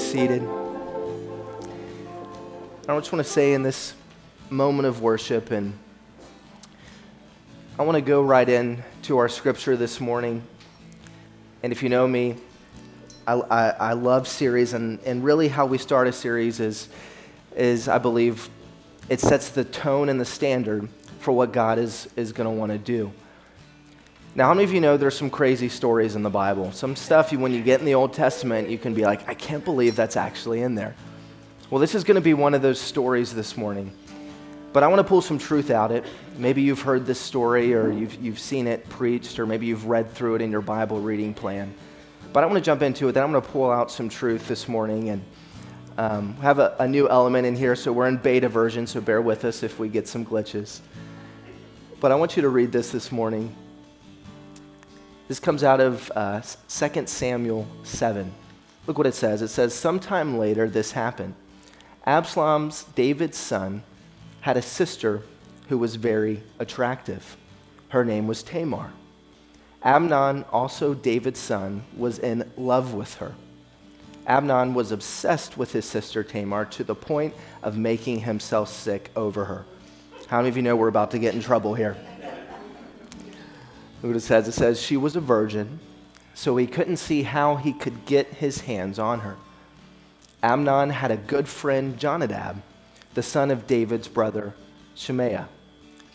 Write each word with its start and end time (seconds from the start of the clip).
seated. 0.00 0.42
I 2.88 2.98
just 2.98 3.12
want 3.12 3.24
to 3.24 3.30
say 3.30 3.52
in 3.52 3.62
this 3.62 3.94
moment 4.48 4.88
of 4.88 5.02
worship, 5.02 5.50
and 5.50 5.78
I 7.78 7.82
want 7.82 7.96
to 7.96 8.02
go 8.02 8.22
right 8.22 8.48
in 8.48 8.82
to 9.02 9.18
our 9.18 9.28
scripture 9.28 9.76
this 9.76 10.00
morning. 10.00 10.42
And 11.62 11.72
if 11.72 11.82
you 11.82 11.88
know 11.88 12.08
me, 12.08 12.36
I, 13.26 13.34
I, 13.34 13.68
I 13.68 13.92
love 13.92 14.26
series, 14.26 14.72
and, 14.72 14.98
and 15.00 15.22
really 15.22 15.48
how 15.48 15.66
we 15.66 15.78
start 15.78 16.08
a 16.08 16.12
series 16.12 16.58
is, 16.58 16.88
is, 17.54 17.86
I 17.86 17.98
believe, 17.98 18.48
it 19.08 19.20
sets 19.20 19.50
the 19.50 19.64
tone 19.64 20.08
and 20.08 20.20
the 20.20 20.24
standard 20.24 20.88
for 21.20 21.32
what 21.32 21.52
God 21.52 21.78
is, 21.78 22.08
is 22.16 22.32
going 22.32 22.46
to 22.46 22.58
want 22.58 22.72
to 22.72 22.78
do. 22.78 23.12
Now, 24.36 24.46
how 24.46 24.54
many 24.54 24.64
of 24.64 24.72
you 24.72 24.80
know 24.80 24.96
there's 24.96 25.16
some 25.16 25.28
crazy 25.28 25.68
stories 25.68 26.14
in 26.14 26.22
the 26.22 26.30
Bible? 26.30 26.70
Some 26.70 26.94
stuff, 26.94 27.32
you, 27.32 27.40
when 27.40 27.52
you 27.52 27.62
get 27.62 27.80
in 27.80 27.86
the 27.86 27.94
Old 27.94 28.12
Testament, 28.12 28.68
you 28.68 28.78
can 28.78 28.94
be 28.94 29.02
like, 29.02 29.28
I 29.28 29.34
can't 29.34 29.64
believe 29.64 29.96
that's 29.96 30.16
actually 30.16 30.62
in 30.62 30.76
there. 30.76 30.94
Well, 31.68 31.80
this 31.80 31.96
is 31.96 32.04
going 32.04 32.14
to 32.14 32.20
be 32.20 32.34
one 32.34 32.54
of 32.54 32.62
those 32.62 32.80
stories 32.80 33.34
this 33.34 33.56
morning. 33.56 33.92
But 34.72 34.84
I 34.84 34.86
want 34.86 35.00
to 35.00 35.04
pull 35.04 35.20
some 35.20 35.38
truth 35.38 35.68
out 35.68 35.90
it. 35.90 36.04
Maybe 36.36 36.62
you've 36.62 36.82
heard 36.82 37.06
this 37.06 37.18
story 37.18 37.74
or 37.74 37.90
you've, 37.90 38.14
you've 38.22 38.38
seen 38.38 38.68
it 38.68 38.88
preached 38.88 39.40
or 39.40 39.46
maybe 39.46 39.66
you've 39.66 39.86
read 39.86 40.12
through 40.12 40.36
it 40.36 40.42
in 40.42 40.52
your 40.52 40.60
Bible 40.60 41.00
reading 41.00 41.34
plan. 41.34 41.74
But 42.32 42.44
I 42.44 42.46
want 42.46 42.58
to 42.58 42.64
jump 42.64 42.82
into 42.82 43.08
it. 43.08 43.12
Then 43.12 43.24
I'm 43.24 43.32
going 43.32 43.42
to 43.42 43.48
pull 43.48 43.68
out 43.68 43.90
some 43.90 44.08
truth 44.08 44.46
this 44.46 44.68
morning 44.68 45.08
and 45.08 45.24
um, 45.98 46.34
have 46.36 46.60
a, 46.60 46.76
a 46.78 46.86
new 46.86 47.08
element 47.08 47.48
in 47.48 47.56
here. 47.56 47.74
So 47.74 47.92
we're 47.92 48.06
in 48.06 48.16
beta 48.16 48.48
version, 48.48 48.86
so 48.86 49.00
bear 49.00 49.20
with 49.20 49.44
us 49.44 49.64
if 49.64 49.80
we 49.80 49.88
get 49.88 50.06
some 50.06 50.24
glitches. 50.24 50.78
But 51.98 52.12
I 52.12 52.14
want 52.14 52.36
you 52.36 52.42
to 52.42 52.48
read 52.48 52.70
this 52.70 52.92
this 52.92 53.10
morning. 53.10 53.56
This 55.30 55.38
comes 55.38 55.62
out 55.62 55.78
of 55.78 56.10
uh, 56.16 56.40
2 56.40 57.06
Samuel 57.06 57.64
7. 57.84 58.32
Look 58.88 58.98
what 58.98 59.06
it 59.06 59.14
says. 59.14 59.42
It 59.42 59.46
says, 59.46 59.72
Sometime 59.72 60.36
later, 60.36 60.68
this 60.68 60.90
happened. 60.90 61.34
Absalom's, 62.04 62.82
David's 62.96 63.38
son, 63.38 63.84
had 64.40 64.56
a 64.56 64.62
sister 64.62 65.22
who 65.68 65.78
was 65.78 65.94
very 65.94 66.42
attractive. 66.58 67.36
Her 67.90 68.04
name 68.04 68.26
was 68.26 68.42
Tamar. 68.42 68.92
Amnon, 69.84 70.46
also 70.50 70.94
David's 70.94 71.38
son, 71.38 71.84
was 71.96 72.18
in 72.18 72.50
love 72.56 72.92
with 72.92 73.14
her. 73.18 73.36
Amnon 74.26 74.74
was 74.74 74.90
obsessed 74.90 75.56
with 75.56 75.72
his 75.72 75.84
sister 75.84 76.24
Tamar 76.24 76.64
to 76.64 76.82
the 76.82 76.96
point 76.96 77.34
of 77.62 77.78
making 77.78 78.18
himself 78.18 78.68
sick 78.68 79.12
over 79.14 79.44
her. 79.44 79.64
How 80.26 80.38
many 80.38 80.48
of 80.48 80.56
you 80.56 80.64
know 80.64 80.74
we're 80.74 80.88
about 80.88 81.12
to 81.12 81.20
get 81.20 81.36
in 81.36 81.40
trouble 81.40 81.74
here? 81.74 81.96
Look 84.02 84.10
what 84.10 84.16
it 84.16 84.20
says. 84.20 84.48
It 84.48 84.52
says, 84.52 84.80
She 84.80 84.96
was 84.96 85.16
a 85.16 85.20
virgin, 85.20 85.78
so 86.34 86.56
he 86.56 86.66
couldn't 86.66 86.96
see 86.96 87.22
how 87.22 87.56
he 87.56 87.72
could 87.72 88.06
get 88.06 88.26
his 88.34 88.62
hands 88.62 88.98
on 88.98 89.20
her. 89.20 89.36
Amnon 90.42 90.90
had 90.90 91.10
a 91.10 91.16
good 91.16 91.48
friend, 91.48 91.98
Jonadab, 91.98 92.62
the 93.14 93.22
son 93.22 93.50
of 93.50 93.66
David's 93.66 94.08
brother, 94.08 94.54
Shimeah. 94.96 95.48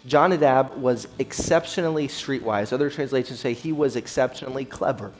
Jonadab 0.07 0.77
was 0.77 1.07
exceptionally 1.19 2.07
streetwise. 2.07 2.71
Other 2.71 2.89
translations 2.89 3.39
say 3.39 3.53
he 3.53 3.71
was 3.71 3.95
exceptionally 3.95 4.65
clever. 4.65 5.11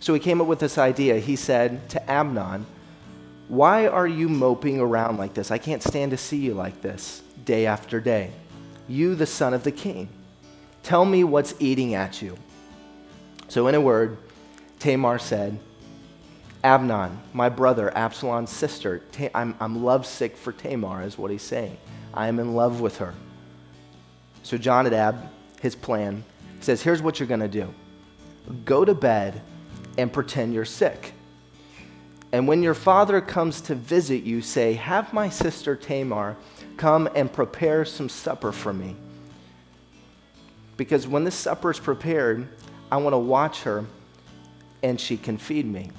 So 0.00 0.14
he 0.14 0.20
came 0.20 0.40
up 0.40 0.46
with 0.46 0.58
this 0.58 0.78
idea. 0.78 1.18
He 1.18 1.36
said 1.36 1.88
to 1.90 2.10
Amnon, 2.10 2.64
Why 3.48 3.86
are 3.86 4.06
you 4.06 4.28
moping 4.28 4.80
around 4.80 5.18
like 5.18 5.34
this? 5.34 5.50
I 5.50 5.58
can't 5.58 5.82
stand 5.82 6.12
to 6.12 6.16
see 6.16 6.38
you 6.38 6.54
like 6.54 6.80
this 6.80 7.22
day 7.44 7.66
after 7.66 8.00
day. 8.00 8.30
You, 8.88 9.14
the 9.14 9.26
son 9.26 9.52
of 9.52 9.64
the 9.64 9.72
king. 9.72 10.08
Tell 10.82 11.04
me 11.04 11.24
what's 11.24 11.54
eating 11.58 11.94
at 11.94 12.22
you. 12.22 12.36
So, 13.48 13.66
in 13.66 13.74
a 13.74 13.80
word, 13.80 14.16
Tamar 14.78 15.18
said, 15.18 15.58
Amnon, 16.62 17.18
my 17.32 17.48
brother, 17.48 17.96
Absalom's 17.96 18.50
sister, 18.50 19.02
I'm, 19.34 19.54
I'm 19.60 19.82
lovesick 19.82 20.36
for 20.36 20.52
Tamar, 20.52 21.02
is 21.02 21.18
what 21.18 21.30
he's 21.30 21.42
saying. 21.42 21.76
I 22.12 22.28
am 22.28 22.38
in 22.38 22.54
love 22.54 22.80
with 22.80 22.98
her. 22.98 23.14
So, 24.42 24.56
Jonadab, 24.56 25.28
his 25.60 25.74
plan, 25.74 26.24
says, 26.60 26.82
Here's 26.82 27.02
what 27.02 27.18
you're 27.18 27.28
going 27.28 27.40
to 27.40 27.48
do 27.48 27.72
go 28.64 28.84
to 28.84 28.94
bed 28.94 29.42
and 29.98 30.12
pretend 30.12 30.54
you're 30.54 30.64
sick. 30.64 31.12
And 32.32 32.46
when 32.46 32.62
your 32.62 32.74
father 32.74 33.20
comes 33.20 33.60
to 33.62 33.74
visit 33.74 34.22
you, 34.22 34.40
say, 34.40 34.74
Have 34.74 35.12
my 35.12 35.28
sister 35.28 35.76
Tamar 35.76 36.36
come 36.76 37.08
and 37.14 37.32
prepare 37.32 37.84
some 37.84 38.08
supper 38.08 38.52
for 38.52 38.72
me 38.72 38.96
because 40.80 41.06
when 41.06 41.24
this 41.24 41.34
supper 41.34 41.70
is 41.70 41.78
prepared, 41.78 42.48
I 42.90 42.96
want 42.96 43.12
to 43.12 43.18
watch 43.18 43.64
her 43.64 43.84
and 44.82 44.98
she 44.98 45.18
can 45.18 45.36
feed 45.36 45.66
me. 45.66 45.90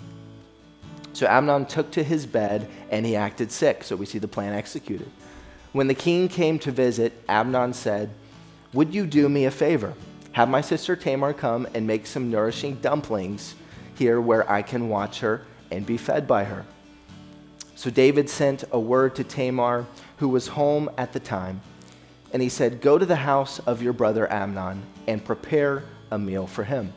So 1.13 1.27
Amnon 1.27 1.67
took 1.67 1.91
to 1.91 2.03
his 2.03 2.25
bed 2.25 2.67
and 2.89 3.05
he 3.05 3.15
acted 3.15 3.51
sick. 3.51 3.83
So 3.83 3.95
we 3.95 4.07
see 4.07 4.17
the 4.17 4.27
plan 4.27 4.53
executed. 4.53 5.07
When 5.71 5.85
the 5.85 5.93
king 5.93 6.27
came 6.27 6.57
to 6.57 6.71
visit, 6.71 7.13
Amnon 7.29 7.73
said, 7.73 8.09
Would 8.73 8.95
you 8.95 9.05
do 9.05 9.29
me 9.29 9.45
a 9.45 9.51
favor? 9.51 9.93
Have 10.31 10.49
my 10.49 10.61
sister 10.61 10.95
Tamar 10.95 11.33
come 11.33 11.67
and 11.75 11.85
make 11.85 12.07
some 12.07 12.31
nourishing 12.31 12.77
dumplings 12.77 13.53
here 13.93 14.19
where 14.19 14.49
I 14.51 14.63
can 14.63 14.89
watch 14.89 15.19
her 15.19 15.43
and 15.69 15.85
be 15.85 15.97
fed 15.97 16.27
by 16.27 16.45
her. 16.45 16.65
So 17.75 17.91
David 17.91 18.31
sent 18.31 18.63
a 18.71 18.79
word 18.79 19.13
to 19.17 19.23
Tamar, 19.23 19.85
who 20.17 20.27
was 20.27 20.47
home 20.47 20.89
at 20.97 21.13
the 21.13 21.19
time 21.19 21.61
and 22.33 22.41
he 22.41 22.49
said, 22.49 22.81
Go 22.81 22.97
to 22.97 23.05
the 23.05 23.15
house 23.15 23.59
of 23.59 23.81
your 23.81 23.93
brother 23.93 24.31
Amnon 24.31 24.83
and 25.07 25.23
prepare 25.23 25.83
a 26.09 26.17
meal 26.17 26.47
for 26.47 26.63
him. 26.63 26.93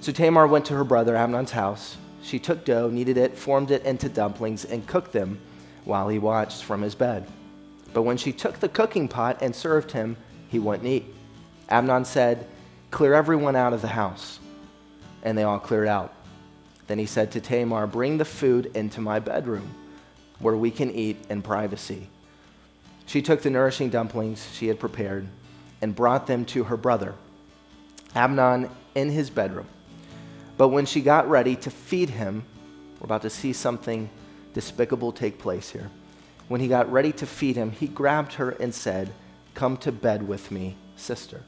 So 0.00 0.12
Tamar 0.12 0.46
went 0.46 0.66
to 0.66 0.74
her 0.74 0.84
brother 0.84 1.16
Amnon's 1.16 1.52
house. 1.52 1.96
She 2.22 2.38
took 2.38 2.64
dough, 2.64 2.90
kneaded 2.90 3.16
it, 3.16 3.36
formed 3.36 3.70
it 3.70 3.84
into 3.84 4.08
dumplings, 4.08 4.64
and 4.64 4.86
cooked 4.86 5.12
them 5.12 5.40
while 5.84 6.08
he 6.08 6.18
watched 6.18 6.64
from 6.64 6.82
his 6.82 6.94
bed. 6.94 7.26
But 7.92 8.02
when 8.02 8.16
she 8.16 8.32
took 8.32 8.60
the 8.60 8.68
cooking 8.68 9.08
pot 9.08 9.38
and 9.40 9.54
served 9.54 9.92
him, 9.92 10.16
he 10.48 10.58
wouldn't 10.58 10.88
eat. 10.88 11.04
Amnon 11.68 12.04
said, 12.04 12.46
Clear 12.90 13.14
everyone 13.14 13.56
out 13.56 13.72
of 13.72 13.82
the 13.82 13.88
house. 13.88 14.40
And 15.22 15.38
they 15.38 15.42
all 15.42 15.58
cleared 15.58 15.88
out. 15.88 16.12
Then 16.86 16.98
he 16.98 17.06
said 17.06 17.32
to 17.32 17.40
Tamar, 17.40 17.86
Bring 17.86 18.18
the 18.18 18.24
food 18.24 18.66
into 18.74 19.00
my 19.00 19.20
bedroom, 19.20 19.74
where 20.38 20.56
we 20.56 20.70
can 20.70 20.90
eat 20.90 21.16
in 21.30 21.40
privacy. 21.40 22.08
She 23.06 23.22
took 23.22 23.42
the 23.42 23.50
nourishing 23.50 23.90
dumplings 23.90 24.48
she 24.52 24.68
had 24.68 24.80
prepared 24.80 25.28
and 25.80 25.94
brought 25.94 26.26
them 26.26 26.44
to 26.46 26.64
her 26.64 26.76
brother, 26.76 27.14
Amnon, 28.14 28.70
in 28.94 29.10
his 29.10 29.30
bedroom. 29.30 29.66
But 30.56 30.68
when 30.68 30.86
she 30.86 31.00
got 31.00 31.28
ready 31.28 31.56
to 31.56 31.70
feed 31.70 32.10
him, 32.10 32.44
we're 32.98 33.06
about 33.06 33.22
to 33.22 33.30
see 33.30 33.52
something 33.52 34.08
despicable 34.54 35.12
take 35.12 35.38
place 35.38 35.70
here. 35.70 35.90
When 36.48 36.60
he 36.60 36.68
got 36.68 36.90
ready 36.90 37.12
to 37.12 37.26
feed 37.26 37.56
him, 37.56 37.72
he 37.72 37.86
grabbed 37.86 38.34
her 38.34 38.50
and 38.50 38.74
said, 38.74 39.12
Come 39.54 39.76
to 39.78 39.92
bed 39.92 40.26
with 40.26 40.50
me, 40.50 40.76
sister. 40.96 41.42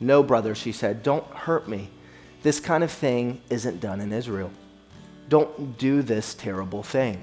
No, 0.00 0.22
brother, 0.22 0.54
she 0.54 0.72
said, 0.72 1.02
don't 1.02 1.26
hurt 1.26 1.68
me. 1.68 1.90
This 2.42 2.60
kind 2.60 2.84
of 2.84 2.90
thing 2.90 3.40
isn't 3.50 3.80
done 3.80 4.00
in 4.00 4.12
Israel. 4.12 4.52
Don't 5.28 5.76
do 5.76 6.02
this 6.02 6.34
terrible 6.34 6.82
thing. 6.82 7.22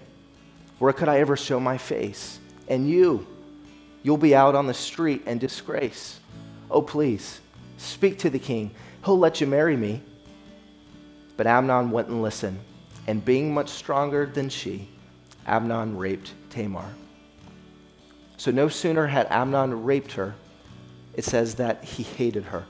Where 0.78 0.94
could 0.94 1.08
I 1.08 1.20
ever 1.20 1.38
show 1.38 1.60
my 1.60 1.78
face? 1.78 2.40
And 2.68 2.90
you, 2.90 3.26
you'll 4.04 4.18
be 4.18 4.36
out 4.36 4.56
on 4.56 4.68
the 4.68 4.74
street 4.74 5.24
in 5.26 5.38
disgrace. 5.38 6.20
Oh, 6.70 6.82
please, 6.82 7.42
speak 7.78 8.20
to 8.20 8.30
the 8.30 8.40
king. 8.40 8.72
He'll 9.04 9.20
let 9.20 9.40
you 9.40 9.48
marry 9.48 9.78
me. 9.78 10.02
But 11.38 11.48
Amnon 11.48 11.92
wouldn't 11.92 12.22
listen. 12.22 12.60
And 13.08 13.24
being 13.24 13.54
much 13.54 13.70
stronger 13.70 14.26
than 14.26 14.50
she, 14.50 14.88
Amnon 15.46 15.98
raped 15.98 16.34
Tamar. 16.50 16.90
So 18.38 18.52
no 18.52 18.68
sooner 18.68 19.08
had 19.08 19.28
Amnon 19.30 19.84
raped 19.84 20.14
her, 20.14 20.36
it 21.14 21.24
says 21.24 21.56
that 21.56 21.84
he 21.84 22.04
hated 22.04 22.46
her. 22.46 22.66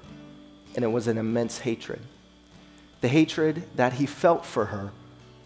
And 0.76 0.84
it 0.84 0.90
was 0.90 1.08
an 1.08 1.18
immense 1.18 1.60
hatred. 1.60 2.02
The 3.02 3.08
hatred 3.08 3.64
that 3.76 3.94
he 3.94 4.06
felt 4.06 4.46
for 4.46 4.66
her 4.66 4.92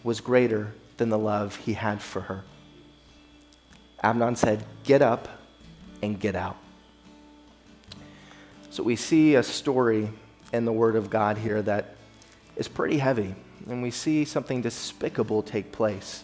was 0.03 0.21
greater 0.21 0.73
than 0.97 1.09
the 1.09 1.17
love 1.17 1.55
he 1.57 1.73
had 1.73 2.01
for 2.01 2.21
her. 2.21 2.43
Amnon 4.03 4.35
said, 4.35 4.63
Get 4.83 5.01
up 5.01 5.27
and 6.01 6.19
get 6.19 6.35
out. 6.35 6.57
So 8.69 8.83
we 8.83 8.95
see 8.95 9.35
a 9.35 9.43
story 9.43 10.09
in 10.53 10.65
the 10.65 10.71
Word 10.71 10.95
of 10.95 11.09
God 11.09 11.37
here 11.37 11.61
that 11.63 11.95
is 12.55 12.67
pretty 12.67 12.97
heavy, 12.97 13.35
and 13.67 13.81
we 13.81 13.91
see 13.91 14.25
something 14.25 14.61
despicable 14.61 15.43
take 15.43 15.71
place. 15.71 16.23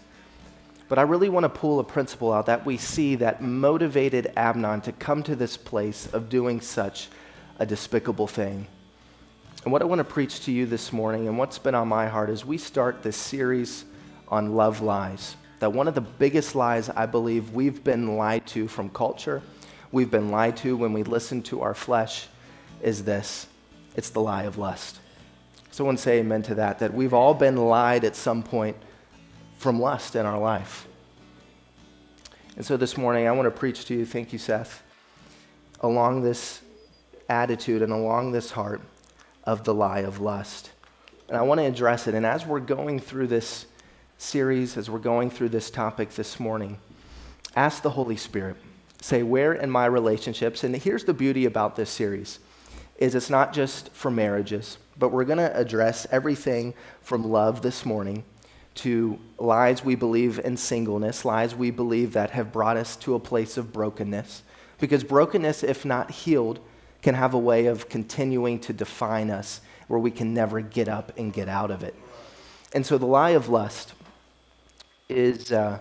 But 0.88 1.00
I 1.00 1.02
really 1.02 1.30
want 1.30 1.44
to 1.46 1.50
pull 1.50 1.80
a 1.80 1.84
principle 1.84 2.32
out 2.32 2.46
that 2.46 2.66
we 2.66 2.78
see 2.78 3.16
that 3.16 3.42
motivated 3.42 4.32
Amnon 4.38 4.82
to 4.82 4.92
come 4.92 5.24
to 5.24 5.36
this 5.36 5.58
place 5.58 6.08
of 6.14 6.30
doing 6.30 6.62
such 6.62 7.10
a 7.58 7.66
despicable 7.66 8.28
thing. 8.28 8.68
And 9.64 9.72
what 9.72 9.82
I 9.82 9.86
want 9.86 10.00
to 10.00 10.06
preach 10.06 10.42
to 10.42 10.52
you 10.52 10.68
this 10.68 10.94
morning, 10.94 11.28
and 11.28 11.40
what's 11.40 11.58
been 11.58 11.74
on 11.74 11.88
my 11.88 12.08
heart, 12.08 12.30
is 12.30 12.46
we 12.46 12.60
start 12.60 13.02
this 13.02 13.18
series 13.18 13.86
on 14.28 14.56
love 14.56 14.82
lies 14.82 15.36
that 15.60 15.74
one 15.74 15.88
of 15.88 15.96
the 15.96 16.02
biggest 16.02 16.56
lies 16.56 16.90
I 16.90 17.06
believe 17.06 17.52
we've 17.52 17.84
been 17.84 18.18
lied 18.18 18.46
to 18.48 18.68
from 18.68 18.90
culture, 18.90 19.42
we've 19.92 20.12
been 20.12 20.30
lied 20.30 20.58
to 20.58 20.76
when 20.76 20.94
we 20.94 21.04
listen 21.04 21.42
to 21.44 21.62
our 21.62 21.74
flesh, 21.74 22.28
is 22.82 23.04
this 23.04 23.48
it's 23.96 24.10
the 24.10 24.20
lie 24.20 24.44
of 24.44 24.58
lust. 24.58 25.00
Someone 25.72 25.98
say 25.98 26.20
amen 26.20 26.44
to 26.44 26.56
that, 26.56 26.80
that 26.80 26.94
we've 26.94 27.14
all 27.14 27.34
been 27.34 27.58
lied 27.58 28.04
at 28.04 28.16
some 28.16 28.44
point 28.44 28.78
from 29.58 29.80
lust 29.80 30.16
in 30.16 30.26
our 30.26 30.40
life. 30.40 30.88
And 32.56 32.66
so 32.66 32.78
this 32.78 32.98
morning, 32.98 33.28
I 33.28 33.32
want 33.32 33.48
to 33.48 33.52
preach 33.52 33.86
to 33.86 33.94
you, 33.94 34.06
thank 34.06 34.32
you, 34.32 34.40
Seth, 34.40 34.82
along 35.82 36.22
this 36.22 36.62
attitude 37.28 37.82
and 37.82 37.92
along 37.92 38.32
this 38.32 38.52
heart 38.52 38.82
of 39.44 39.64
the 39.64 39.74
lie 39.74 40.00
of 40.00 40.20
lust. 40.22 40.72
And 41.28 41.38
I 41.38 41.42
want 41.42 41.60
to 41.60 41.66
address 41.66 42.08
it. 42.08 42.14
And 42.14 42.26
as 42.26 42.46
we're 42.46 42.60
going 42.60 43.00
through 43.00 43.28
this 43.28 43.66
series, 44.18 44.78
as 44.78 44.90
we're 44.90 45.00
going 45.00 45.30
through 45.30 45.50
this 45.50 45.70
topic 45.70 46.10
this 46.12 46.40
morning, 46.40 46.78
ask 47.56 47.82
the 47.82 47.92
Holy 47.92 48.18
Spirit, 48.18 48.56
say, 49.02 49.24
where 49.24 49.54
in 49.54 49.70
my 49.70 49.86
relationships, 49.86 50.64
and 50.64 50.76
here's 50.76 51.04
the 51.04 51.14
beauty 51.14 51.46
about 51.46 51.76
this 51.76 51.90
series, 51.90 52.40
is 52.98 53.14
it's 53.14 53.30
not 53.30 53.54
just 53.54 53.90
for 53.92 54.10
marriages, 54.10 54.78
but 54.98 55.10
we're 55.10 55.26
going 55.26 55.38
to 55.38 55.58
address 55.58 56.08
everything 56.12 56.74
from 57.02 57.30
love 57.30 57.62
this 57.62 57.86
morning 57.86 58.24
to 58.76 59.20
lies 59.38 59.84
we 59.84 59.96
believe 59.96 60.40
in 60.40 60.58
singleness, 60.58 61.26
lies 61.26 61.56
we 61.56 61.72
believe 61.72 62.14
that 62.14 62.32
have 62.32 62.52
brought 62.52 62.78
us 62.78 62.96
to 62.96 63.16
a 63.16 63.20
place 63.20 63.58
of 63.58 63.72
brokenness. 63.72 64.44
Because 64.80 65.04
brokenness, 65.04 65.64
if 65.64 65.86
not 65.86 66.12
healed, 66.12 66.60
can 67.02 67.16
have 67.16 67.34
a 67.34 67.40
way 67.40 67.68
of 67.68 67.88
continuing 67.88 68.60
to 68.60 68.74
define 68.74 69.30
us 69.30 69.62
where 69.88 70.00
we 70.00 70.12
can 70.12 70.34
never 70.34 70.62
get 70.62 70.90
up 70.90 71.12
and 71.18 71.32
get 71.32 71.48
out 71.48 71.72
of 71.72 71.84
it. 71.84 71.96
And 72.74 72.86
so 72.86 72.98
the 72.98 73.06
lie 73.06 73.30
of 73.32 73.48
lust 73.48 73.94
is, 75.10 75.52
uh, 75.52 75.80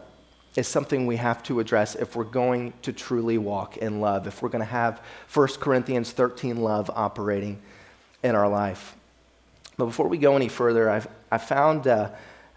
is 0.57 0.69
something 0.69 1.07
we 1.07 1.17
have 1.17 1.43
to 1.45 1.61
address 1.61 1.95
if 1.95 2.17
we're 2.17 2.25
going 2.25 2.73
to 2.83 2.93
truly 2.93 3.39
walk 3.39 3.77
in 3.77 4.01
love, 4.01 4.27
if 4.27 4.43
we're 4.43 4.49
going 4.49 4.61
to 4.61 4.71
have 4.71 5.01
1 5.33 5.49
Corinthians 5.61 6.13
13 6.13 6.57
love 6.57 6.91
operating 6.95 7.61
in 8.23 8.35
our 8.35 8.49
life. 8.49 8.97
But 9.77 9.87
before 9.87 10.09
we 10.09 10.19
go 10.19 10.37
any 10.37 10.49
further, 10.49 10.89
I've, 10.89 11.09
I 11.31 11.39
found. 11.39 11.87
Uh, 11.87 12.11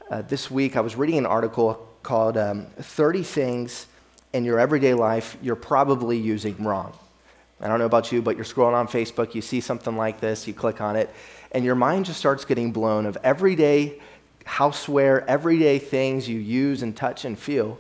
uh, 0.09 0.21
this 0.21 0.49
week 0.49 0.77
I 0.77 0.81
was 0.81 0.95
reading 0.95 1.17
an 1.17 1.25
article 1.25 1.85
called 2.01 2.37
um, 2.37 2.67
30 2.77 3.23
Things 3.23 3.87
in 4.31 4.45
Your 4.45 4.57
Everyday 4.59 4.93
Life 4.93 5.37
You're 5.41 5.57
Probably 5.57 6.17
Using 6.17 6.63
Wrong. 6.63 6.97
I 7.59 7.67
don't 7.67 7.79
know 7.79 7.85
about 7.85 8.11
you, 8.11 8.21
but 8.21 8.35
you're 8.35 8.45
scrolling 8.45 8.75
on 8.75 8.87
Facebook, 8.87 9.35
you 9.35 9.41
see 9.41 9.59
something 9.59 9.97
like 9.97 10.21
this, 10.21 10.47
you 10.47 10.53
click 10.53 10.79
on 10.79 10.95
it, 10.95 11.13
and 11.51 11.65
your 11.65 11.75
mind 11.75 12.05
just 12.05 12.19
starts 12.19 12.45
getting 12.45 12.71
blown 12.71 13.05
of 13.05 13.17
everyday 13.23 13.99
houseware, 14.47 15.25
everyday 15.27 15.79
things 15.79 16.27
you 16.27 16.39
use 16.39 16.81
and 16.81 16.95
touch 16.95 17.25
and 17.25 17.37
feel 17.37 17.77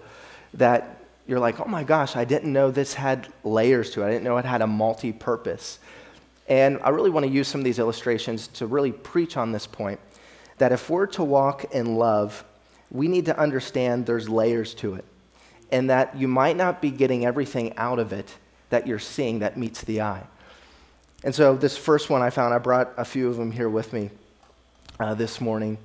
that 0.53 1.01
you're 1.27 1.39
like, 1.39 1.59
oh 1.59 1.65
my 1.65 1.83
gosh, 1.83 2.15
I 2.15 2.25
didn't 2.25 2.51
know 2.51 2.71
this 2.71 2.93
had 2.93 3.27
layers 3.43 3.91
to 3.91 4.03
it. 4.03 4.07
I 4.07 4.09
didn't 4.09 4.23
know 4.23 4.37
it 4.37 4.45
had 4.45 4.61
a 4.61 4.67
multi 4.67 5.11
purpose. 5.11 5.79
And 6.47 6.79
I 6.83 6.89
really 6.89 7.09
want 7.09 7.25
to 7.25 7.31
use 7.31 7.47
some 7.47 7.59
of 7.59 7.65
these 7.65 7.79
illustrations 7.79 8.47
to 8.49 8.67
really 8.67 8.91
preach 8.91 9.35
on 9.35 9.51
this 9.51 9.67
point 9.67 9.99
that 10.57 10.71
if 10.71 10.89
we're 10.89 11.07
to 11.07 11.23
walk 11.23 11.65
in 11.73 11.95
love, 11.95 12.43
we 12.89 13.07
need 13.07 13.25
to 13.25 13.37
understand 13.37 14.05
there's 14.05 14.29
layers 14.29 14.73
to 14.75 14.95
it. 14.95 15.05
And 15.71 15.89
that 15.89 16.15
you 16.15 16.29
might 16.29 16.55
not 16.55 16.81
be 16.81 16.89
getting 16.89 17.25
everything 17.25 17.75
out 17.77 17.99
of 17.99 18.13
it 18.13 18.37
that 18.69 18.87
you're 18.87 18.99
seeing 18.99 19.39
that 19.39 19.57
meets 19.57 19.81
the 19.81 20.01
eye. 20.01 20.23
And 21.23 21.35
so, 21.35 21.55
this 21.55 21.75
first 21.75 22.09
one 22.09 22.21
I 22.21 22.29
found, 22.29 22.53
I 22.53 22.57
brought 22.57 22.93
a 22.95 23.03
few 23.03 23.27
of 23.27 23.37
them 23.37 23.51
here 23.51 23.69
with 23.69 23.91
me 23.91 24.11
uh, 24.99 25.13
this 25.13 25.41
morning. 25.41 25.77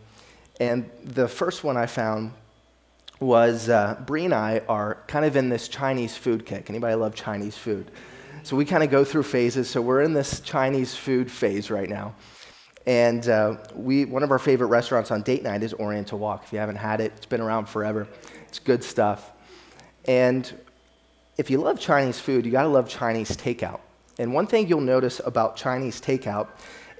And 0.62 0.88
the 1.02 1.26
first 1.26 1.64
one 1.64 1.76
I 1.76 1.86
found 1.86 2.34
was 3.18 3.68
uh, 3.68 4.00
Bree 4.06 4.26
and 4.26 4.32
I 4.32 4.62
are 4.68 4.98
kind 5.08 5.24
of 5.24 5.34
in 5.34 5.48
this 5.48 5.66
Chinese 5.66 6.16
food 6.16 6.46
kick. 6.46 6.70
Anybody 6.70 6.94
love 6.94 7.16
Chinese 7.16 7.58
food? 7.58 7.90
So, 8.44 8.54
we 8.54 8.64
kind 8.64 8.84
of 8.84 8.90
go 8.90 9.04
through 9.04 9.24
phases. 9.24 9.68
So, 9.68 9.82
we're 9.82 10.02
in 10.02 10.12
this 10.12 10.38
Chinese 10.38 10.94
food 10.94 11.28
phase 11.28 11.68
right 11.68 11.88
now. 11.88 12.14
And 12.86 13.28
uh, 13.28 13.56
we, 13.74 14.04
one 14.04 14.22
of 14.22 14.30
our 14.30 14.38
favorite 14.38 14.68
restaurants 14.68 15.10
on 15.10 15.22
date 15.22 15.42
night 15.42 15.64
is 15.64 15.74
Oriental 15.74 16.20
Wok. 16.20 16.44
If 16.44 16.52
you 16.52 16.60
haven't 16.60 16.76
had 16.76 17.00
it, 17.00 17.12
it's 17.16 17.26
been 17.26 17.40
around 17.40 17.66
forever. 17.66 18.06
It's 18.46 18.60
good 18.60 18.84
stuff. 18.84 19.32
And 20.04 20.52
if 21.38 21.50
you 21.50 21.58
love 21.58 21.80
Chinese 21.80 22.20
food, 22.20 22.46
you 22.46 22.52
got 22.52 22.62
to 22.62 22.68
love 22.68 22.88
Chinese 22.88 23.36
takeout. 23.36 23.80
And 24.20 24.32
one 24.32 24.46
thing 24.46 24.68
you'll 24.68 24.80
notice 24.80 25.20
about 25.24 25.56
Chinese 25.56 26.00
takeout 26.00 26.50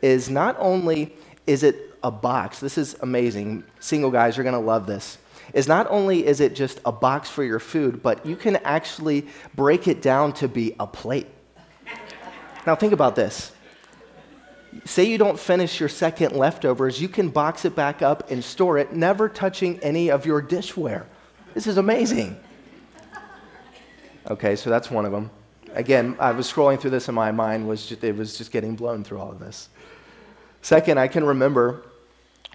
is 0.02 0.28
not 0.28 0.56
only 0.58 1.14
is 1.46 1.62
it 1.62 1.91
a 2.02 2.10
box, 2.10 2.60
this 2.60 2.78
is 2.78 2.96
amazing. 3.00 3.64
Single 3.80 4.10
guys, 4.10 4.36
you're 4.36 4.44
going 4.44 4.54
to 4.54 4.60
love 4.60 4.86
this. 4.86 5.18
Is 5.52 5.68
not 5.68 5.86
only 5.90 6.26
is 6.26 6.40
it 6.40 6.54
just 6.54 6.80
a 6.84 6.92
box 6.92 7.28
for 7.28 7.44
your 7.44 7.58
food, 7.58 8.02
but 8.02 8.24
you 8.24 8.36
can 8.36 8.56
actually 8.56 9.26
break 9.54 9.86
it 9.86 10.00
down 10.00 10.32
to 10.34 10.48
be 10.48 10.74
a 10.80 10.86
plate. 10.86 11.26
Now, 12.66 12.74
think 12.76 12.92
about 12.92 13.16
this 13.16 13.52
say 14.84 15.04
you 15.04 15.18
don't 15.18 15.38
finish 15.38 15.78
your 15.78 15.88
second 15.88 16.34
leftovers, 16.34 17.00
you 17.00 17.08
can 17.08 17.28
box 17.28 17.64
it 17.64 17.74
back 17.76 18.02
up 18.02 18.30
and 18.30 18.42
store 18.42 18.78
it, 18.78 18.92
never 18.92 19.28
touching 19.28 19.78
any 19.80 20.10
of 20.10 20.24
your 20.24 20.42
dishware. 20.42 21.04
This 21.54 21.66
is 21.66 21.76
amazing. 21.76 22.38
Okay, 24.30 24.56
so 24.56 24.70
that's 24.70 24.90
one 24.90 25.04
of 25.04 25.12
them. 25.12 25.30
Again, 25.74 26.16
I 26.18 26.32
was 26.32 26.50
scrolling 26.50 26.80
through 26.80 26.90
this 26.90 27.08
and 27.08 27.14
my 27.14 27.32
mind 27.32 27.68
was 27.68 27.86
just, 27.86 28.04
it 28.04 28.16
was 28.16 28.36
just 28.38 28.50
getting 28.50 28.76
blown 28.76 29.04
through 29.04 29.18
all 29.18 29.30
of 29.30 29.38
this. 29.38 29.68
Second, 30.62 30.98
I 30.98 31.08
can 31.08 31.24
remember 31.24 31.84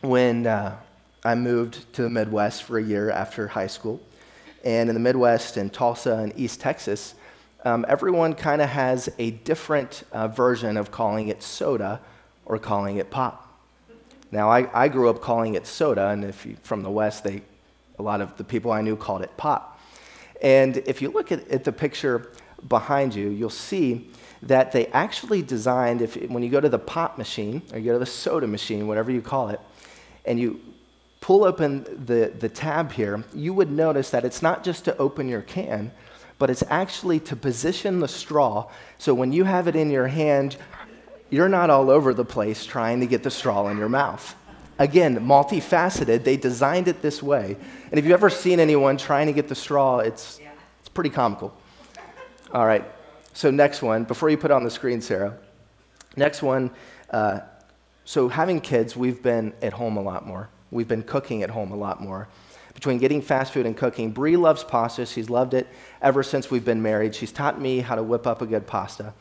when 0.01 0.45
uh, 0.45 0.77
I 1.23 1.35
moved 1.35 1.91
to 1.93 2.03
the 2.03 2.09
Midwest 2.09 2.63
for 2.63 2.77
a 2.77 2.83
year 2.83 3.09
after 3.09 3.47
high 3.47 3.67
school. 3.67 3.99
And 4.63 4.89
in 4.89 4.93
the 4.93 4.99
Midwest, 4.99 5.57
in 5.57 5.69
Tulsa 5.69 6.15
and 6.15 6.33
East 6.35 6.61
Texas, 6.61 7.15
um, 7.65 7.85
everyone 7.87 8.33
kind 8.33 8.61
of 8.61 8.69
has 8.69 9.09
a 9.17 9.31
different 9.31 10.03
uh, 10.11 10.27
version 10.27 10.77
of 10.77 10.91
calling 10.91 11.29
it 11.29 11.41
soda 11.41 11.99
or 12.45 12.59
calling 12.59 12.97
it 12.97 13.09
pop. 13.09 13.43
Now, 14.31 14.49
I, 14.51 14.69
I 14.83 14.87
grew 14.89 15.09
up 15.09 15.21
calling 15.21 15.55
it 15.55 15.65
soda, 15.65 16.09
and 16.09 16.23
if 16.23 16.45
you, 16.45 16.57
from 16.61 16.83
the 16.83 16.91
West, 16.91 17.23
they, 17.23 17.41
a 17.97 18.03
lot 18.03 18.21
of 18.21 18.37
the 18.37 18.43
people 18.43 18.71
I 18.71 18.81
knew 18.81 18.95
called 18.95 19.21
it 19.21 19.35
pop. 19.37 19.79
And 20.41 20.77
if 20.77 21.01
you 21.01 21.09
look 21.09 21.31
at, 21.31 21.47
at 21.49 21.63
the 21.63 21.71
picture 21.71 22.31
behind 22.67 23.15
you, 23.15 23.29
you'll 23.29 23.49
see 23.49 24.11
that 24.43 24.71
they 24.71 24.87
actually 24.87 25.41
designed, 25.41 26.01
if, 26.01 26.15
when 26.29 26.43
you 26.43 26.49
go 26.49 26.61
to 26.61 26.69
the 26.69 26.79
pop 26.79 27.17
machine, 27.17 27.63
or 27.71 27.79
you 27.79 27.85
go 27.85 27.93
to 27.93 27.99
the 27.99 28.05
soda 28.05 28.47
machine, 28.47 28.87
whatever 28.87 29.11
you 29.11 29.21
call 29.21 29.49
it, 29.49 29.59
and 30.27 30.39
you 30.39 30.59
pull 31.21 31.43
open 31.43 31.83
the, 32.05 32.31
the 32.37 32.49
tab 32.49 32.91
here, 32.91 33.23
you 33.33 33.53
would 33.53 33.71
notice 33.71 34.11
that 34.11 34.23
it's 34.23 34.41
not 34.41 34.63
just 34.63 34.85
to 34.85 34.97
open 34.97 35.27
your 35.27 35.41
can, 35.41 35.91
but 36.37 36.49
it's 36.49 36.63
actually 36.69 37.19
to 37.19 37.35
position 37.35 37.99
the 37.99 38.07
straw 38.07 38.69
so 38.97 39.13
when 39.13 39.31
you 39.31 39.43
have 39.43 39.67
it 39.67 39.75
in 39.75 39.89
your 39.89 40.07
hand, 40.07 40.57
you're 41.29 41.49
not 41.49 41.69
all 41.69 41.89
over 41.89 42.13
the 42.13 42.25
place 42.25 42.65
trying 42.65 42.99
to 42.99 43.07
get 43.07 43.23
the 43.23 43.31
straw 43.31 43.67
in 43.67 43.77
your 43.77 43.89
mouth. 43.89 44.35
Again, 44.79 45.17
multifaceted, 45.19 46.23
they 46.23 46.37
designed 46.37 46.87
it 46.87 47.01
this 47.01 47.23
way. 47.23 47.57
And 47.89 47.99
if 47.99 48.05
you've 48.05 48.13
ever 48.13 48.29
seen 48.29 48.59
anyone 48.59 48.97
trying 48.97 49.25
to 49.27 49.33
get 49.33 49.47
the 49.47 49.55
straw, 49.55 49.99
it's, 49.99 50.39
it's 50.79 50.89
pretty 50.89 51.09
comical. 51.09 51.53
All 52.53 52.65
right, 52.65 52.85
so 53.33 53.51
next 53.51 53.81
one, 53.81 54.03
before 54.03 54.29
you 54.29 54.37
put 54.37 54.51
on 54.51 54.63
the 54.63 54.71
screen, 54.71 55.01
Sarah. 55.01 55.37
Next 56.15 56.41
one, 56.41 56.71
uh, 57.09 57.39
so 58.07 58.29
having 58.29 58.61
kids, 58.61 58.95
we've 58.95 59.21
been 59.21 59.53
at 59.61 59.73
home 59.73 59.97
a 59.97 60.01
lot 60.01 60.25
more. 60.25 60.47
We've 60.71 60.87
been 60.87 61.03
cooking 61.03 61.43
at 61.43 61.49
home 61.49 61.73
a 61.73 61.75
lot 61.75 62.01
more 62.01 62.29
between 62.73 62.99
getting 62.99 63.21
fast 63.21 63.51
food 63.51 63.65
and 63.65 63.75
cooking. 63.75 64.11
Bree 64.11 64.37
loves 64.37 64.63
pasta. 64.63 65.05
She's 65.05 65.29
loved 65.29 65.53
it 65.53 65.67
ever 66.01 66.23
since 66.23 66.49
we've 66.49 66.63
been 66.63 66.81
married. 66.81 67.13
She's 67.15 67.33
taught 67.33 67.59
me 67.59 67.81
how 67.81 67.95
to 67.95 68.03
whip 68.03 68.25
up 68.25 68.41
a 68.41 68.45
good 68.45 68.65
pasta. 68.65 69.13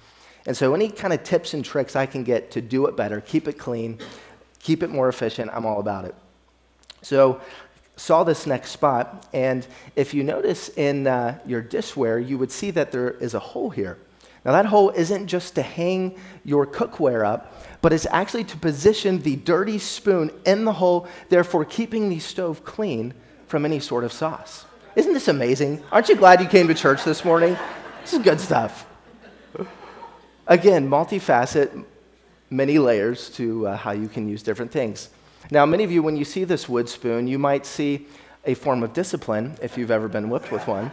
And 0.46 0.56
so, 0.56 0.72
any 0.72 0.88
kind 0.88 1.12
of 1.12 1.24
tips 1.24 1.52
and 1.52 1.64
tricks 1.64 1.96
I 1.96 2.06
can 2.06 2.22
get 2.22 2.52
to 2.52 2.60
do 2.60 2.86
it 2.86 2.96
better, 2.96 3.20
keep 3.20 3.48
it 3.48 3.54
clean, 3.54 3.98
keep 4.60 4.84
it 4.84 4.90
more 4.90 5.08
efficient, 5.08 5.50
I'm 5.52 5.66
all 5.66 5.80
about 5.80 6.04
it. 6.04 6.14
So, 7.02 7.40
saw 7.96 8.22
this 8.22 8.46
next 8.46 8.70
spot, 8.70 9.26
and 9.32 9.66
if 9.96 10.14
you 10.14 10.22
notice 10.22 10.68
in 10.68 11.08
uh, 11.08 11.40
your 11.44 11.60
dishware, 11.60 12.24
you 12.24 12.38
would 12.38 12.52
see 12.52 12.70
that 12.70 12.92
there 12.92 13.10
is 13.10 13.34
a 13.34 13.40
hole 13.40 13.70
here. 13.70 13.98
Now, 14.46 14.52
that 14.52 14.66
hole 14.66 14.90
isn't 14.90 15.26
just 15.26 15.56
to 15.56 15.62
hang 15.62 16.16
your 16.44 16.68
cookware 16.68 17.26
up, 17.26 17.52
but 17.86 17.92
it's 17.92 18.06
actually 18.10 18.42
to 18.42 18.56
position 18.56 19.20
the 19.20 19.36
dirty 19.36 19.78
spoon 19.78 20.32
in 20.44 20.64
the 20.64 20.72
hole, 20.72 21.06
therefore 21.28 21.64
keeping 21.64 22.08
the 22.08 22.18
stove 22.18 22.64
clean 22.64 23.14
from 23.46 23.64
any 23.64 23.78
sort 23.78 24.02
of 24.02 24.12
sauce. 24.12 24.64
Isn't 24.96 25.12
this 25.12 25.28
amazing? 25.28 25.84
Aren't 25.92 26.08
you 26.08 26.16
glad 26.16 26.40
you 26.40 26.48
came 26.48 26.66
to 26.66 26.74
church 26.74 27.04
this 27.04 27.24
morning? 27.24 27.56
This 28.00 28.14
is 28.14 28.18
good 28.18 28.40
stuff. 28.40 28.88
Again, 30.48 30.90
multifaceted, 30.90 31.84
many 32.50 32.80
layers 32.80 33.30
to 33.36 33.68
uh, 33.68 33.76
how 33.76 33.92
you 33.92 34.08
can 34.08 34.28
use 34.28 34.42
different 34.42 34.72
things. 34.72 35.08
Now, 35.52 35.64
many 35.64 35.84
of 35.84 35.92
you, 35.92 36.02
when 36.02 36.16
you 36.16 36.24
see 36.24 36.42
this 36.42 36.68
wood 36.68 36.88
spoon, 36.88 37.28
you 37.28 37.38
might 37.38 37.64
see 37.64 38.08
a 38.44 38.54
form 38.54 38.82
of 38.82 38.94
discipline 38.94 39.56
if 39.62 39.78
you've 39.78 39.92
ever 39.92 40.08
been 40.08 40.28
whipped 40.28 40.50
with 40.50 40.66
one. 40.66 40.90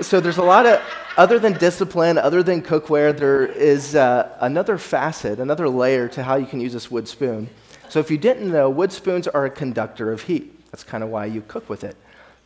So, 0.00 0.20
there's 0.20 0.38
a 0.38 0.42
lot 0.42 0.66
of, 0.66 0.80
other 1.16 1.38
than 1.38 1.52
discipline, 1.54 2.16
other 2.16 2.42
than 2.42 2.62
cookware, 2.62 3.16
there 3.16 3.44
is 3.46 3.94
uh, 3.94 4.34
another 4.40 4.78
facet, 4.78 5.38
another 5.38 5.68
layer 5.68 6.08
to 6.08 6.22
how 6.22 6.36
you 6.36 6.46
can 6.46 6.60
use 6.60 6.72
this 6.72 6.90
wood 6.90 7.06
spoon. 7.06 7.50
So 7.90 7.98
if 7.98 8.08
you 8.08 8.18
didn't 8.18 8.50
know, 8.50 8.70
wood 8.70 8.92
spoons 8.92 9.26
are 9.26 9.44
a 9.44 9.50
conductor 9.50 10.12
of 10.12 10.22
heat. 10.22 10.70
That's 10.70 10.84
kind 10.84 11.02
of 11.02 11.10
why 11.10 11.26
you 11.26 11.42
cook 11.42 11.68
with 11.68 11.82
it. 11.82 11.96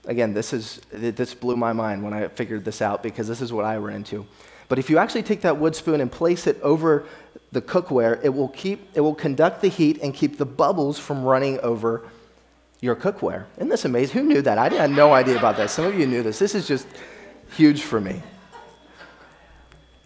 Again, 0.06 0.32
this, 0.32 0.54
is, 0.54 0.80
this 0.90 1.34
blew 1.34 1.54
my 1.54 1.75
mind 1.75 2.02
when 2.02 2.14
I 2.14 2.28
figured 2.28 2.64
this 2.64 2.80
out 2.80 3.02
because 3.02 3.28
this 3.28 3.42
is 3.42 3.52
what 3.52 3.66
I 3.66 3.76
ran 3.76 3.96
into. 3.96 4.26
But 4.68 4.78
if 4.78 4.88
you 4.88 4.96
actually 4.96 5.23
take 5.23 5.42
that 5.42 5.58
wood 5.58 5.76
spoon 5.76 6.00
and 6.00 6.11
place 6.11 6.46
it 6.46 6.58
over 6.62 7.04
the 7.52 7.61
cookware, 7.61 8.18
it 8.25 8.30
will, 8.30 8.49
keep, 8.49 8.88
it 8.94 9.02
will 9.02 9.14
conduct 9.14 9.61
the 9.61 9.68
heat 9.68 10.00
and 10.02 10.14
keep 10.14 10.38
the 10.38 10.46
bubbles 10.46 10.99
from 10.99 11.23
running 11.23 11.61
over 11.61 12.02
your 12.80 12.96
cookware. 12.96 13.44
Isn't 13.58 13.68
this 13.68 13.84
amazing? 13.84 14.14
Who 14.14 14.26
knew 14.26 14.40
that? 14.40 14.56
I 14.56 14.70
had 14.70 14.90
no 14.90 15.12
idea 15.12 15.37
about 15.37 15.58
this. 15.58 15.73
Some 15.73 15.84
of 15.84 15.99
you 15.99 16.06
knew 16.06 16.23
this. 16.23 16.38
This 16.38 16.54
is 16.54 16.66
just 16.66 16.87
huge 17.56 17.82
for 17.82 18.00
me. 18.00 18.22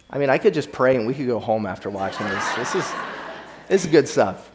I 0.09 0.17
mean, 0.17 0.29
I 0.29 0.37
could 0.37 0.53
just 0.53 0.71
pray 0.71 0.95
and 0.95 1.05
we 1.05 1.13
could 1.13 1.27
go 1.27 1.39
home 1.39 1.65
after 1.65 1.89
watching 1.89 2.27
this. 2.27 2.55
This 2.55 2.75
is, 2.75 2.91
this 3.67 3.85
is 3.85 3.91
good 3.91 4.07
stuff. 4.07 4.51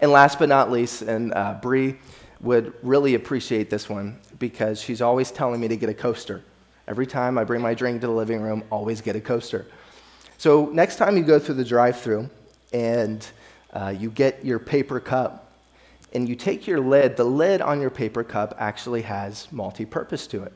And 0.00 0.12
last 0.12 0.38
but 0.38 0.48
not 0.48 0.70
least, 0.70 1.02
and 1.02 1.32
uh, 1.34 1.58
Bree 1.60 1.96
would 2.40 2.72
really 2.82 3.14
appreciate 3.14 3.70
this 3.70 3.88
one 3.88 4.20
because 4.38 4.80
she's 4.80 5.00
always 5.00 5.30
telling 5.30 5.60
me 5.60 5.68
to 5.68 5.76
get 5.76 5.88
a 5.88 5.94
coaster. 5.94 6.42
Every 6.86 7.06
time 7.06 7.36
I 7.36 7.44
bring 7.44 7.60
my 7.60 7.74
drink 7.74 8.00
to 8.02 8.06
the 8.06 8.12
living 8.12 8.40
room, 8.40 8.64
always 8.70 9.00
get 9.00 9.16
a 9.16 9.20
coaster. 9.20 9.66
So 10.36 10.66
next 10.66 10.96
time 10.96 11.16
you 11.16 11.24
go 11.24 11.38
through 11.38 11.56
the 11.56 11.64
drive-through 11.64 12.30
and 12.72 13.26
uh, 13.72 13.94
you 13.98 14.10
get 14.10 14.44
your 14.44 14.58
paper 14.58 15.00
cup 15.00 15.52
and 16.12 16.28
you 16.28 16.36
take 16.36 16.66
your 16.66 16.80
lid, 16.80 17.16
the 17.16 17.24
lid 17.24 17.60
on 17.60 17.80
your 17.80 17.90
paper 17.90 18.22
cup 18.22 18.54
actually 18.58 19.02
has 19.02 19.48
multi-purpose 19.50 20.26
to 20.28 20.44
it. 20.44 20.52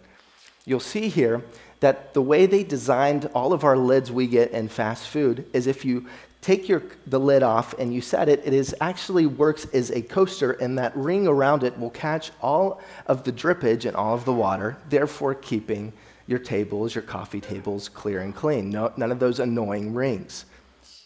You'll 0.64 0.80
see 0.80 1.08
here 1.08 1.42
that 1.80 2.14
the 2.14 2.22
way 2.22 2.46
they 2.46 2.62
designed 2.62 3.28
all 3.34 3.52
of 3.52 3.64
our 3.64 3.76
lids 3.76 4.12
we 4.12 4.26
get 4.26 4.52
in 4.52 4.68
fast 4.68 5.08
food 5.08 5.44
is 5.52 5.66
if 5.66 5.84
you 5.84 6.06
take 6.40 6.68
your, 6.68 6.82
the 7.06 7.18
lid 7.18 7.42
off 7.42 7.74
and 7.78 7.92
you 7.92 8.00
set 8.00 8.28
it, 8.28 8.40
it 8.44 8.52
is 8.52 8.74
actually 8.80 9.26
works 9.26 9.64
as 9.72 9.90
a 9.90 10.02
coaster, 10.02 10.52
and 10.52 10.78
that 10.78 10.96
ring 10.96 11.26
around 11.26 11.64
it 11.64 11.78
will 11.78 11.90
catch 11.90 12.30
all 12.40 12.80
of 13.06 13.24
the 13.24 13.32
drippage 13.32 13.84
and 13.84 13.96
all 13.96 14.14
of 14.14 14.24
the 14.24 14.32
water, 14.32 14.76
therefore 14.88 15.34
keeping 15.34 15.92
your 16.26 16.38
tables, 16.38 16.94
your 16.94 17.02
coffee 17.02 17.40
tables 17.40 17.88
clear 17.88 18.20
and 18.20 18.34
clean. 18.34 18.70
No, 18.70 18.92
none 18.96 19.10
of 19.10 19.18
those 19.18 19.40
annoying 19.40 19.94
rings. 19.94 20.44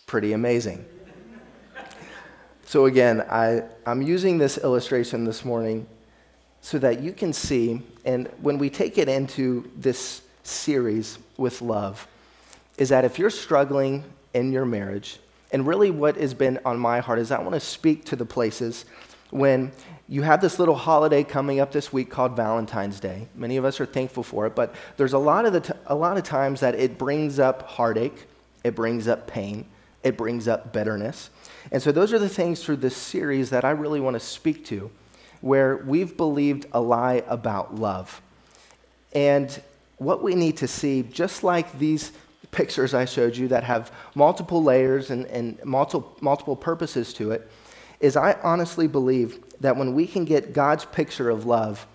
Pretty 0.07 0.33
amazing. 0.33 0.85
So, 2.67 2.87
again, 2.87 3.23
I, 3.31 3.63
I'm 3.87 4.03
using 4.03 4.39
this 4.39 4.59
illustration 4.59 5.25
this 5.25 5.45
morning 5.45 5.87
so 6.67 6.81
that 6.81 7.01
you 7.01 7.13
can 7.13 7.33
see, 7.33 7.81
and 8.05 8.27
when 8.43 8.59
we 8.59 8.69
take 8.69 8.99
it 8.99 9.09
into 9.09 9.71
this 9.77 10.23
series 10.43 11.17
with 11.37 11.63
love 11.63 12.09
is 12.77 12.89
that 12.89 13.05
if 13.05 13.21
you're 13.21 13.31
struggling 13.31 14.03
in 14.35 14.51
your 14.51 14.65
marriage, 14.65 15.21
and 15.53 15.65
really 15.65 15.93
what 15.93 16.17
has 16.17 16.35
been 16.35 16.59
on 16.65 16.77
my 16.77 16.99
heart 16.99 17.21
is 17.21 17.31
I 17.31 17.39
want 17.39 17.55
to 17.55 17.61
speak 17.61 18.05
to 18.07 18.17
the 18.17 18.27
places 18.27 18.85
when 19.31 19.71
you 20.09 20.23
have 20.23 20.41
this 20.41 20.59
little 20.59 20.75
holiday 20.75 21.23
coming 21.23 21.61
up 21.61 21.71
this 21.71 21.93
week 21.93 22.11
called 22.11 22.35
Valentine's 22.35 22.99
Day. 22.99 23.29
Many 23.37 23.59
of 23.59 23.65
us 23.65 23.81
are 23.81 23.87
thankful 23.87 24.25
for 24.25 24.45
it, 24.45 24.57
but 24.57 24.75
there's 24.97 25.13
a 25.13 25.19
lot 25.19 25.47
of, 25.47 25.53
the 25.53 25.61
t- 25.61 25.73
a 25.87 25.95
lot 25.95 26.17
of 26.17 26.25
times 26.25 26.59
that 26.63 26.75
it 26.75 26.99
brings 26.99 27.39
up 27.39 27.63
heartache, 27.63 28.27
it 28.65 28.75
brings 28.75 29.07
up 29.07 29.29
pain, 29.29 29.67
it 30.03 30.17
brings 30.17 30.49
up 30.49 30.73
bitterness. 30.73 31.31
And 31.71 31.81
so 31.81 31.93
those 31.93 32.13
are 32.13 32.19
the 32.19 32.29
things 32.29 32.65
through 32.65 32.79
this 32.79 32.97
series 32.97 33.51
that 33.51 33.65
I 33.65 33.71
really 33.71 34.01
want 34.01 34.15
to 34.15 34.21
speak 34.21 34.65
to, 34.65 34.91
where 35.47 35.77
we've 35.77 36.17
believed 36.17 36.67
a 36.73 36.81
lie 36.81 37.23
about 37.29 37.77
love. 37.77 38.21
And 39.13 39.63
what 39.99 40.23
we 40.23 40.35
need 40.35 40.57
to 40.59 40.69
see, 40.69 41.03
just 41.03 41.45
like 41.45 41.79
these 41.79 42.13
pictures 42.51 42.95
I 42.95 43.05
showed 43.05 43.37
you 43.37 43.49
that 43.49 43.65
have 43.65 43.93
multiple 44.15 44.63
layers 44.63 45.11
and, 45.11 45.25
and 45.27 45.65
multiple, 45.65 46.17
multiple 46.21 46.57
purposes 46.57 47.13
to 47.15 47.31
it, 47.31 47.51
is 48.01 48.17
I 48.17 48.33
honestly 48.43 48.89
believe 48.89 49.39
that 49.61 49.77
when 49.77 49.95
we 49.95 50.07
can 50.07 50.25
get 50.25 50.53
God's 50.53 50.85
picture 50.85 51.31
of 51.31 51.47
love, 51.47 51.87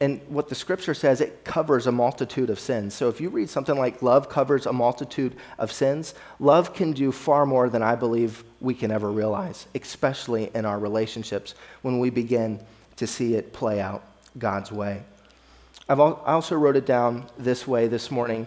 and 0.00 0.20
what 0.28 0.48
the 0.48 0.54
scripture 0.54 0.94
says, 0.94 1.20
it 1.20 1.44
covers 1.44 1.86
a 1.86 1.92
multitude 1.92 2.48
of 2.48 2.58
sins. 2.58 2.94
So 2.94 3.10
if 3.10 3.20
you 3.20 3.28
read 3.28 3.50
something 3.50 3.76
like 3.76 4.00
love 4.00 4.30
covers 4.30 4.64
a 4.64 4.72
multitude 4.72 5.36
of 5.58 5.70
sins, 5.70 6.14
love 6.38 6.72
can 6.72 6.92
do 6.92 7.12
far 7.12 7.44
more 7.44 7.68
than 7.68 7.82
I 7.82 7.96
believe 7.96 8.42
we 8.60 8.72
can 8.72 8.90
ever 8.90 9.10
realize, 9.10 9.66
especially 9.74 10.50
in 10.54 10.64
our 10.64 10.78
relationships 10.78 11.54
when 11.82 11.98
we 11.98 12.08
begin 12.08 12.64
to 12.96 13.06
see 13.06 13.34
it 13.34 13.52
play 13.52 13.78
out 13.78 14.02
God's 14.38 14.72
way. 14.72 15.02
I've 15.86 16.00
al- 16.00 16.22
I 16.24 16.32
also 16.32 16.56
wrote 16.56 16.76
it 16.76 16.86
down 16.86 17.26
this 17.36 17.66
way 17.66 17.86
this 17.86 18.10
morning 18.10 18.46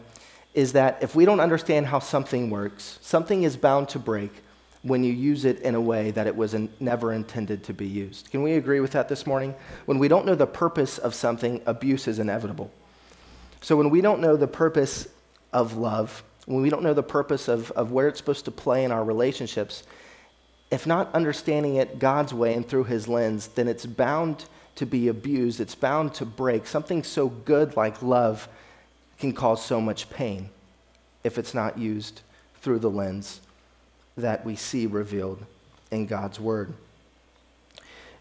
is 0.55 0.73
that 0.73 1.01
if 1.03 1.15
we 1.15 1.25
don't 1.25 1.39
understand 1.39 1.87
how 1.87 1.99
something 1.99 2.49
works, 2.49 2.97
something 3.01 3.43
is 3.43 3.57
bound 3.57 3.89
to 3.89 3.99
break 3.99 4.31
when 4.83 5.03
you 5.03 5.13
use 5.13 5.45
it 5.45 5.61
in 5.61 5.75
a 5.75 5.81
way 5.81 6.11
that 6.11 6.27
it 6.27 6.35
was 6.35 6.53
in, 6.53 6.69
never 6.79 7.13
intended 7.13 7.63
to 7.63 7.73
be 7.73 7.87
used. 7.87 8.29
Can 8.31 8.43
we 8.43 8.53
agree 8.53 8.81
with 8.81 8.91
that 8.91 9.07
this 9.07 9.25
morning? 9.25 9.55
When 9.85 9.97
we 9.97 10.09
don't 10.09 10.25
know 10.25 10.35
the 10.35 10.45
purpose 10.45 10.97
of 10.97 11.15
something, 11.15 11.61
abuse 11.65 12.07
is 12.07 12.19
inevitable. 12.19 12.69
So 13.61 13.77
when 13.77 13.89
we 13.89 14.01
don't 14.01 14.19
know 14.19 14.35
the 14.35 14.47
purpose 14.47 15.07
of 15.53 15.77
love, 15.77 16.21
when 16.45 16.61
we 16.61 16.69
don't 16.69 16.83
know 16.83 16.93
the 16.93 17.01
purpose 17.01 17.47
of, 17.47 17.71
of 17.71 17.93
where 17.93 18.09
it's 18.09 18.19
supposed 18.19 18.43
to 18.45 18.51
play 18.51 18.83
in 18.83 18.91
our 18.91 19.05
relationships, 19.05 19.83
if 20.69 20.85
not 20.85 21.13
understanding 21.15 21.75
it 21.77 21.97
God's 21.97 22.33
way 22.33 22.53
and 22.53 22.67
through 22.67 22.83
His 22.83 23.07
lens, 23.07 23.47
then 23.47 23.69
it's 23.69 23.85
bound 23.85 24.45
to 24.75 24.85
be 24.85 25.07
abused, 25.07 25.61
it's 25.61 25.75
bound 25.75 26.13
to 26.15 26.25
break. 26.25 26.67
Something 26.67 27.03
so 27.03 27.29
good 27.29 27.77
like 27.77 28.01
love 28.01 28.49
can 29.17 29.31
cause 29.31 29.63
so 29.63 29.79
much 29.79 30.09
pain 30.09 30.49
if 31.23 31.37
it's 31.37 31.53
not 31.53 31.77
used 31.77 32.21
through 32.55 32.79
the 32.79 32.89
lens 32.89 33.39
that 34.17 34.45
we 34.45 34.55
see 34.55 34.85
revealed 34.85 35.43
in 35.91 36.05
God's 36.05 36.39
Word. 36.39 36.73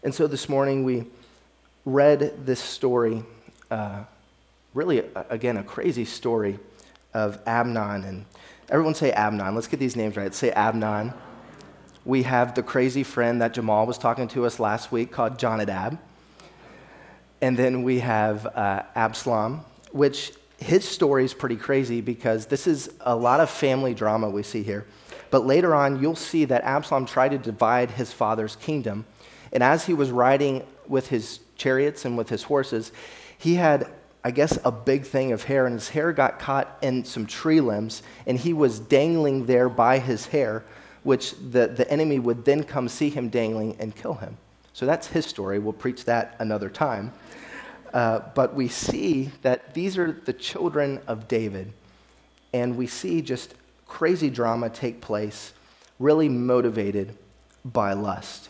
And 0.03 0.13
so 0.13 0.27
this 0.27 0.49
morning 0.49 0.83
we 0.83 1.05
read 1.85 2.45
this 2.45 2.59
story, 2.59 3.23
uh, 3.71 4.03
really, 4.73 5.03
again, 5.29 5.57
a 5.57 5.63
crazy 5.63 6.05
story 6.05 6.59
of 7.13 7.39
Amnon. 7.45 8.03
And 8.03 8.25
everyone 8.69 8.95
say 8.95 9.11
Amnon. 9.11 9.55
Let's 9.55 9.67
get 9.67 9.79
these 9.79 9.95
names 9.95 10.15
right. 10.15 10.33
Say 10.33 10.51
Amnon. 10.51 11.13
We 12.05 12.23
have 12.23 12.55
the 12.55 12.63
crazy 12.63 13.03
friend 13.03 13.41
that 13.41 13.53
Jamal 13.53 13.85
was 13.85 13.97
talking 13.97 14.27
to 14.29 14.45
us 14.45 14.59
last 14.59 14.91
week 14.91 15.11
called 15.11 15.39
Jonadab. 15.39 15.97
And 17.41 17.57
then 17.57 17.83
we 17.83 17.99
have 17.99 18.45
uh, 18.45 18.83
Absalom, 18.95 19.63
which 19.91 20.33
his 20.57 20.87
story 20.87 21.25
is 21.25 21.33
pretty 21.33 21.57
crazy 21.57 22.01
because 22.01 22.45
this 22.45 22.67
is 22.67 22.89
a 23.01 23.15
lot 23.15 23.39
of 23.39 23.49
family 23.49 23.93
drama 23.93 24.29
we 24.29 24.43
see 24.43 24.63
here. 24.63 24.85
But 25.33 25.47
later 25.47 25.73
on, 25.73 25.99
you'll 25.99 26.15
see 26.15 26.45
that 26.45 26.63
Absalom 26.63 27.07
tried 27.07 27.29
to 27.29 27.39
divide 27.39 27.89
his 27.89 28.13
father's 28.13 28.55
kingdom. 28.55 29.03
And 29.51 29.63
as 29.63 29.87
he 29.87 29.95
was 29.95 30.11
riding 30.11 30.63
with 30.87 31.07
his 31.07 31.39
chariots 31.55 32.05
and 32.05 32.15
with 32.15 32.29
his 32.29 32.43
horses, 32.43 32.91
he 33.35 33.55
had, 33.55 33.91
I 34.23 34.29
guess, 34.29 34.59
a 34.63 34.71
big 34.71 35.05
thing 35.05 35.31
of 35.31 35.41
hair, 35.45 35.65
and 35.65 35.73
his 35.73 35.89
hair 35.89 36.13
got 36.13 36.37
caught 36.37 36.77
in 36.83 37.03
some 37.03 37.25
tree 37.25 37.61
limbs, 37.61 38.03
and 38.27 38.37
he 38.37 38.53
was 38.53 38.77
dangling 38.77 39.47
there 39.47 39.69
by 39.69 39.97
his 39.97 40.27
hair, 40.27 40.63
which 41.01 41.31
the, 41.31 41.65
the 41.65 41.89
enemy 41.89 42.19
would 42.19 42.45
then 42.45 42.63
come 42.63 42.87
see 42.87 43.09
him 43.09 43.29
dangling 43.29 43.75
and 43.79 43.95
kill 43.95 44.13
him. 44.13 44.37
So 44.73 44.85
that's 44.85 45.07
his 45.07 45.25
story. 45.25 45.57
We'll 45.57 45.73
preach 45.73 46.05
that 46.05 46.35
another 46.37 46.69
time. 46.69 47.11
Uh, 47.91 48.19
but 48.35 48.53
we 48.53 48.67
see 48.67 49.31
that 49.41 49.73
these 49.73 49.97
are 49.97 50.11
the 50.11 50.33
children 50.33 51.01
of 51.07 51.27
David. 51.27 51.73
And 52.53 52.77
we 52.77 52.85
see 52.85 53.23
just 53.23 53.55
crazy 53.93 54.31
drama 54.31 54.71
take 54.71 55.01
place, 55.01 55.53
really 55.99 56.27
motivated 56.27 57.15
by 57.63 57.93
lust. 57.93 58.49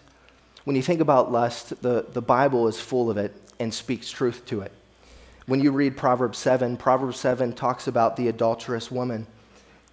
When 0.64 0.78
you 0.78 0.82
think 0.82 1.02
about 1.02 1.34
lust, 1.34 1.82
the, 1.82 2.06
the 2.10 2.22
Bible 2.22 2.70
is 2.70 2.80
full 2.80 3.10
of 3.10 3.18
it 3.18 3.36
and 3.60 3.74
speaks 3.74 4.10
truth 4.10 4.46
to 4.46 4.62
it. 4.62 4.72
When 5.46 5.60
you 5.60 5.74
read 5.74 5.98
Proverbs 5.98 6.38
7, 6.38 6.78
Proverbs 6.78 7.20
7 7.20 7.52
talks 7.52 7.88
about 7.88 8.16
the 8.16 8.30
adulterous 8.30 8.90
woman. 8.90 9.28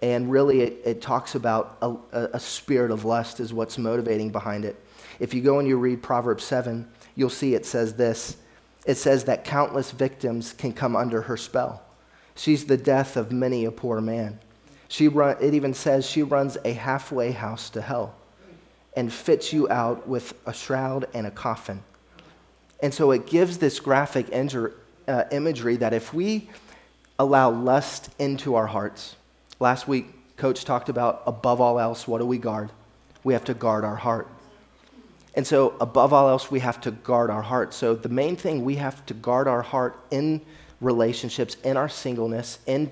And 0.01 0.31
really, 0.31 0.61
it, 0.61 0.83
it 0.85 1.03
talks 1.03 1.35
about 1.35 1.77
a, 1.83 1.97
a 2.35 2.39
spirit 2.39 2.93
of 2.93 3.05
lust, 3.05 3.41
is 3.41 3.53
what's 3.53 3.77
motivating 3.77 4.31
behind 4.31 4.65
it. 4.65 4.77
If 5.19 5.35
you 5.35 5.43
go 5.43 5.59
and 5.59 5.67
you 5.67 5.79
read 5.79 6.01
Proverbs 6.01 6.45
7, 6.45 6.89
you'll 7.17 7.29
see 7.29 7.55
it 7.55 7.67
says 7.67 7.95
this 7.95 8.37
it 8.87 8.95
says 8.95 9.25
that 9.25 9.43
countless 9.45 9.91
victims 9.91 10.53
can 10.53 10.73
come 10.73 10.95
under 10.95 11.23
her 11.23 11.37
spell. 11.37 11.83
She's 12.37 12.67
the 12.67 12.77
death 12.77 13.17
of 13.17 13.33
many 13.33 13.65
a 13.65 13.73
poor 13.73 14.01
man. 14.01 14.39
She 14.91 15.07
run, 15.07 15.37
it 15.41 15.55
even 15.55 15.73
says 15.73 16.05
she 16.05 16.25
runs 16.25 16.59
a 16.65 16.73
halfway 16.73 17.31
house 17.31 17.71
to 17.71 17.81
hell 17.81 18.13
and 18.97 19.13
fits 19.13 19.53
you 19.53 19.71
out 19.71 20.09
with 20.09 20.35
a 20.47 20.53
shroud 20.53 21.07
and 21.15 21.29
a 21.29 21.31
coffin. 21.31 21.85
And 22.83 22.93
so 22.93 23.13
it 23.13 23.29
gives 23.29 23.59
this 23.59 23.79
graphic 23.79 24.27
uh, 24.35 25.25
imagery 25.31 25.77
that 25.77 25.93
if 25.93 26.13
we 26.13 26.51
allow 27.21 27.51
lust 27.51 28.11
into 28.19 28.57
our 28.57 28.67
hearts, 28.67 29.15
last 29.61 29.87
week, 29.87 30.07
Coach 30.37 30.65
talked 30.65 30.89
about 30.89 31.23
above 31.25 31.61
all 31.61 31.79
else, 31.79 32.09
what 32.09 32.19
do 32.19 32.27
we 32.27 32.39
guard? 32.39 32.71
We 33.23 33.33
have 33.35 33.45
to 33.45 33.55
guard 33.55 33.85
our 33.85 33.95
heart. 33.95 34.27
And 35.37 35.47
so, 35.47 35.77
above 35.81 36.13
all 36.13 36.29
else, 36.29 36.51
we 36.51 36.59
have 36.59 36.81
to 36.81 36.91
guard 36.91 37.31
our 37.31 37.43
heart. 37.43 37.75
So, 37.75 37.95
the 37.95 38.09
main 38.09 38.35
thing 38.35 38.65
we 38.65 38.75
have 38.77 39.07
to 39.07 39.15
guard 39.15 39.47
our 39.47 39.63
heart 39.63 39.97
in 40.11 40.41
relationships, 40.81 41.57
in 41.63 41.77
our 41.77 41.89
singleness, 41.89 42.59
in 42.67 42.91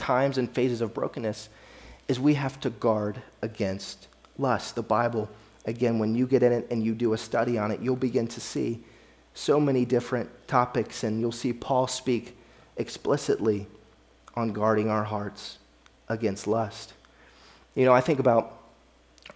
times 0.00 0.38
and 0.38 0.50
phases 0.50 0.80
of 0.80 0.92
brokenness, 0.92 1.48
is 2.08 2.18
we 2.18 2.34
have 2.34 2.58
to 2.60 2.70
guard 2.70 3.22
against 3.42 4.08
lust. 4.36 4.74
The 4.74 4.82
Bible, 4.82 5.28
again, 5.64 6.00
when 6.00 6.16
you 6.16 6.26
get 6.26 6.42
in 6.42 6.52
it 6.52 6.66
and 6.70 6.82
you 6.82 6.94
do 6.94 7.12
a 7.12 7.18
study 7.18 7.56
on 7.58 7.70
it, 7.70 7.80
you'll 7.80 7.94
begin 7.94 8.26
to 8.28 8.40
see 8.40 8.82
so 9.34 9.60
many 9.60 9.84
different 9.84 10.28
topics, 10.48 11.04
and 11.04 11.20
you'll 11.20 11.30
see 11.30 11.52
Paul 11.52 11.86
speak 11.86 12.36
explicitly 12.76 13.66
on 14.34 14.52
guarding 14.52 14.88
our 14.88 15.04
hearts 15.04 15.58
against 16.08 16.46
lust. 16.46 16.94
You 17.74 17.84
know, 17.84 17.92
I 17.92 18.00
think 18.00 18.18
about 18.18 18.58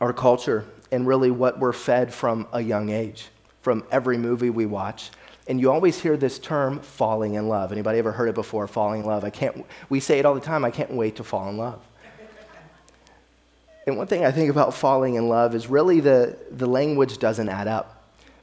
our 0.01 0.13
culture 0.13 0.65
and 0.91 1.07
really 1.07 1.31
what 1.31 1.59
we're 1.61 1.73
fed 1.73 2.13
from 2.13 2.49
a 2.53 2.61
young 2.61 2.91
age. 2.91 3.29
from 3.65 3.83
every 3.91 4.19
movie 4.19 4.51
we 4.51 4.67
watch. 4.67 5.11
And 5.47 5.61
you 5.61 5.71
always 5.71 6.01
hear 6.01 6.17
this 6.17 6.39
term, 6.39 6.81
falling 6.81 7.35
in 7.35 7.49
love. 7.49 7.71
Anybody 7.71 7.99
ever 7.99 8.13
heard 8.13 8.29
it 8.29 8.35
before, 8.35 8.67
falling 8.67 9.01
in 9.03 9.07
love? 9.07 9.25
I 9.25 9.31
can't, 9.31 9.67
we 9.89 10.01
say 10.01 10.19
it 10.19 10.25
all 10.25 10.35
the 10.35 10.41
time, 10.41 10.65
I 10.65 10.71
can't 10.71 10.93
wait 10.93 11.17
to 11.17 11.25
fall 11.25 11.49
in 11.49 11.59
love. 11.59 11.85
And 13.87 13.99
one 13.99 14.07
thing 14.07 14.25
I 14.25 14.31
think 14.31 14.51
about 14.51 14.73
falling 14.73 15.15
in 15.15 15.29
love 15.29 15.55
is 15.55 15.69
really 15.69 16.01
the, 16.01 16.39
the 16.51 16.67
language 16.67 17.19
doesn't 17.19 17.49
add 17.49 17.69
up. 17.69 17.91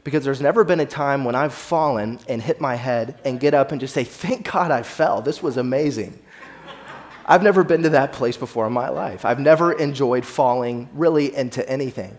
Because 0.03 0.24
there's 0.24 0.41
never 0.41 0.63
been 0.63 0.79
a 0.79 0.86
time 0.86 1.25
when 1.25 1.36
I've 1.36 1.53
fallen 1.53 2.20
and 2.27 2.41
hit 2.41 2.60
my 2.60 2.75
head 2.75 3.20
and 3.24 3.39
get 3.39 3.53
up 3.53 3.72
and 3.72 3.79
just 3.79 3.93
say, 3.93 4.03
Thank 4.03 4.51
God 4.51 4.72
I 4.72 4.81
fell. 4.81 5.22
This 5.22 5.43
was 5.43 5.58
amazing. 5.58 6.20
I've 7.25 7.43
never 7.43 7.63
been 7.63 7.84
to 7.84 7.89
that 7.89 8.12
place 8.12 8.36
before 8.36 8.65
in 8.65 8.74
my 8.74 8.89
life. 8.89 9.25
I've 9.25 9.39
never 9.39 9.72
enjoyed 9.74 10.25
falling 10.25 10.89
really 10.93 11.34
into 11.36 11.67
anything. 11.70 12.17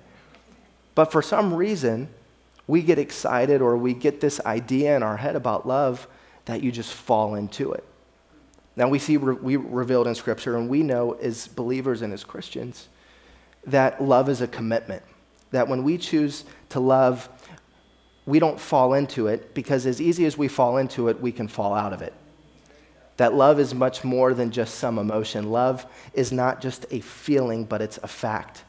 But 0.94 1.10
for 1.10 1.22
some 1.22 1.54
reason, 1.54 2.08
we 2.66 2.82
get 2.82 2.98
excited 2.98 3.60
or 3.60 3.76
we 3.76 3.94
get 3.94 4.20
this 4.20 4.40
idea 4.46 4.96
in 4.96 5.02
our 5.02 5.16
head 5.16 5.36
about 5.36 5.66
love 5.66 6.06
that 6.44 6.62
you 6.62 6.72
just 6.72 6.92
fall 6.92 7.34
into 7.34 7.72
it. 7.72 7.84
Now, 8.74 8.88
we 8.88 8.98
see 8.98 9.16
re- 9.16 9.34
we 9.34 9.56
revealed 9.56 10.06
in 10.06 10.14
Scripture, 10.14 10.56
and 10.56 10.68
we 10.68 10.82
know 10.82 11.12
as 11.12 11.46
believers 11.46 12.02
and 12.02 12.12
as 12.12 12.24
Christians 12.24 12.88
that 13.66 14.02
love 14.02 14.28
is 14.28 14.40
a 14.40 14.48
commitment. 14.48 15.02
That 15.50 15.68
when 15.68 15.84
we 15.84 15.98
choose 15.98 16.44
to 16.70 16.80
love, 16.80 17.28
we 18.26 18.38
don't 18.38 18.58
fall 18.58 18.94
into 18.94 19.26
it 19.26 19.54
because 19.54 19.86
as 19.86 20.00
easy 20.00 20.24
as 20.24 20.38
we 20.38 20.48
fall 20.48 20.78
into 20.78 21.08
it, 21.08 21.20
we 21.20 21.32
can 21.32 21.48
fall 21.48 21.74
out 21.74 21.92
of 21.92 22.02
it. 22.02 22.14
That 23.18 23.34
love 23.34 23.60
is 23.60 23.74
much 23.74 24.02
more 24.02 24.34
than 24.34 24.50
just 24.50 24.76
some 24.76 24.98
emotion. 24.98 25.50
Love 25.50 25.86
is 26.14 26.32
not 26.32 26.60
just 26.60 26.86
a 26.90 27.00
feeling, 27.00 27.64
but 27.64 27.82
it's 27.82 27.98
a 28.02 28.08
fact. 28.08 28.64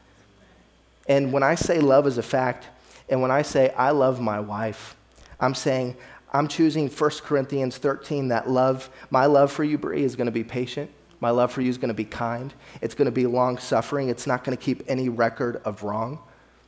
And 1.08 1.32
when 1.32 1.42
I 1.42 1.54
say 1.54 1.80
love 1.80 2.06
is 2.06 2.18
a 2.18 2.22
fact, 2.22 2.68
and 3.08 3.20
when 3.20 3.30
I 3.30 3.42
say 3.42 3.70
I 3.70 3.90
love 3.90 4.20
my 4.20 4.40
wife, 4.40 4.96
I'm 5.40 5.54
saying 5.54 5.96
I'm 6.32 6.48
choosing 6.48 6.88
1 6.88 7.10
Corinthians 7.22 7.78
13 7.78 8.28
that 8.28 8.50
love, 8.50 8.90
my 9.10 9.26
love 9.26 9.52
for 9.52 9.62
you, 9.62 9.78
Bree, 9.78 10.02
is 10.02 10.16
going 10.16 10.26
to 10.26 10.32
be 10.32 10.42
patient. 10.42 10.90
My 11.20 11.30
love 11.30 11.52
for 11.52 11.60
you 11.60 11.70
is 11.70 11.78
going 11.78 11.88
to 11.88 11.94
be 11.94 12.04
kind. 12.04 12.52
It's 12.82 12.94
going 12.94 13.06
to 13.06 13.12
be 13.12 13.26
long 13.26 13.56
suffering. 13.58 14.08
It's 14.08 14.26
not 14.26 14.42
going 14.42 14.56
to 14.56 14.62
keep 14.62 14.82
any 14.88 15.08
record 15.08 15.62
of 15.64 15.84
wrong. 15.84 16.18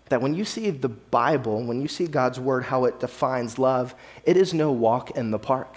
That 0.09 0.23
when 0.23 0.35
you 0.35 0.45
see 0.45 0.71
the 0.71 0.89
Bible, 0.89 1.65
when 1.65 1.83
you 1.83 1.89
see 1.89 2.07
God's 2.07 2.39
word, 2.39 2.65
how 2.65 2.85
it 2.85 3.01
defines 3.01 3.59
love, 3.59 3.95
it 4.25 4.37
is 4.37 4.55
no 4.55 4.71
walk 4.71 5.11
in 5.11 5.33
the 5.33 5.39
park. 5.39 5.75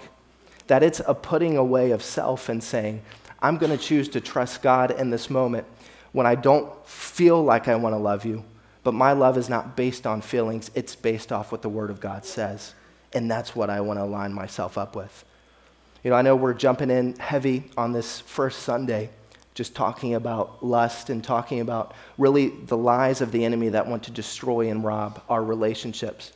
That 0.68 0.84
it's 0.84 1.00
a 1.06 1.14
putting 1.14 1.56
away 1.56 1.90
of 1.90 2.00
self 2.02 2.48
and 2.48 2.62
saying, 2.62 3.02
I'm 3.42 3.58
going 3.58 3.76
to 3.76 3.82
choose 3.82 4.08
to 4.10 4.20
trust 4.20 4.62
God 4.62 4.92
in 4.92 5.10
this 5.10 5.28
moment 5.28 5.66
when 6.12 6.26
I 6.26 6.36
don't 6.36 6.70
feel 6.86 7.42
like 7.42 7.66
I 7.66 7.74
want 7.74 7.94
to 7.94 7.98
love 7.98 8.24
you, 8.24 8.44
but 8.82 8.94
my 8.94 9.12
love 9.12 9.36
is 9.36 9.48
not 9.48 9.76
based 9.76 10.06
on 10.06 10.20
feelings, 10.20 10.70
it's 10.74 10.94
based 10.94 11.32
off 11.32 11.52
what 11.52 11.62
the 11.62 11.68
Word 11.68 11.90
of 11.90 12.00
God 12.00 12.24
says. 12.24 12.74
And 13.12 13.30
that's 13.30 13.56
what 13.56 13.70
I 13.70 13.80
want 13.80 13.98
to 13.98 14.04
align 14.04 14.32
myself 14.32 14.78
up 14.78 14.94
with. 14.94 15.24
You 16.04 16.10
know, 16.10 16.16
I 16.16 16.22
know 16.22 16.36
we're 16.36 16.54
jumping 16.54 16.90
in 16.90 17.16
heavy 17.16 17.64
on 17.76 17.92
this 17.92 18.20
first 18.20 18.60
Sunday, 18.60 19.10
just 19.54 19.74
talking 19.74 20.14
about 20.14 20.64
lust 20.64 21.10
and 21.10 21.22
talking 21.22 21.60
about 21.60 21.92
really 22.16 22.48
the 22.48 22.76
lies 22.76 23.20
of 23.20 23.32
the 23.32 23.44
enemy 23.44 23.68
that 23.70 23.86
want 23.86 24.04
to 24.04 24.10
destroy 24.10 24.70
and 24.70 24.84
rob 24.84 25.20
our 25.28 25.42
relationships. 25.42 26.32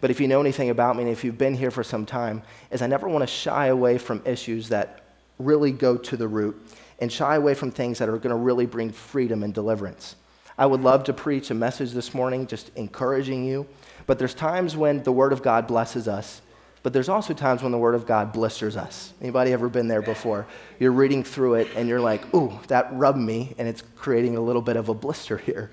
But 0.00 0.10
if 0.10 0.20
you 0.20 0.28
know 0.28 0.40
anything 0.40 0.70
about 0.70 0.96
me, 0.96 1.02
and 1.02 1.12
if 1.12 1.24
you've 1.24 1.38
been 1.38 1.54
here 1.54 1.70
for 1.70 1.84
some 1.84 2.06
time, 2.06 2.42
is 2.70 2.82
I 2.82 2.86
never 2.86 3.08
want 3.08 3.22
to 3.22 3.26
shy 3.26 3.66
away 3.66 3.98
from 3.98 4.22
issues 4.24 4.68
that 4.70 5.04
really 5.38 5.72
go 5.72 5.96
to 5.96 6.16
the 6.16 6.28
root 6.28 6.60
and 6.98 7.12
shy 7.12 7.36
away 7.36 7.54
from 7.54 7.70
things 7.70 7.98
that 7.98 8.08
are 8.08 8.16
going 8.16 8.30
to 8.30 8.36
really 8.36 8.66
bring 8.66 8.90
freedom 8.90 9.42
and 9.42 9.52
deliverance. 9.52 10.16
I 10.58 10.66
would 10.66 10.80
love 10.80 11.04
to 11.04 11.12
preach 11.12 11.50
a 11.50 11.54
message 11.54 11.92
this 11.92 12.14
morning 12.14 12.46
just 12.46 12.70
encouraging 12.76 13.44
you, 13.44 13.66
but 14.06 14.18
there's 14.18 14.34
times 14.34 14.76
when 14.76 15.02
the 15.02 15.12
Word 15.12 15.32
of 15.32 15.42
God 15.42 15.66
blesses 15.66 16.08
us 16.08 16.42
but 16.82 16.92
there's 16.92 17.08
also 17.08 17.32
times 17.32 17.62
when 17.62 17.70
the 17.70 17.78
Word 17.78 17.94
of 17.94 18.06
God 18.06 18.32
blisters 18.32 18.76
us. 18.76 19.12
Anybody 19.20 19.52
ever 19.52 19.68
been 19.68 19.86
there 19.86 20.02
before? 20.02 20.46
You're 20.80 20.92
reading 20.92 21.22
through 21.22 21.54
it 21.54 21.68
and 21.76 21.88
you're 21.88 22.00
like, 22.00 22.34
ooh, 22.34 22.58
that 22.68 22.92
rubbed 22.92 23.18
me, 23.18 23.54
and 23.56 23.68
it's 23.68 23.82
creating 23.96 24.36
a 24.36 24.40
little 24.40 24.62
bit 24.62 24.76
of 24.76 24.88
a 24.88 24.94
blister 24.94 25.38
here. 25.38 25.70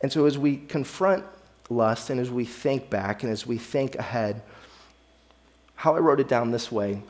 And 0.00 0.10
so 0.10 0.24
as 0.24 0.38
we 0.38 0.56
confront 0.56 1.24
lust 1.68 2.10
and 2.10 2.20
as 2.20 2.30
we 2.30 2.44
think 2.44 2.88
back 2.88 3.22
and 3.22 3.30
as 3.30 3.46
we 3.46 3.58
think 3.58 3.96
ahead, 3.96 4.42
how 5.74 5.94
I 5.94 5.98
wrote 5.98 6.20
it 6.20 6.28
down 6.28 6.50
this 6.52 6.72
way 6.72 7.02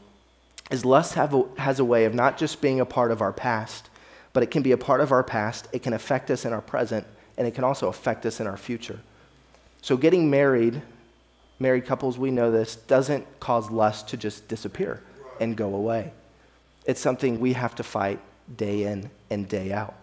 is 0.72 0.84
lust 0.84 1.16
a, 1.16 1.44
has 1.58 1.78
a 1.78 1.84
way 1.84 2.04
of 2.04 2.14
not 2.14 2.36
just 2.36 2.60
being 2.60 2.80
a 2.80 2.86
part 2.86 3.12
of 3.12 3.20
our 3.20 3.32
past, 3.32 3.90
but 4.37 4.42
it 4.42 4.51
can 4.51 4.62
be 4.62 4.72
a 4.72 4.77
part 4.77 5.01
of 5.01 5.12
our 5.12 5.22
past, 5.22 5.66
it 5.72 5.83
can 5.83 5.94
affect 5.94 6.31
us 6.31 6.44
in 6.44 6.53
our 6.53 6.61
present, 6.61 7.07
and 7.38 7.49
it 7.49 7.55
can 7.55 7.64
also 7.64 7.88
affect 7.88 8.27
us 8.27 8.38
in 8.38 8.46
our 8.46 8.59
future. 8.59 9.01
So 9.81 9.96
getting 9.96 10.29
married 10.29 10.83
married 11.59 11.87
couples, 11.87 12.18
we 12.18 12.31
know 12.31 12.51
this, 12.51 12.77
doesn't 12.77 13.25
cause 13.40 13.70
lust 13.70 14.09
to 14.09 14.16
just 14.18 14.46
disappear 14.46 15.03
and 15.40 15.57
go 15.57 15.75
away. 15.75 16.12
It's 16.85 17.01
something 17.01 17.40
we 17.40 17.55
have 17.55 17.75
to 17.77 17.83
fight 17.83 18.20
day 18.55 18.83
in 18.83 19.09
and 19.31 19.49
day 19.49 19.72
out. 19.72 19.94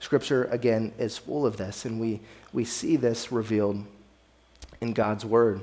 Scripture, 0.00 0.44
again, 0.44 0.94
is 0.98 1.18
full 1.18 1.44
of 1.44 1.58
this, 1.58 1.84
and 1.84 2.00
we, 2.00 2.20
we 2.54 2.64
see 2.64 2.96
this 2.96 3.30
revealed 3.30 3.84
in 4.80 4.94
God's 4.94 5.26
Word. 5.26 5.60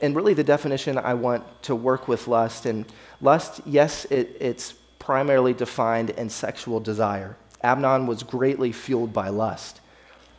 And 0.00 0.16
really, 0.16 0.34
the 0.34 0.42
definition 0.42 0.98
I 0.98 1.14
want 1.14 1.44
to 1.62 1.76
work 1.76 2.08
with 2.08 2.26
lust, 2.26 2.66
and 2.66 2.86
lust, 3.20 3.60
yes, 3.66 4.04
it, 4.06 4.36
it's 4.40 4.74
primarily 5.00 5.52
defined 5.52 6.10
in 6.10 6.30
sexual 6.30 6.78
desire. 6.78 7.36
Amnon 7.64 8.06
was 8.06 8.22
greatly 8.22 8.70
fueled 8.70 9.12
by 9.12 9.28
lust. 9.28 9.80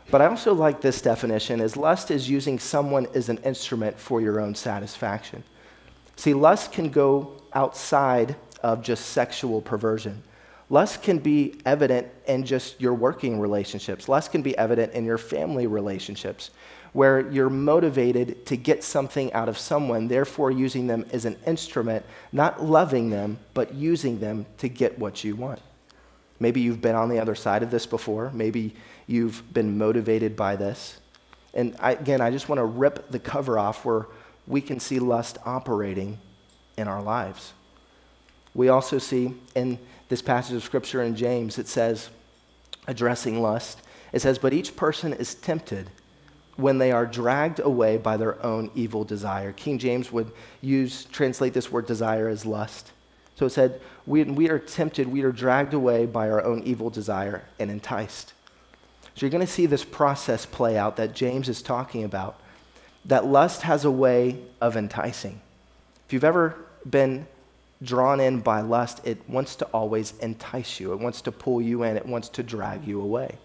But 0.10 0.22
I 0.22 0.28
also 0.28 0.54
like 0.54 0.80
this 0.80 1.02
definition 1.02 1.60
as 1.60 1.76
lust 1.76 2.10
is 2.12 2.30
using 2.30 2.60
someone 2.60 3.08
as 3.14 3.28
an 3.28 3.38
instrument 3.40 4.00
for 4.00 4.22
your 4.22 4.40
own 4.40 4.56
satisfaction. 4.56 5.44
See, 6.16 6.34
lust 6.34 6.72
can 6.72 6.90
go 6.90 7.42
outside 7.54 8.36
of 8.64 8.82
just 8.82 9.08
sexual 9.08 9.62
perversion. 9.62 10.24
Lust 10.70 11.04
can 11.04 11.20
be 11.20 11.60
evident 11.66 12.08
in 12.28 12.46
just 12.46 12.80
your 12.80 12.94
working 12.94 13.40
relationships. 13.40 14.08
Lust 14.08 14.32
can 14.32 14.42
be 14.42 14.58
evident 14.58 14.94
in 14.94 15.04
your 15.04 15.18
family 15.18 15.68
relationships, 15.68 16.52
where 16.94 17.30
you're 17.32 17.50
motivated 17.50 18.46
to 18.46 18.58
get 18.58 18.84
something 18.84 19.32
out 19.34 19.48
of 19.48 19.58
someone, 19.58 20.08
therefore 20.08 20.52
using 20.52 20.88
them 20.88 21.06
as 21.12 21.26
an 21.26 21.38
instrument, 21.48 22.06
not 22.32 22.64
loving 22.64 23.10
them, 23.10 23.40
but 23.54 23.74
using 23.74 24.20
them 24.20 24.46
to 24.58 24.68
get 24.68 25.00
what 25.00 25.24
you 25.24 25.36
want. 25.36 25.62
Maybe 26.40 26.60
you've 26.60 26.82
been 26.82 26.96
on 26.96 27.10
the 27.10 27.20
other 27.20 27.36
side 27.36 27.64
of 27.64 27.72
this 27.72 27.86
before. 27.86 28.32
Maybe 28.34 28.76
you've 29.08 29.54
been 29.54 29.78
motivated 29.78 30.36
by 30.36 30.56
this. 30.56 31.00
And 31.54 31.76
I, 31.80 31.92
again, 31.94 32.20
I 32.20 32.32
just 32.32 32.50
want 32.50 32.60
to 32.60 32.66
rip 32.66 33.10
the 33.12 33.20
cover 33.20 33.58
off 33.60 33.86
where 33.86 34.08
we 34.48 34.60
can 34.60 34.80
see 34.80 35.00
lust 35.00 35.38
operating 35.46 36.18
in 36.78 36.88
our 36.88 37.02
lives. 37.02 37.54
We 38.54 38.70
also 38.70 38.98
see 38.98 39.36
in 39.56 39.80
this 40.10 40.22
passage 40.22 40.56
of 40.56 40.64
scripture 40.64 41.04
in 41.04 41.16
James, 41.16 41.58
it 41.58 41.68
says, 41.68 42.10
addressing 42.88 43.42
lust, 43.42 43.82
it 44.12 44.22
says, 44.22 44.38
But 44.38 44.52
each 44.52 44.76
person 44.76 45.14
is 45.14 45.36
tempted 45.36 45.90
when 46.62 46.78
they 46.78 46.92
are 46.92 47.06
dragged 47.06 47.60
away 47.60 47.98
by 47.98 48.18
their 48.18 48.44
own 48.46 48.72
evil 48.76 49.04
desire. 49.04 49.52
King 49.52 49.78
James 49.78 50.12
would 50.12 50.32
use, 50.62 51.06
translate 51.06 51.54
this 51.54 51.72
word 51.72 51.88
desire 51.88 52.28
as 52.28 52.46
lust. 52.46 52.92
So 53.36 53.48
it 53.48 53.50
said, 53.50 53.82
we, 54.06 54.24
we 54.24 54.50
are 54.50 54.60
tempted, 54.60 55.08
we 55.08 55.24
are 55.24 55.32
dragged 55.32 55.74
away 55.74 56.06
by 56.06 56.30
our 56.30 56.44
own 56.44 56.62
evil 56.64 56.90
desire 56.90 57.44
and 57.60 57.72
enticed. 57.72 58.34
So 59.16 59.26
you're 59.26 59.32
going 59.32 59.46
to 59.46 59.52
see 59.52 59.66
this 59.66 59.84
process 59.84 60.46
play 60.46 60.78
out 60.78 60.98
that 60.98 61.14
James 61.14 61.50
is 61.50 61.62
talking 61.62 62.04
about. 62.04 62.40
That 63.06 63.26
lust 63.26 63.64
has 63.64 63.84
a 63.84 63.92
way 63.92 64.40
of 64.62 64.78
enticing. 64.78 65.42
If 66.06 66.14
you've 66.14 66.24
ever 66.24 66.56
been 66.88 67.28
drawn 67.82 68.20
in 68.20 68.42
by 68.42 68.62
lust, 68.62 69.02
it 69.04 69.28
wants 69.28 69.56
to 69.58 69.66
always 69.66 70.14
entice 70.20 70.80
you, 70.80 70.94
it 70.94 71.00
wants 71.00 71.22
to 71.22 71.32
pull 71.32 71.62
you 71.62 71.84
in, 71.84 71.98
it 71.98 72.06
wants 72.06 72.30
to 72.30 72.44
drag 72.44 72.88
you 72.88 73.02
away. 73.02 73.38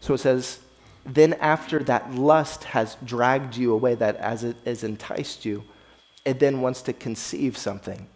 So 0.00 0.14
it 0.14 0.18
says, 0.18 0.58
then 1.04 1.34
after 1.34 1.80
that 1.80 2.14
lust 2.14 2.64
has 2.64 2.96
dragged 3.04 3.56
you 3.56 3.72
away, 3.72 3.94
that 3.96 4.16
as 4.16 4.44
it 4.44 4.56
has 4.64 4.84
enticed 4.84 5.44
you, 5.44 5.64
it 6.24 6.38
then 6.38 6.60
wants 6.60 6.82
to 6.82 6.92
conceive 6.92 7.56
something. 7.56 8.06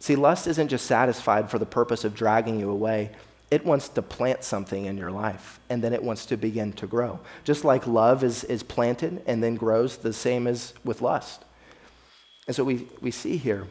See, 0.00 0.14
lust 0.14 0.46
isn't 0.46 0.68
just 0.68 0.86
satisfied 0.86 1.50
for 1.50 1.58
the 1.58 1.66
purpose 1.66 2.04
of 2.04 2.14
dragging 2.14 2.60
you 2.60 2.70
away, 2.70 3.10
it 3.50 3.64
wants 3.64 3.88
to 3.88 4.02
plant 4.02 4.44
something 4.44 4.84
in 4.84 4.98
your 4.98 5.10
life 5.10 5.58
and 5.70 5.82
then 5.82 5.94
it 5.94 6.02
wants 6.02 6.26
to 6.26 6.36
begin 6.36 6.72
to 6.74 6.86
grow. 6.86 7.18
Just 7.44 7.64
like 7.64 7.86
love 7.86 8.22
is, 8.22 8.44
is 8.44 8.62
planted 8.62 9.22
and 9.26 9.42
then 9.42 9.54
grows, 9.54 9.96
the 9.96 10.12
same 10.12 10.46
as 10.46 10.74
with 10.84 11.00
lust. 11.00 11.44
And 12.46 12.54
so 12.54 12.62
we, 12.62 12.88
we 13.00 13.10
see 13.10 13.38
here 13.38 13.66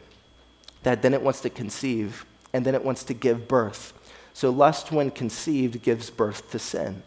that 0.82 1.02
then 1.02 1.14
it 1.14 1.22
wants 1.22 1.40
to 1.42 1.50
conceive 1.50 2.26
and 2.52 2.64
then 2.64 2.74
it 2.74 2.84
wants 2.84 3.04
to 3.04 3.14
give 3.14 3.46
birth. 3.46 3.92
So 4.32 4.50
lust, 4.50 4.90
when 4.90 5.10
conceived, 5.10 5.82
gives 5.82 6.10
birth 6.10 6.50
to 6.50 6.58
sin. 6.58 7.02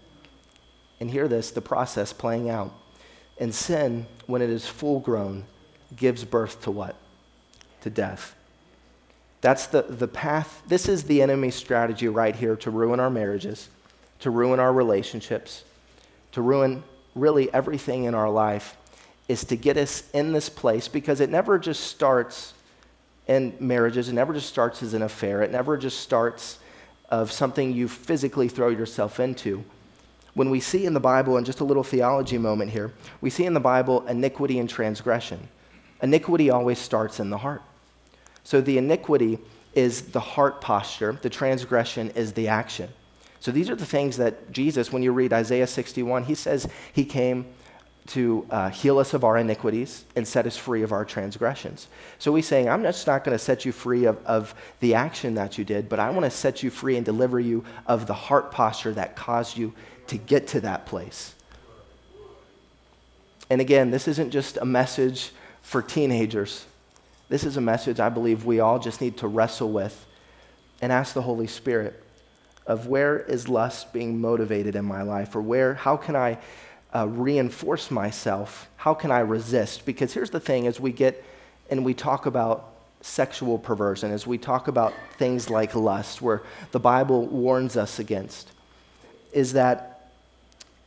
And 1.01 1.11
hear 1.11 1.27
this 1.27 1.51
the 1.51 1.61
process 1.61 2.13
playing 2.13 2.49
out. 2.49 2.71
And 3.37 3.53
sin, 3.53 4.05
when 4.27 4.41
it 4.41 4.51
is 4.51 4.67
full 4.67 4.99
grown, 4.99 5.45
gives 5.95 6.23
birth 6.23 6.61
to 6.61 6.71
what? 6.71 6.95
To 7.81 7.89
death. 7.89 8.35
That's 9.41 9.65
the, 9.65 9.81
the 9.81 10.07
path. 10.07 10.61
This 10.67 10.87
is 10.87 11.05
the 11.05 11.23
enemy's 11.23 11.55
strategy 11.55 12.07
right 12.07 12.35
here 12.35 12.55
to 12.57 12.69
ruin 12.69 12.99
our 12.99 13.09
marriages, 13.09 13.69
to 14.19 14.29
ruin 14.29 14.59
our 14.59 14.71
relationships, 14.71 15.63
to 16.33 16.41
ruin 16.43 16.83
really 17.15 17.51
everything 17.51 18.03
in 18.03 18.13
our 18.13 18.29
life 18.29 18.77
is 19.27 19.43
to 19.45 19.55
get 19.55 19.77
us 19.77 20.09
in 20.11 20.33
this 20.33 20.49
place 20.49 20.87
because 20.87 21.19
it 21.19 21.29
never 21.29 21.57
just 21.57 21.85
starts 21.85 22.53
in 23.27 23.55
marriages, 23.59 24.09
it 24.09 24.13
never 24.13 24.33
just 24.33 24.49
starts 24.49 24.83
as 24.83 24.93
an 24.93 25.01
affair, 25.01 25.41
it 25.41 25.51
never 25.51 25.77
just 25.77 25.99
starts 25.99 26.59
of 27.09 27.31
something 27.31 27.73
you 27.73 27.87
physically 27.87 28.47
throw 28.47 28.69
yourself 28.69 29.19
into. 29.19 29.63
When 30.33 30.49
we 30.49 30.59
see 30.59 30.85
in 30.85 30.93
the 30.93 30.99
Bible, 30.99 31.37
and 31.37 31.45
just 31.45 31.59
a 31.59 31.65
little 31.65 31.83
theology 31.83 32.37
moment 32.37 32.71
here, 32.71 32.93
we 33.19 33.29
see 33.29 33.45
in 33.45 33.53
the 33.53 33.59
Bible 33.59 34.05
iniquity 34.07 34.59
and 34.59 34.69
transgression. 34.69 35.49
Iniquity 36.01 36.49
always 36.49 36.79
starts 36.79 37.19
in 37.19 37.29
the 37.29 37.39
heart. 37.39 37.61
So 38.43 38.61
the 38.61 38.77
iniquity 38.77 39.39
is 39.73 40.11
the 40.11 40.19
heart 40.19 40.61
posture, 40.61 41.17
the 41.21 41.29
transgression 41.29 42.09
is 42.11 42.33
the 42.33 42.47
action. 42.47 42.89
So 43.39 43.51
these 43.51 43.69
are 43.69 43.75
the 43.75 43.85
things 43.85 44.17
that 44.17 44.51
Jesus, 44.51 44.91
when 44.91 45.01
you 45.01 45.11
read 45.11 45.33
Isaiah 45.33 45.67
61, 45.67 46.25
he 46.25 46.35
says 46.35 46.67
he 46.93 47.05
came 47.05 47.45
to 48.07 48.45
uh, 48.49 48.69
heal 48.69 48.99
us 48.99 49.13
of 49.13 49.23
our 49.23 49.37
iniquities 49.37 50.05
and 50.15 50.27
set 50.27 50.45
us 50.45 50.57
free 50.57 50.81
of 50.81 50.91
our 50.91 51.05
transgressions. 51.05 51.87
So 52.19 52.33
he's 52.35 52.47
saying, 52.47 52.67
I'm 52.67 52.83
just 52.83 53.05
not 53.05 53.23
going 53.23 53.37
to 53.37 53.43
set 53.43 53.63
you 53.63 53.71
free 53.71 54.05
of, 54.05 54.23
of 54.25 54.55
the 54.79 54.95
action 54.95 55.35
that 55.35 55.57
you 55.57 55.63
did, 55.63 55.87
but 55.87 55.99
I 55.99 56.09
want 56.09 56.25
to 56.25 56.31
set 56.31 56.63
you 56.63 56.69
free 56.69 56.97
and 56.97 57.05
deliver 57.05 57.39
you 57.39 57.63
of 57.85 58.07
the 58.07 58.13
heart 58.13 58.51
posture 58.51 58.93
that 58.93 59.15
caused 59.15 59.57
you 59.57 59.73
to 60.11 60.17
get 60.17 60.45
to 60.47 60.59
that 60.59 60.85
place. 60.85 61.33
And 63.49 63.61
again, 63.61 63.91
this 63.91 64.09
isn't 64.09 64.31
just 64.31 64.57
a 64.57 64.65
message 64.65 65.31
for 65.61 65.81
teenagers. 65.81 66.65
This 67.29 67.45
is 67.45 67.55
a 67.55 67.61
message 67.61 68.01
I 68.01 68.09
believe 68.09 68.43
we 68.43 68.59
all 68.59 68.77
just 68.77 68.99
need 68.99 69.15
to 69.19 69.27
wrestle 69.29 69.71
with 69.71 70.05
and 70.81 70.91
ask 70.91 71.13
the 71.13 71.21
Holy 71.21 71.47
Spirit 71.47 72.03
of 72.67 72.87
where 72.87 73.19
is 73.19 73.47
lust 73.47 73.93
being 73.93 74.19
motivated 74.19 74.75
in 74.75 74.83
my 74.83 75.01
life 75.01 75.33
or 75.33 75.41
where 75.41 75.75
how 75.75 75.95
can 75.95 76.17
I 76.17 76.39
uh, 76.93 77.07
reinforce 77.07 77.89
myself? 77.89 78.67
How 78.75 78.93
can 78.93 79.11
I 79.11 79.19
resist? 79.19 79.85
Because 79.85 80.13
here's 80.13 80.31
the 80.31 80.41
thing 80.41 80.67
as 80.67 80.77
we 80.77 80.91
get 80.91 81.23
and 81.69 81.85
we 81.85 81.93
talk 81.93 82.25
about 82.25 82.73
sexual 82.99 83.57
perversion, 83.57 84.11
as 84.11 84.27
we 84.27 84.37
talk 84.37 84.67
about 84.67 84.93
things 85.17 85.49
like 85.49 85.73
lust, 85.73 86.21
where 86.21 86.43
the 86.71 86.81
Bible 86.81 87.27
warns 87.27 87.77
us 87.77 87.97
against, 87.97 88.51
is 89.31 89.53
that 89.53 89.90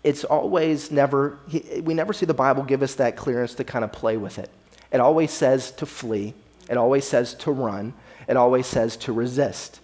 it's 0.05 0.23
always 0.23 0.91
never, 0.91 1.39
we 1.83 1.95
never 1.95 2.13
see 2.13 2.27
the 2.27 2.35
Bible 2.35 2.63
give 2.63 2.83
us 2.83 2.95
that 2.97 3.17
clearance 3.17 3.55
to 3.55 3.65
kind 3.65 3.85
of 3.85 3.91
play 3.91 4.19
with 4.19 4.39
it. 4.39 4.51
It 4.93 5.01
always 5.01 5.33
says 5.33 5.71
to 5.73 5.87
flee, 5.87 6.35
it 6.69 6.77
always 6.77 7.07
says 7.07 7.35
to 7.35 7.51
run, 7.51 7.95
it 8.29 8.37
always 8.37 8.67
says 8.67 8.97
to 8.99 9.13
resist. 9.13 9.81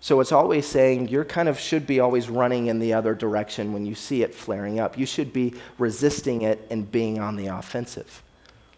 So 0.00 0.20
it's 0.20 0.32
always 0.32 0.66
saying 0.66 1.08
you're 1.08 1.24
kind 1.24 1.48
of 1.48 1.58
should 1.58 1.86
be 1.86 2.00
always 2.00 2.28
running 2.28 2.66
in 2.66 2.78
the 2.78 2.92
other 2.92 3.14
direction 3.14 3.72
when 3.72 3.86
you 3.86 3.94
see 3.94 4.22
it 4.22 4.34
flaring 4.34 4.78
up. 4.78 4.98
You 4.98 5.06
should 5.06 5.32
be 5.32 5.54
resisting 5.78 6.42
it 6.42 6.66
and 6.68 6.90
being 6.90 7.20
on 7.20 7.36
the 7.36 7.46
offensive. 7.46 8.22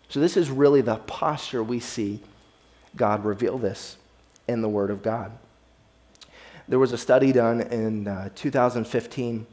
So 0.09 0.21
this 0.21 0.37
is 0.37 0.51
really 0.51 0.83
the 0.83 0.97
posture 0.97 1.65
we 1.65 1.81
see 1.81 2.21
God 2.95 3.25
reveal 3.25 3.59
this 3.59 3.97
in 4.47 4.63
the 4.63 4.69
Word 4.69 4.91
of 4.91 5.03
God. 5.03 5.33
There 6.69 6.79
was 6.79 6.93
a 6.93 6.99
study 6.99 7.33
done 7.33 7.61
in 7.61 8.07
uh, 8.07 8.29
2015, 8.35 9.47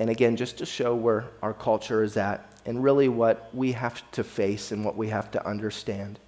and 0.00 0.08
again, 0.08 0.34
just 0.34 0.56
to 0.58 0.66
show 0.66 0.94
where 0.94 1.26
our 1.42 1.52
culture 1.52 2.02
is 2.02 2.16
at 2.16 2.50
and 2.64 2.82
really 2.82 3.06
what 3.06 3.54
we 3.54 3.72
have 3.72 4.10
to 4.12 4.24
face 4.24 4.72
and 4.72 4.82
what 4.82 4.96
we 4.96 5.10
have 5.10 5.30
to 5.32 5.46
understand, 5.46 6.18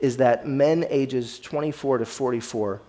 is 0.00 0.18
that 0.18 0.46
men 0.46 0.84
ages 0.90 1.40
24 1.40 1.98
to 1.98 2.04
44 2.04 2.80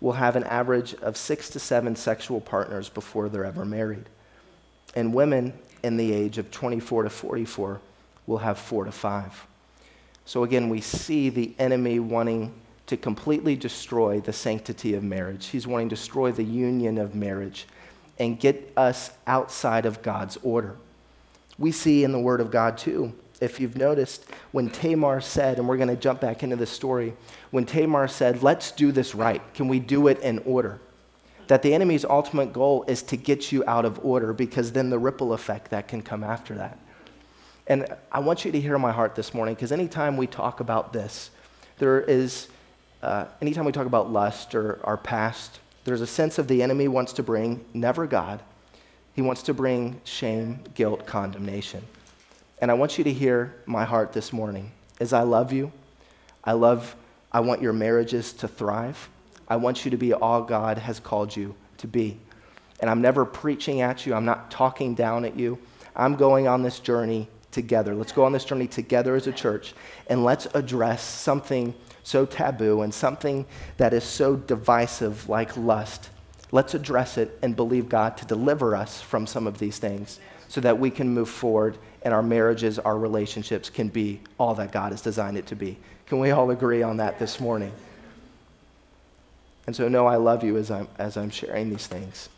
will 0.00 0.12
have 0.12 0.34
an 0.34 0.42
average 0.42 0.94
of 0.94 1.16
six 1.16 1.48
to 1.50 1.60
seven 1.60 1.94
sexual 1.94 2.40
partners 2.40 2.88
before 2.88 3.28
they're 3.28 3.44
ever 3.44 3.64
married. 3.64 4.06
And 4.96 5.14
women 5.14 5.52
in 5.84 5.96
the 5.98 6.12
age 6.12 6.36
of 6.36 6.50
24 6.50 7.04
to 7.04 7.10
44 7.10 7.80
will 8.26 8.38
have 8.38 8.58
four 8.58 8.84
to 8.84 8.92
five. 8.92 9.46
So 10.24 10.42
again, 10.42 10.68
we 10.68 10.80
see 10.80 11.28
the 11.28 11.54
enemy 11.60 12.00
wanting 12.00 12.52
to 12.86 12.96
completely 12.96 13.54
destroy 13.54 14.20
the 14.20 14.32
sanctity 14.32 14.94
of 14.94 15.04
marriage. 15.04 15.46
He's 15.46 15.66
wanting 15.66 15.90
to 15.90 15.94
destroy 15.94 16.32
the 16.32 16.42
union 16.42 16.98
of 16.98 17.14
marriage 17.14 17.66
and 18.18 18.38
get 18.38 18.72
us 18.76 19.10
outside 19.26 19.86
of 19.86 20.02
God's 20.02 20.36
order. 20.42 20.76
We 21.58 21.72
see 21.72 22.04
in 22.04 22.12
the 22.12 22.20
Word 22.20 22.40
of 22.40 22.50
God, 22.50 22.78
too, 22.78 23.12
if 23.40 23.60
you've 23.60 23.76
noticed, 23.76 24.26
when 24.52 24.70
Tamar 24.70 25.20
said, 25.20 25.58
and 25.58 25.68
we're 25.68 25.76
going 25.76 25.88
to 25.88 25.96
jump 25.96 26.20
back 26.20 26.42
into 26.42 26.56
the 26.56 26.66
story, 26.66 27.14
when 27.50 27.66
Tamar 27.66 28.08
said, 28.08 28.42
Let's 28.42 28.70
do 28.70 28.92
this 28.92 29.14
right, 29.14 29.42
can 29.54 29.68
we 29.68 29.80
do 29.80 30.08
it 30.08 30.20
in 30.20 30.38
order? 30.40 30.80
That 31.48 31.62
the 31.62 31.74
enemy's 31.74 32.04
ultimate 32.04 32.52
goal 32.52 32.84
is 32.88 33.02
to 33.04 33.16
get 33.16 33.52
you 33.52 33.62
out 33.66 33.84
of 33.84 34.02
order 34.04 34.32
because 34.32 34.72
then 34.72 34.90
the 34.90 34.98
ripple 34.98 35.32
effect 35.32 35.70
that 35.70 35.88
can 35.88 36.00
come 36.00 36.24
after 36.24 36.54
that. 36.54 36.78
And 37.66 37.86
I 38.12 38.20
want 38.20 38.44
you 38.44 38.52
to 38.52 38.60
hear 38.60 38.78
my 38.78 38.92
heart 38.92 39.14
this 39.14 39.34
morning 39.34 39.54
because 39.54 39.72
anytime 39.72 40.16
we 40.16 40.26
talk 40.26 40.60
about 40.60 40.92
this, 40.92 41.30
there 41.78 42.00
is, 42.00 42.48
uh, 43.02 43.26
anytime 43.42 43.64
we 43.64 43.72
talk 43.72 43.86
about 43.86 44.10
lust 44.10 44.54
or 44.54 44.80
our 44.84 44.96
past, 44.96 45.60
there's 45.84 46.00
a 46.00 46.06
sense 46.06 46.38
of 46.38 46.48
the 46.48 46.62
enemy 46.62 46.88
wants 46.88 47.12
to 47.14 47.22
bring 47.22 47.64
never 47.72 48.06
God. 48.06 48.42
He 49.12 49.22
wants 49.22 49.42
to 49.44 49.54
bring 49.54 50.00
shame, 50.04 50.60
guilt, 50.74 51.06
condemnation. 51.06 51.84
And 52.60 52.70
I 52.70 52.74
want 52.74 52.98
you 52.98 53.04
to 53.04 53.12
hear 53.12 53.54
my 53.66 53.84
heart 53.84 54.12
this 54.12 54.32
morning 54.32 54.72
as 54.98 55.12
I 55.12 55.22
love 55.22 55.52
you. 55.52 55.72
I 56.42 56.52
love, 56.52 56.96
I 57.30 57.40
want 57.40 57.62
your 57.62 57.72
marriages 57.72 58.32
to 58.34 58.48
thrive. 58.48 59.08
I 59.46 59.56
want 59.56 59.84
you 59.84 59.90
to 59.90 59.96
be 59.96 60.12
all 60.14 60.42
God 60.42 60.78
has 60.78 60.98
called 60.98 61.36
you 61.36 61.54
to 61.78 61.86
be. 61.86 62.18
And 62.80 62.90
I'm 62.90 63.02
never 63.02 63.24
preaching 63.24 63.80
at 63.80 64.06
you, 64.06 64.14
I'm 64.14 64.24
not 64.24 64.50
talking 64.50 64.94
down 64.94 65.24
at 65.24 65.36
you. 65.36 65.58
I'm 65.94 66.16
going 66.16 66.48
on 66.48 66.62
this 66.62 66.80
journey 66.80 67.28
together. 67.54 67.94
Let's 67.94 68.12
go 68.12 68.24
on 68.24 68.32
this 68.32 68.44
journey 68.44 68.66
together 68.66 69.14
as 69.14 69.26
a 69.26 69.32
church 69.32 69.74
and 70.08 70.24
let's 70.24 70.46
address 70.54 71.02
something 71.02 71.74
so 72.02 72.26
taboo 72.26 72.82
and 72.82 72.92
something 72.92 73.46
that 73.78 73.94
is 73.94 74.04
so 74.04 74.36
divisive 74.36 75.28
like 75.28 75.56
lust. 75.56 76.10
Let's 76.52 76.74
address 76.74 77.16
it 77.16 77.38
and 77.42 77.56
believe 77.56 77.88
God 77.88 78.16
to 78.18 78.26
deliver 78.26 78.76
us 78.76 79.00
from 79.00 79.26
some 79.26 79.46
of 79.46 79.58
these 79.58 79.78
things 79.78 80.20
so 80.48 80.60
that 80.60 80.78
we 80.78 80.90
can 80.90 81.08
move 81.08 81.30
forward 81.30 81.78
and 82.02 82.12
our 82.12 82.22
marriages, 82.22 82.78
our 82.78 82.98
relationships 82.98 83.70
can 83.70 83.88
be 83.88 84.20
all 84.38 84.54
that 84.56 84.70
God 84.70 84.92
has 84.92 85.00
designed 85.00 85.38
it 85.38 85.46
to 85.46 85.56
be. 85.56 85.78
Can 86.06 86.18
we 86.18 86.30
all 86.30 86.50
agree 86.50 86.82
on 86.82 86.98
that 86.98 87.18
this 87.18 87.40
morning? 87.40 87.72
And 89.66 89.74
so, 89.74 89.88
no, 89.88 90.06
I 90.06 90.16
love 90.16 90.44
you 90.44 90.58
as 90.58 90.70
I'm, 90.70 90.88
as 90.98 91.16
I'm 91.16 91.30
sharing 91.30 91.70
these 91.70 91.86
things. 91.86 92.28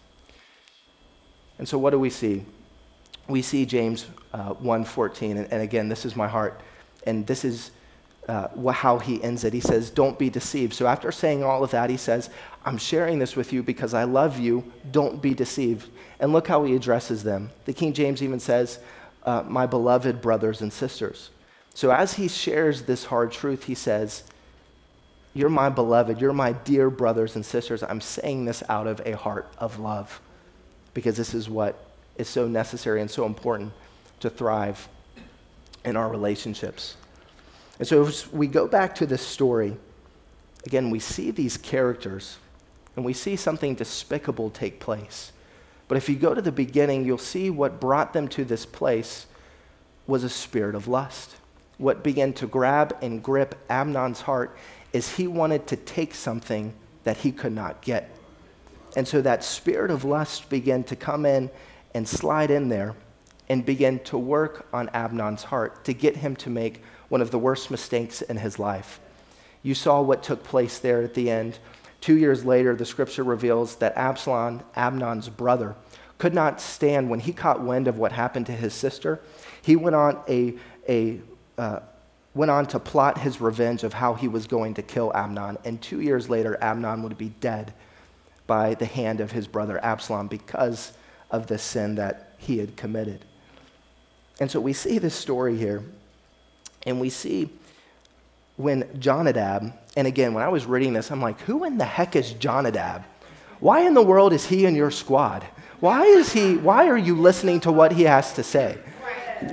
And 1.59 1.69
so, 1.69 1.77
what 1.77 1.91
do 1.91 1.99
we 1.99 2.11
see? 2.11 2.45
We 3.29 3.43
see 3.43 3.67
James 3.67 4.07
uh, 4.33 4.55
1.14, 4.55 5.33
and, 5.33 5.53
and 5.53 5.63
again, 5.63 5.89
this 5.89 6.05
is 6.05 6.15
my 6.15 6.29
heart, 6.29 6.61
and 7.07 7.27
this 7.27 7.45
is 7.45 7.71
uh, 8.29 8.73
how 8.73 8.99
he 8.99 9.23
ends 9.23 9.45
it. 9.45 9.53
He 9.53 9.61
says, 9.61 9.91
Don't 9.91 10.19
be 10.19 10.31
deceived. 10.31 10.75
So, 10.75 10.87
after 10.87 11.13
saying 11.13 11.45
all 11.45 11.63
of 11.63 11.71
that, 11.71 11.91
he 11.91 11.97
says, 11.97 12.31
I'm 12.65 12.79
sharing 12.79 13.19
this 13.19 13.37
with 13.37 13.53
you 13.53 13.63
because 13.63 13.95
I 13.95 14.05
love 14.05 14.39
you. 14.39 14.73
Don't 14.91 15.23
be 15.23 15.35
deceived. 15.35 15.89
And 16.19 16.33
look 16.33 16.49
how 16.49 16.65
he 16.65 16.75
addresses 16.75 17.23
them. 17.23 17.51
The 17.67 17.73
King 17.73 17.93
James 17.93 18.23
even 18.23 18.41
says, 18.41 18.81
uh, 19.27 19.43
my 19.47 19.67
beloved 19.67 20.21
brothers 20.21 20.63
and 20.63 20.73
sisters. 20.73 21.31
So 21.75 21.91
as 21.91 22.15
he 22.15 22.29
shares 22.29 22.83
this 22.83 23.05
hard 23.05 23.33
truth, 23.33 23.65
he 23.65 23.75
says, 23.75 24.25
You're 25.35 25.51
my 25.51 25.69
beloved, 25.69 26.21
you're 26.21 26.33
my 26.33 26.53
dear 26.53 26.89
brothers 26.89 27.37
and 27.37 27.45
sisters. 27.45 27.83
I'm 27.83 28.01
saying 28.01 28.47
this 28.47 28.63
out 28.69 28.87
of 28.87 29.03
a 29.05 29.17
heart 29.17 29.53
of 29.59 29.79
love 29.79 30.21
because 30.95 31.17
this 31.17 31.35
is 31.35 31.51
what 31.51 31.86
is 32.19 32.29
so 32.29 32.49
necessary 32.49 33.01
and 33.01 33.11
so 33.11 33.27
important 33.27 33.73
to 34.21 34.31
thrive 34.31 34.89
in 35.85 35.97
our 35.97 36.09
relationships. 36.09 36.97
And 37.79 37.87
so 37.87 38.07
as 38.07 38.31
we 38.33 38.47
go 38.47 38.67
back 38.67 38.95
to 38.97 39.07
this 39.07 39.25
story, 39.25 39.77
again, 40.65 40.91
we 40.91 40.99
see 40.99 41.31
these 41.31 41.57
characters 41.57 42.39
and 42.97 43.05
we 43.05 43.13
see 43.13 43.37
something 43.37 43.75
despicable 43.75 44.51
take 44.51 44.81
place. 44.81 45.33
But 45.89 45.99
if 45.99 46.09
you 46.09 46.17
go 46.17 46.35
to 46.35 46.43
the 46.43 46.53
beginning, 46.53 47.05
you'll 47.05 47.19
see 47.19 47.51
what 47.51 47.81
brought 47.81 48.13
them 48.13 48.27
to 48.29 48.45
this 48.45 48.67
place 48.67 49.27
was 50.07 50.25
a 50.25 50.29
spirit 50.29 50.75
of 50.75 50.89
lust. 50.89 51.37
What 51.79 52.03
began 52.03 52.33
to 52.35 52.47
grab 52.47 52.97
and 53.03 53.23
grip 53.23 53.55
Amnon's 53.69 54.23
heart 54.23 54.57
is 54.93 55.17
he 55.17 55.27
wanted 55.27 55.67
to 55.69 55.77
take 55.77 56.15
something 56.15 56.73
that 57.05 57.19
he 57.19 57.31
could 57.31 57.53
not 57.53 57.83
get. 57.83 58.11
And 58.97 59.07
so 59.07 59.21
that 59.21 59.45
spirit 59.45 59.91
of 59.91 60.05
lust 60.05 60.49
began 60.49 60.83
to 60.85 60.97
come 60.97 61.27
in 61.27 61.51
and 61.97 62.07
slide 62.07 62.51
in 62.51 62.69
there 62.69 62.95
and 63.49 63.65
begin 63.65 63.99
to 64.01 64.19
work 64.19 64.69
on 64.73 64.89
Amnon's 64.91 65.45
heart 65.45 65.85
to 65.85 65.93
get 65.93 66.17
him 66.19 66.37
to 66.37 66.51
make 66.51 66.83
one 67.09 67.21
of 67.21 67.31
the 67.31 67.39
worst 67.39 67.71
mistakes 67.71 68.23
in 68.23 68.37
his 68.37 68.59
life. 68.59 69.01
You 69.63 69.75
saw 69.75 70.01
what 70.01 70.23
took 70.23 70.45
place 70.45 70.79
there 70.79 71.03
at 71.03 71.15
the 71.15 71.31
end 71.31 71.59
Two 72.07 72.17
years 72.17 72.45
later, 72.45 72.77
the 72.77 72.85
scripture 72.85 73.25
reveals 73.25 73.77
that 73.77 73.97
Absalom, 73.97 74.63
Amnon's 74.77 75.29
brother, 75.29 75.75
could 76.19 76.35
not 76.35 76.61
stand 76.61 77.11
when 77.11 77.19
he 77.19 77.33
caught 77.33 77.61
wind 77.61 77.89
of 77.89 77.99
what 77.99 78.13
happened 78.13 78.47
to 78.47 78.53
his 78.53 78.73
sister. 78.73 79.21
He 79.61 79.75
went 79.75 79.97
on 79.97 80.21
a, 80.29 80.55
a 80.89 81.21
uh, 81.59 81.81
went 82.33 82.51
on 82.51 82.67
to 82.67 82.79
plot 82.79 83.19
his 83.19 83.41
revenge 83.41 83.83
of 83.83 83.95
how 83.95 84.15
he 84.15 84.29
was 84.29 84.47
going 84.47 84.75
to 84.75 84.83
kill 84.83 85.11
Amnon. 85.17 85.59
And 85.65 85.83
two 85.83 86.01
years 86.01 86.29
later, 86.29 86.57
Amnon 86.61 87.03
would 87.03 87.19
be 87.19 87.31
dead 87.41 87.73
by 88.47 88.75
the 88.75 88.87
hand 88.87 89.21
of 89.21 89.33
his 89.33 89.49
brother 89.49 89.83
Absalom 89.83 90.29
because 90.29 90.93
of 91.31 91.47
the 91.47 91.59
sin 91.59 91.97
that 91.97 92.33
he 92.39 92.59
had 92.59 92.77
committed. 92.77 93.25
And 94.41 94.51
so 94.51 94.61
we 94.61 94.73
see 94.73 94.99
this 94.99 95.15
story 95.15 95.57
here, 95.57 95.83
and 96.85 97.01
we 97.01 97.11
see 97.11 97.49
when 98.57 98.89
Jonadab, 98.99 99.73
and 99.97 100.07
again, 100.07 100.35
when 100.35 100.45
I 100.45 100.49
was 100.49 100.67
reading 100.67 100.93
this, 100.93 101.11
I'm 101.11 101.21
like, 101.21 101.41
who 101.41 101.65
in 101.65 101.79
the 101.79 101.85
heck 101.85 102.17
is 102.17 102.33
Jonadab? 102.33 103.05
Why 103.61 103.81
in 103.81 103.95
the 103.95 104.03
world 104.03 104.33
is 104.33 104.47
he 104.47 104.67
in 104.67 104.75
your 104.75 104.91
squad? 104.91 105.45
Why 105.81 106.05
is 106.05 106.33
he, 106.33 106.57
why 106.57 106.89
are 106.89 106.97
you 106.97 107.15
listening 107.15 107.61
to 107.61 107.73
what 107.73 107.93
he 107.93 108.05
has 108.05 108.33
to 108.35 108.43
say? 108.43 108.79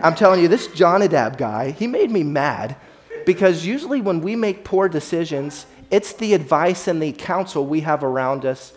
I'm 0.01 0.15
telling 0.15 0.41
you, 0.41 0.47
this 0.47 0.67
Jonadab 0.67 1.37
guy, 1.37 1.71
he 1.71 1.87
made 1.87 2.11
me 2.11 2.23
mad 2.23 2.77
because 3.25 3.65
usually 3.65 4.01
when 4.01 4.21
we 4.21 4.35
make 4.35 4.63
poor 4.63 4.87
decisions, 4.87 5.65
it's 5.91 6.13
the 6.13 6.33
advice 6.33 6.87
and 6.87 7.01
the 7.01 7.11
counsel 7.11 7.65
we 7.65 7.81
have 7.81 8.03
around 8.03 8.45
us 8.45 8.73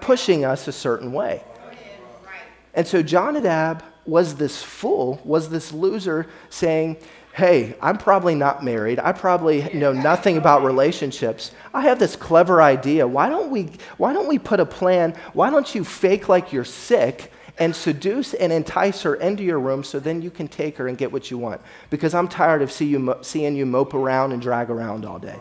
pushing 0.00 0.44
us 0.44 0.68
a 0.68 0.72
certain 0.72 1.12
way. 1.12 1.42
And 2.74 2.86
so 2.86 3.02
Jonadab 3.02 3.82
was 4.06 4.36
this 4.36 4.62
fool, 4.62 5.20
was 5.24 5.50
this 5.50 5.72
loser 5.72 6.26
saying, 6.50 6.96
Hey, 7.34 7.76
I'm 7.80 7.98
probably 7.98 8.34
not 8.34 8.64
married. 8.64 8.98
I 8.98 9.12
probably 9.12 9.62
know 9.72 9.92
nothing 9.92 10.36
about 10.36 10.64
relationships. 10.64 11.52
I 11.72 11.82
have 11.82 12.00
this 12.00 12.16
clever 12.16 12.60
idea. 12.60 13.06
Why 13.06 13.28
don't 13.28 13.50
we, 13.50 13.70
why 13.96 14.12
don't 14.12 14.26
we 14.26 14.40
put 14.40 14.58
a 14.58 14.66
plan? 14.66 15.14
Why 15.34 15.48
don't 15.48 15.72
you 15.72 15.84
fake 15.84 16.28
like 16.28 16.52
you're 16.52 16.64
sick 16.64 17.30
and 17.56 17.76
seduce 17.76 18.34
and 18.34 18.52
entice 18.52 19.02
her 19.02 19.14
into 19.14 19.44
your 19.44 19.60
room 19.60 19.84
so 19.84 20.00
then 20.00 20.20
you 20.20 20.30
can 20.32 20.48
take 20.48 20.78
her 20.78 20.88
and 20.88 20.98
get 20.98 21.12
what 21.12 21.30
you 21.30 21.38
want? 21.38 21.60
Because 21.90 22.12
I'm 22.12 22.26
tired 22.26 22.60
of 22.60 22.72
see 22.72 22.86
you, 22.86 23.16
seeing 23.20 23.54
you 23.54 23.66
mope 23.66 23.94
around 23.94 24.32
and 24.32 24.42
drag 24.42 24.68
around 24.68 25.04
all 25.04 25.20
day. 25.20 25.38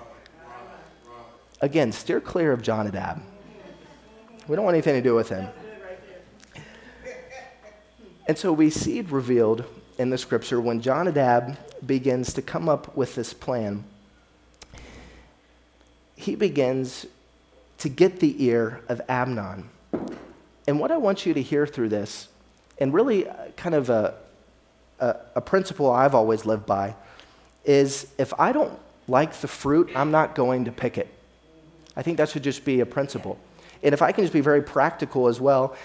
Again, 1.62 1.92
steer 1.92 2.22
clear 2.22 2.52
of 2.52 2.62
Jonadab. 2.62 3.24
We 4.48 4.56
don't 4.56 4.66
want 4.66 4.76
anything 4.76 4.94
to 4.94 5.02
do 5.02 5.16
with 5.16 5.30
him. 5.30 5.48
And 8.28 8.38
so 8.38 8.52
we 8.52 8.70
see 8.70 9.02
revealed 9.02 9.64
in 9.98 10.10
the 10.10 10.18
scripture 10.18 10.60
when 10.60 10.82
Jonadab 10.82 11.58
begins 11.86 12.34
to 12.34 12.42
come 12.42 12.68
up 12.68 12.96
with 12.96 13.16
this 13.16 13.34
plan. 13.34 13.86
He 16.16 16.36
begins 16.36 17.06
to 17.78 17.90
get 17.90 18.20
the 18.20 18.44
ear 18.44 18.82
of 18.90 19.02
Amnon. 19.08 19.70
And 20.68 20.80
what 20.80 20.92
I 20.92 20.98
want 20.98 21.26
you 21.26 21.34
to 21.34 21.42
hear 21.42 21.66
through 21.66 21.90
this, 21.90 22.28
and 22.80 22.94
really 22.94 23.28
uh, 23.28 23.34
kind 23.56 23.74
of 23.76 23.90
a, 23.90 24.16
a, 25.00 25.16
a 25.36 25.42
principle 25.42 25.90
I've 25.90 26.14
always 26.14 26.46
lived 26.46 26.66
by, 26.66 26.96
is 27.64 28.08
if 28.18 28.38
I 28.40 28.52
don't 28.52 28.78
like 29.08 29.34
the 29.36 29.48
fruit, 29.48 29.90
I'm 29.96 30.12
not 30.12 30.36
going 30.36 30.66
to 30.66 30.72
pick 30.72 30.98
it. 30.98 31.08
I 31.96 32.02
think 32.02 32.18
that 32.18 32.30
should 32.30 32.44
just 32.44 32.66
be 32.66 32.82
a 32.82 32.86
principle. 32.86 33.40
And 33.82 33.94
if 33.94 34.02
I 34.02 34.12
can 34.12 34.24
just 34.24 34.34
be 34.34 34.42
very 34.42 34.62
practical 34.62 35.28
as 35.28 35.40
well, 35.40 35.76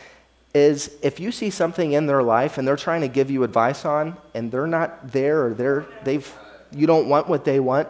is 0.55 0.97
if 1.03 1.19
you 1.19 1.33
see 1.33 1.51
something 1.51 1.93
in 1.93 2.07
their 2.07 2.23
life 2.23 2.59
and 2.59 2.69
they're 2.69 2.77
trying 2.77 3.01
to 3.01 3.09
give 3.09 3.31
you 3.31 3.43
advice 3.43 3.85
on 3.85 4.17
and 4.35 4.53
they're 4.53 4.67
not 4.67 5.13
there 5.13 5.47
or 5.47 5.55
they're 5.55 5.87
they've 6.05 6.31
you 6.75 6.87
don't 6.87 7.09
want 7.09 7.29
what 7.29 7.45
they 7.45 7.61
want, 7.61 7.89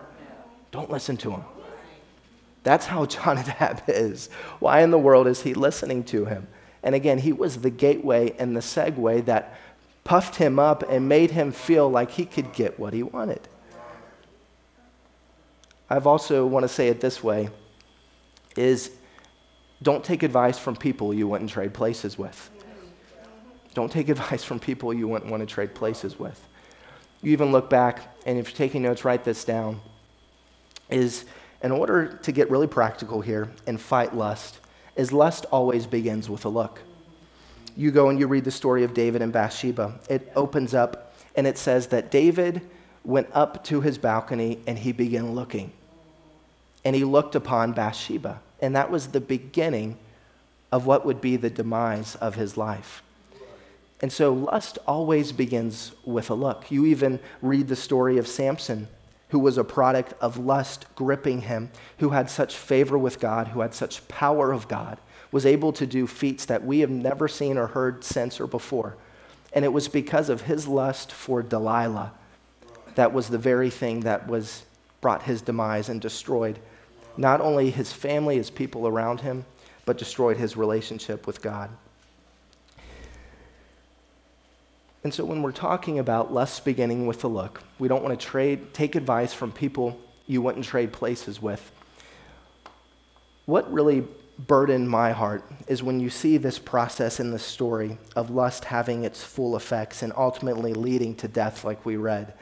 don't 0.70 0.90
listen 0.90 1.16
to 1.18 1.30
them. 1.30 1.44
That's 2.62 2.86
how 2.86 3.06
Jonadab 3.06 3.82
is. 3.88 4.28
Why 4.58 4.82
in 4.82 4.90
the 4.90 4.98
world 4.98 5.26
is 5.26 5.42
he 5.42 5.54
listening 5.54 6.04
to 6.04 6.24
him? 6.24 6.48
And 6.82 6.94
again, 6.94 7.18
he 7.18 7.32
was 7.32 7.58
the 7.58 7.70
gateway 7.70 8.34
and 8.38 8.56
the 8.56 8.60
segue 8.60 9.24
that 9.26 9.56
puffed 10.04 10.36
him 10.36 10.58
up 10.58 10.82
and 10.88 11.08
made 11.08 11.30
him 11.30 11.52
feel 11.52 11.88
like 11.88 12.10
he 12.12 12.24
could 12.24 12.52
get 12.52 12.78
what 12.78 12.92
he 12.92 13.02
wanted. 13.02 13.40
I've 15.88 16.06
also 16.06 16.46
want 16.46 16.64
to 16.64 16.68
say 16.68 16.88
it 16.88 17.00
this 17.00 17.22
way 17.22 17.50
is 18.56 18.90
don't 19.82 20.04
take 20.04 20.22
advice 20.22 20.58
from 20.58 20.76
people 20.76 21.12
you 21.12 21.28
wouldn't 21.28 21.50
trade 21.50 21.74
places 21.74 22.16
with. 22.16 22.50
Don't 23.74 23.90
take 23.90 24.08
advice 24.16 24.44
from 24.44 24.60
people 24.60 24.92
you 24.92 25.08
wouldn't 25.08 25.30
want 25.30 25.40
to 25.40 25.46
trade 25.46 25.74
places 25.74 26.18
with. 26.18 26.40
You 27.22 27.32
even 27.32 27.52
look 27.52 27.70
back, 27.70 28.16
and 28.26 28.38
if 28.38 28.48
you're 28.48 28.56
taking 28.56 28.82
notes, 28.82 29.04
write 29.04 29.24
this 29.24 29.44
down. 29.44 29.80
Is 30.90 31.24
in 31.62 31.70
order 31.70 32.18
to 32.22 32.32
get 32.32 32.50
really 32.50 32.66
practical 32.66 33.20
here 33.20 33.50
and 33.66 33.80
fight 33.80 34.14
lust, 34.14 34.58
is 34.96 35.12
lust 35.12 35.46
always 35.50 35.86
begins 35.86 36.28
with 36.28 36.44
a 36.44 36.48
look. 36.48 36.80
You 37.76 37.90
go 37.90 38.08
and 38.08 38.18
you 38.18 38.26
read 38.26 38.44
the 38.44 38.50
story 38.50 38.84
of 38.84 38.92
David 38.92 39.22
and 39.22 39.32
Bathsheba. 39.32 39.98
It 40.10 40.30
opens 40.36 40.74
up 40.74 41.14
and 41.34 41.46
it 41.46 41.56
says 41.56 41.86
that 41.88 42.10
David 42.10 42.60
went 43.04 43.28
up 43.32 43.64
to 43.64 43.80
his 43.80 43.96
balcony 43.96 44.58
and 44.66 44.78
he 44.78 44.92
began 44.92 45.34
looking. 45.34 45.72
And 46.84 46.94
he 46.94 47.04
looked 47.04 47.34
upon 47.34 47.72
Bathsheba. 47.72 48.40
And 48.60 48.76
that 48.76 48.90
was 48.90 49.08
the 49.08 49.20
beginning 49.20 49.96
of 50.70 50.86
what 50.86 51.06
would 51.06 51.20
be 51.20 51.36
the 51.36 51.50
demise 51.50 52.16
of 52.16 52.34
his 52.34 52.56
life. 52.56 53.02
And 54.02 54.12
so 54.12 54.32
lust 54.32 54.78
always 54.86 55.30
begins 55.32 55.92
with 56.04 56.28
a 56.28 56.34
look. 56.34 56.70
You 56.70 56.84
even 56.86 57.20
read 57.40 57.68
the 57.68 57.76
story 57.76 58.18
of 58.18 58.26
Samson, 58.26 58.88
who 59.28 59.38
was 59.38 59.56
a 59.56 59.64
product 59.64 60.12
of 60.20 60.36
lust 60.36 60.86
gripping 60.96 61.42
him, 61.42 61.70
who 61.98 62.10
had 62.10 62.28
such 62.28 62.56
favor 62.56 62.98
with 62.98 63.20
God, 63.20 63.48
who 63.48 63.60
had 63.60 63.74
such 63.74 64.06
power 64.08 64.52
of 64.52 64.66
God, 64.66 64.98
was 65.30 65.46
able 65.46 65.72
to 65.72 65.86
do 65.86 66.06
feats 66.06 66.44
that 66.46 66.64
we 66.64 66.80
have 66.80 66.90
never 66.90 67.28
seen 67.28 67.56
or 67.56 67.68
heard 67.68 68.02
since 68.02 68.40
or 68.40 68.46
before. 68.48 68.96
And 69.52 69.64
it 69.64 69.72
was 69.72 69.86
because 69.88 70.28
of 70.28 70.42
his 70.42 70.66
lust 70.66 71.12
for 71.12 71.42
Delilah 71.42 72.12
that 72.94 73.12
was 73.12 73.28
the 73.28 73.38
very 73.38 73.70
thing 73.70 74.00
that 74.00 74.26
was 74.26 74.64
brought 75.00 75.22
his 75.22 75.42
demise 75.42 75.88
and 75.88 76.00
destroyed 76.00 76.58
not 77.16 77.40
only 77.40 77.70
his 77.70 77.92
family, 77.92 78.36
his 78.36 78.50
people 78.50 78.86
around 78.86 79.20
him, 79.20 79.44
but 79.84 79.98
destroyed 79.98 80.36
his 80.36 80.56
relationship 80.56 81.26
with 81.26 81.42
God. 81.42 81.70
And 85.04 85.12
so 85.12 85.24
when 85.24 85.42
we're 85.42 85.52
talking 85.52 85.98
about 85.98 86.32
lust 86.32 86.64
beginning 86.64 87.06
with 87.06 87.24
a 87.24 87.28
look, 87.28 87.62
we 87.78 87.88
don't 87.88 88.02
want 88.02 88.18
to 88.18 88.26
trade, 88.26 88.72
take 88.72 88.94
advice 88.94 89.34
from 89.34 89.50
people 89.50 90.00
you 90.26 90.40
wouldn't 90.40 90.64
trade 90.64 90.92
places 90.92 91.42
with. 91.42 91.72
What 93.46 93.72
really 93.72 94.04
burdened 94.38 94.88
my 94.88 95.12
heart 95.12 95.44
is 95.66 95.82
when 95.82 96.00
you 96.00 96.08
see 96.08 96.36
this 96.36 96.58
process 96.58 97.20
in 97.20 97.32
the 97.32 97.38
story 97.38 97.98
of 98.14 98.30
lust 98.30 98.66
having 98.66 99.04
its 99.04 99.22
full 99.22 99.56
effects 99.56 100.02
and 100.02 100.12
ultimately 100.16 100.72
leading 100.72 101.14
to 101.16 101.28
death, 101.28 101.64
like 101.64 101.84
we 101.84 101.96
read, 101.96 102.32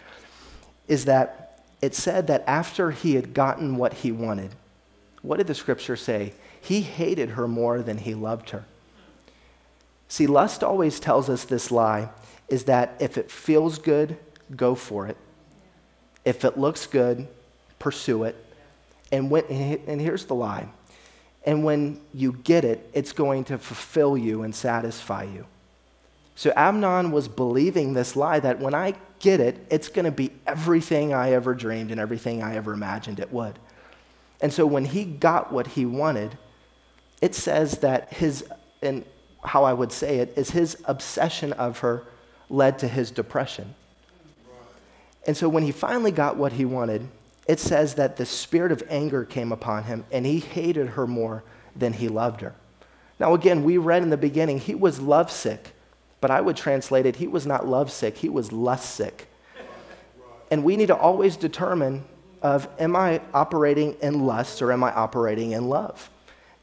is 0.87 1.07
that 1.07 1.63
it 1.81 1.95
said 1.95 2.27
that 2.27 2.45
after 2.47 2.91
he 2.91 3.15
had 3.15 3.33
gotten 3.33 3.77
what 3.77 3.95
he 3.95 4.13
wanted, 4.13 4.55
what 5.23 5.39
did 5.39 5.47
the 5.47 5.55
scripture 5.55 5.97
say? 5.97 6.35
He 6.61 6.83
hated 6.83 7.31
her 7.31 7.49
more 7.49 7.81
than 7.83 7.99
he 7.99 8.15
loved 8.15 8.51
her. 8.51 8.65
See, 10.09 10.27
lust 10.27 10.63
always 10.63 11.01
tells 11.01 11.31
us 11.31 11.45
this 11.45 11.71
lie 11.71 12.11
is 12.51 12.65
that 12.65 12.97
if 13.01 13.17
it 13.17 13.31
feels 13.31 13.79
good, 13.79 14.19
go 14.55 14.75
for 14.75 15.07
it. 15.07 15.17
If 16.25 16.45
it 16.45 16.59
looks 16.59 16.87
good, 16.87 17.27
pursue 17.79 18.25
it. 18.25 18.37
And, 19.11 19.31
when, 19.31 19.45
and 19.47 20.01
here's 20.01 20.27
the 20.27 20.35
lie. 20.35 20.69
And 21.45 21.65
when 21.65 22.01
you 22.13 22.33
get 22.33 22.65
it, 22.65 22.91
it's 22.93 23.13
going 23.13 23.45
to 23.45 23.57
fulfill 23.57 24.19
you 24.19 24.43
and 24.43 24.55
satisfy 24.55 25.23
you. 25.23 25.47
So 26.35 26.53
Amnon 26.57 27.11
was 27.11 27.29
believing 27.29 27.95
this 27.95 28.17
lie 28.17 28.41
that 28.41 28.61
when 28.61 28.75
I 28.75 28.95
get 29.19 29.41
it, 29.41 29.65
it's 29.71 29.89
going 29.89 30.05
to 30.05 30.11
be 30.11 30.33
everything 30.47 31.15
I 31.15 31.33
ever 31.33 31.55
dreamed 31.55 31.91
and 31.91 32.01
everything 32.01 32.43
I 32.43 32.57
ever 32.57 32.73
imagined 32.73 33.21
it 33.21 33.33
would. 33.33 33.59
And 34.41 34.53
so 34.53 34.67
when 34.67 34.87
he 34.87 35.05
got 35.05 35.53
what 35.53 35.69
he 35.69 35.87
wanted, 35.87 36.37
it 37.21 37.35
says 37.35 37.79
that 37.79 38.13
his, 38.13 38.45
and 38.81 39.05
how 39.45 39.65
I 39.65 39.73
would 39.73 39.93
say 39.93 40.19
it, 40.19 40.33
is 40.37 40.51
his 40.51 40.79
obsession 40.87 41.53
of 41.55 41.81
her 41.81 42.05
led 42.51 42.79
to 42.81 42.89
his 42.89 43.11
depression. 43.11 43.75
And 45.27 45.37
so 45.37 45.49
when 45.49 45.63
he 45.63 45.73
finally 45.73 46.11
got 46.11 46.37
what 46.37 46.53
he 46.53 46.65
wanted, 46.65 47.09
it 47.47 47.61
says 47.61 47.95
that 47.95 48.17
the 48.17 48.27
spirit 48.27 48.73
of 48.73 48.83
anger 48.89 49.25
came 49.25 49.53
upon 49.53 49.85
him 49.85 50.05
and 50.11 50.27
he 50.27 50.41
hated 50.41 50.89
her 50.89 51.07
more 51.07 51.43
than 51.75 51.95
he 51.95 52.09
loved 52.09 52.41
her. 52.41 52.55
Now, 53.19 53.35
again, 53.35 53.65
we 53.65 53.77
read 53.79 54.03
in 54.03 54.11
the 54.11 54.17
beginning, 54.17 54.59
he 54.59 54.75
was 54.75 55.01
lovesick, 55.01 55.75
but 56.21 56.31
I 56.31 56.41
would 56.41 56.57
translate 56.57 57.07
it, 57.07 57.17
he 57.17 57.27
was 57.27 57.47
not 57.47 57.67
lovesick, 57.67 58.19
he 58.19 58.29
was 58.29 58.51
lust 58.51 58.95
sick. 58.95 59.29
And 60.51 60.65
we 60.65 60.77
need 60.77 60.89
to 60.89 60.97
always 60.97 61.37
determine 61.37 62.05
of 62.43 62.69
am 62.79 62.97
I 62.97 63.21
operating 63.35 63.95
in 64.01 64.27
lust 64.27 64.63
or 64.63 64.73
am 64.73 64.83
I 64.83 64.93
operating 64.93 65.53
in 65.53 65.69
love? 65.69 66.11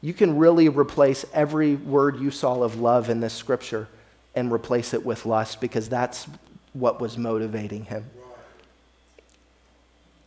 You 0.00 0.12
can 0.12 0.36
really 0.36 0.68
replace 0.68 1.24
every 1.32 1.76
word 1.76 2.18
you 2.18 2.30
saw 2.30 2.62
of 2.62 2.80
love 2.80 3.08
in 3.08 3.20
this 3.20 3.32
scripture 3.32 3.88
and 4.34 4.52
replace 4.52 4.94
it 4.94 5.04
with 5.04 5.26
lust 5.26 5.60
because 5.60 5.88
that's 5.88 6.26
what 6.72 7.00
was 7.00 7.18
motivating 7.18 7.84
him. 7.84 8.04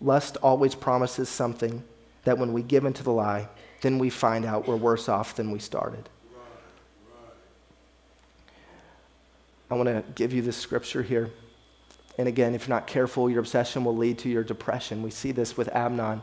Lust 0.02 0.38
always 0.38 0.76
promises 0.76 1.30
something 1.30 1.84
that 2.24 2.38
when 2.38 2.54
we 2.54 2.64
give 2.64 2.86
into 2.86 3.04
the 3.04 3.12
lie, 3.12 3.48
then 3.82 4.00
we 4.00 4.10
find 4.10 4.46
out 4.46 4.68
we're 4.68 4.76
worse 4.76 5.08
off 5.08 5.36
than 5.36 5.52
we 5.52 5.60
started. 5.60 6.10
I 9.70 9.76
want 9.76 9.88
to 9.88 10.04
give 10.16 10.34
you 10.34 10.42
this 10.42 10.58
scripture 10.58 11.02
here. 11.02 11.32
And 12.18 12.28
again, 12.28 12.54
if 12.54 12.68
you're 12.68 12.76
not 12.76 12.88
careful, 12.88 13.30
your 13.30 13.40
obsession 13.40 13.86
will 13.86 13.96
lead 13.96 14.20
to 14.20 14.30
your 14.30 14.44
depression. 14.44 15.02
We 15.02 15.12
see 15.12 15.32
this 15.32 15.56
with 15.56 15.74
Amnon. 15.74 16.22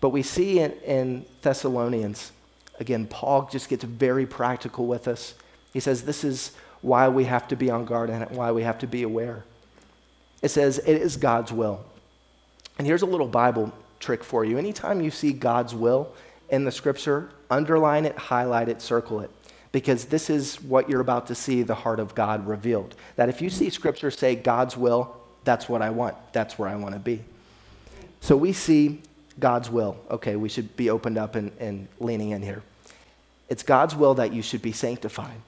But 0.00 0.10
we 0.10 0.22
see 0.22 0.60
in, 0.60 0.72
in 0.84 1.26
Thessalonians, 1.42 2.32
again, 2.78 3.06
Paul 3.06 3.48
just 3.50 3.68
gets 3.68 3.84
very 3.84 4.26
practical 4.26 4.86
with 4.86 5.08
us. 5.08 5.34
He 5.72 5.80
says 5.80 6.02
this 6.02 6.22
is 6.22 6.52
why 6.82 7.08
we 7.08 7.24
have 7.24 7.48
to 7.48 7.56
be 7.56 7.70
on 7.70 7.84
guard 7.84 8.10
and 8.10 8.28
why 8.30 8.52
we 8.52 8.62
have 8.62 8.78
to 8.78 8.86
be 8.86 9.02
aware. 9.02 9.44
It 10.42 10.50
says, 10.50 10.78
It 10.78 11.00
is 11.00 11.16
God's 11.16 11.52
will. 11.52 11.84
And 12.78 12.86
here's 12.86 13.02
a 13.02 13.06
little 13.06 13.28
Bible 13.28 13.72
trick 13.98 14.24
for 14.24 14.44
you. 14.44 14.56
Anytime 14.58 15.00
you 15.00 15.10
see 15.10 15.32
God's 15.32 15.74
will 15.74 16.12
in 16.48 16.64
the 16.64 16.72
scripture, 16.72 17.30
underline 17.50 18.06
it, 18.06 18.16
highlight 18.16 18.68
it, 18.68 18.80
circle 18.80 19.20
it. 19.20 19.30
Because 19.72 20.06
this 20.06 20.30
is 20.30 20.60
what 20.62 20.88
you're 20.88 21.00
about 21.00 21.28
to 21.28 21.34
see 21.34 21.62
the 21.62 21.74
heart 21.74 22.00
of 22.00 22.14
God 22.14 22.46
revealed. 22.46 22.96
That 23.16 23.28
if 23.28 23.40
you 23.40 23.50
see 23.50 23.70
scripture 23.70 24.10
say 24.10 24.34
God's 24.34 24.76
will, 24.76 25.16
that's 25.44 25.68
what 25.68 25.82
I 25.82 25.90
want. 25.90 26.16
That's 26.32 26.58
where 26.58 26.68
I 26.68 26.74
want 26.74 26.94
to 26.94 27.00
be. 27.00 27.22
So 28.20 28.36
we 28.36 28.52
see 28.52 29.02
God's 29.38 29.70
will. 29.70 29.96
Okay, 30.10 30.36
we 30.36 30.48
should 30.48 30.76
be 30.76 30.90
opened 30.90 31.18
up 31.18 31.34
and, 31.36 31.52
and 31.60 31.86
leaning 32.00 32.30
in 32.30 32.42
here. 32.42 32.62
It's 33.48 33.62
God's 33.62 33.94
will 33.94 34.14
that 34.14 34.32
you 34.32 34.42
should 34.42 34.62
be 34.62 34.72
sanctified. 34.72 35.40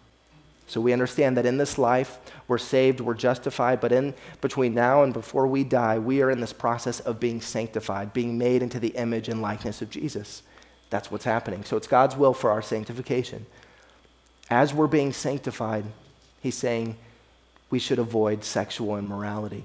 So 0.67 0.81
we 0.81 0.93
understand 0.93 1.37
that 1.37 1.47
in 1.47 1.59
this 1.59 1.77
life, 1.77 2.19
we're 2.49 2.59
saved, 2.59 3.01
we're 3.01 3.15
justified, 3.15 3.81
but 3.81 3.93
in 3.93 4.15
between 4.41 4.75
now 4.75 5.03
and 5.03 5.13
before 5.13 5.47
we 5.47 5.65
die, 5.65 5.99
we 5.99 6.23
are 6.23 6.31
in 6.31 6.41
this 6.41 6.53
process 6.53 7.01
of 7.01 7.21
being 7.21 7.41
sanctified, 7.41 8.13
being 8.13 8.39
made 8.39 8.63
into 8.63 8.81
the 8.81 8.89
image 8.89 9.29
and 9.29 9.43
likeness 9.43 9.83
of 9.83 9.91
Jesus. 9.91 10.43
That's 10.89 11.11
what's 11.11 11.25
happening. 11.25 11.65
So 11.65 11.77
it's 11.77 11.87
God's 11.87 12.17
will 12.17 12.35
for 12.35 12.51
our 12.51 12.63
sanctification. 12.63 13.47
As 14.51 14.73
we're 14.73 14.87
being 14.87 15.13
sanctified, 15.13 15.85
he's 16.41 16.57
saying 16.57 16.97
we 17.71 17.79
should 17.79 17.99
avoid 17.99 18.45
sexual 18.45 18.97
immorality. 18.97 19.65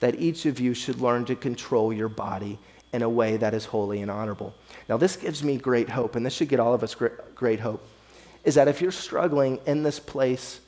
That 0.00 0.20
each 0.20 0.46
of 0.46 0.60
you 0.60 0.74
should 0.74 1.00
learn 1.00 1.24
to 1.26 1.34
control 1.34 1.92
your 1.92 2.08
body 2.08 2.58
in 2.92 3.02
a 3.02 3.08
way 3.08 3.36
that 3.36 3.52
is 3.52 3.66
holy 3.66 4.00
and 4.00 4.10
honorable. 4.10 4.54
Now, 4.88 4.96
this 4.96 5.16
gives 5.16 5.42
me 5.42 5.56
great 5.56 5.90
hope, 5.90 6.16
and 6.16 6.24
this 6.24 6.34
should 6.34 6.48
get 6.48 6.60
all 6.60 6.72
of 6.72 6.82
us 6.82 6.94
great 7.34 7.60
hope 7.60 7.84
is 8.48 8.54
that 8.54 8.66
if 8.66 8.80
you're 8.80 8.90
struggling 8.90 9.60
in 9.66 9.82
this 9.82 10.00
place 10.00 10.60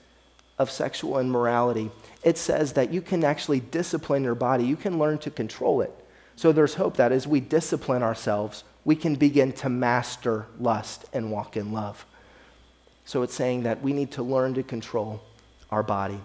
of 0.59 0.71
sexual 0.71 1.19
immorality, 1.19 1.91
it 2.23 2.37
says 2.37 2.75
that 2.75 2.93
you 2.93 3.01
can 3.01 3.25
actually 3.25 3.59
discipline 3.59 4.23
your 4.23 4.35
body, 4.35 4.65
you 4.65 4.77
can 4.77 4.99
learn 4.99 5.17
to 5.17 5.31
control 5.31 5.81
it. 5.81 5.91
So 6.37 6.53
there's 6.53 6.75
hope 6.75 6.99
that 6.99 7.11
as 7.11 7.27
we 7.27 7.41
discipline 7.41 8.03
ourselves, 8.03 8.65
we 8.85 8.97
can 8.97 9.15
begin 9.15 9.55
to 9.55 9.71
master 9.71 10.45
lust 10.59 11.07
and 11.15 11.33
walk 11.33 11.57
in 11.57 11.73
love. 11.73 12.05
So 13.07 13.23
it's 13.23 13.33
saying 13.33 13.63
that 13.63 13.81
we 13.81 13.95
need 13.95 14.11
to 14.13 14.23
learn 14.23 14.53
to 14.55 14.63
control 14.63 15.23
our 15.71 15.83
body. 15.83 16.21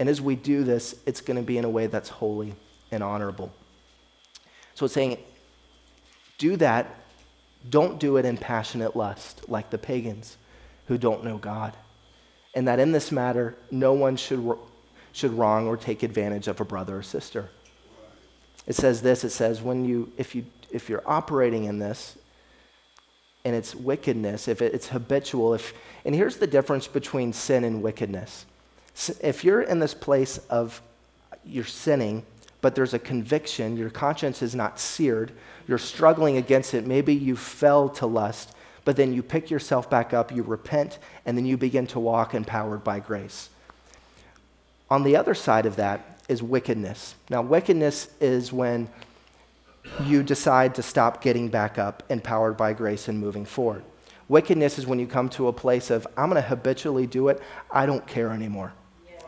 And 0.00 0.08
as 0.08 0.20
we 0.20 0.34
do 0.34 0.64
this, 0.64 0.96
it's 1.06 1.20
going 1.20 1.36
to 1.36 1.42
be 1.44 1.56
in 1.56 1.64
a 1.64 1.70
way 1.70 1.86
that's 1.86 2.08
holy 2.08 2.56
and 2.90 3.00
honorable. 3.00 3.52
So 4.74 4.86
it's 4.86 4.94
saying, 4.94 5.18
do 6.38 6.56
that. 6.56 6.92
Don't 7.70 8.00
do 8.00 8.16
it 8.16 8.24
in 8.24 8.36
passionate 8.36 8.96
lust 8.96 9.48
like 9.48 9.70
the 9.70 9.78
pagans 9.78 10.36
who 10.86 10.98
don't 10.98 11.24
know 11.24 11.38
God. 11.38 11.74
And 12.54 12.66
that 12.68 12.78
in 12.78 12.92
this 12.92 13.12
matter, 13.12 13.56
no 13.70 13.92
one 13.92 14.16
should, 14.16 14.56
should 15.12 15.32
wrong 15.32 15.66
or 15.66 15.76
take 15.76 16.02
advantage 16.02 16.48
of 16.48 16.60
a 16.60 16.64
brother 16.64 16.98
or 16.98 17.02
sister. 17.02 17.50
It 18.66 18.74
says 18.74 19.02
this 19.02 19.24
it 19.24 19.30
says, 19.30 19.62
when 19.62 19.84
you, 19.84 20.12
if, 20.16 20.34
you, 20.34 20.46
if 20.70 20.88
you're 20.88 21.02
operating 21.06 21.64
in 21.64 21.78
this, 21.78 22.16
and 23.44 23.54
it's 23.54 23.76
wickedness, 23.76 24.48
if 24.48 24.60
it's 24.60 24.88
habitual, 24.88 25.54
if, 25.54 25.72
and 26.04 26.16
here's 26.16 26.38
the 26.38 26.48
difference 26.48 26.88
between 26.88 27.32
sin 27.32 27.62
and 27.62 27.80
wickedness. 27.80 28.44
If 29.22 29.44
you're 29.44 29.62
in 29.62 29.78
this 29.78 29.94
place 29.94 30.38
of 30.50 30.82
you're 31.44 31.62
sinning, 31.62 32.26
but 32.60 32.74
there's 32.74 32.92
a 32.92 32.98
conviction, 32.98 33.76
your 33.76 33.90
conscience 33.90 34.42
is 34.42 34.56
not 34.56 34.80
seared, 34.80 35.30
you're 35.68 35.78
struggling 35.78 36.36
against 36.38 36.74
it, 36.74 36.88
maybe 36.88 37.14
you 37.14 37.36
fell 37.36 37.88
to 37.90 38.06
lust, 38.06 38.52
but 38.86 38.94
then 38.94 39.12
you 39.12 39.20
pick 39.20 39.50
yourself 39.50 39.90
back 39.90 40.14
up, 40.14 40.32
you 40.32 40.44
repent, 40.44 41.00
and 41.26 41.36
then 41.36 41.44
you 41.44 41.56
begin 41.56 41.88
to 41.88 41.98
walk 41.98 42.34
empowered 42.34 42.84
by 42.84 43.00
grace. 43.00 43.50
On 44.88 45.02
the 45.02 45.16
other 45.16 45.34
side 45.34 45.66
of 45.66 45.74
that 45.74 46.20
is 46.28 46.40
wickedness. 46.40 47.16
Now, 47.28 47.42
wickedness 47.42 48.08
is 48.20 48.52
when 48.52 48.88
you 50.04 50.22
decide 50.22 50.76
to 50.76 50.82
stop 50.82 51.20
getting 51.20 51.48
back 51.48 51.80
up, 51.80 52.04
empowered 52.08 52.56
by 52.56 52.74
grace, 52.74 53.08
and 53.08 53.18
moving 53.18 53.44
forward. 53.44 53.82
Wickedness 54.28 54.78
is 54.78 54.86
when 54.86 55.00
you 55.00 55.08
come 55.08 55.28
to 55.30 55.48
a 55.48 55.52
place 55.52 55.90
of, 55.90 56.06
I'm 56.16 56.30
going 56.30 56.40
to 56.40 56.48
habitually 56.48 57.08
do 57.08 57.26
it, 57.26 57.42
I 57.72 57.86
don't 57.86 58.06
care 58.06 58.30
anymore. 58.30 58.72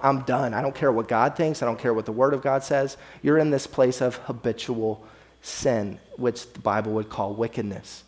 I'm 0.01 0.21
done. 0.23 0.55
I 0.55 0.63
don't 0.63 0.75
care 0.75 0.93
what 0.93 1.09
God 1.09 1.37
thinks. 1.37 1.63
I 1.65 1.67
don't 1.67 1.81
care 1.81 1.93
what 1.93 2.07
the 2.07 2.13
Word 2.13 2.33
of 2.33 2.43
God 2.43 2.63
says. 2.63 2.97
You're 3.23 3.39
in 3.39 3.51
this 3.51 3.67
place 3.67 4.01
of 4.01 4.15
habitual 4.15 5.05
sin, 5.43 5.99
which 6.17 6.53
the 6.53 6.61
Bible 6.61 6.93
would 6.93 7.11
call 7.11 7.35
wickedness. 7.35 8.05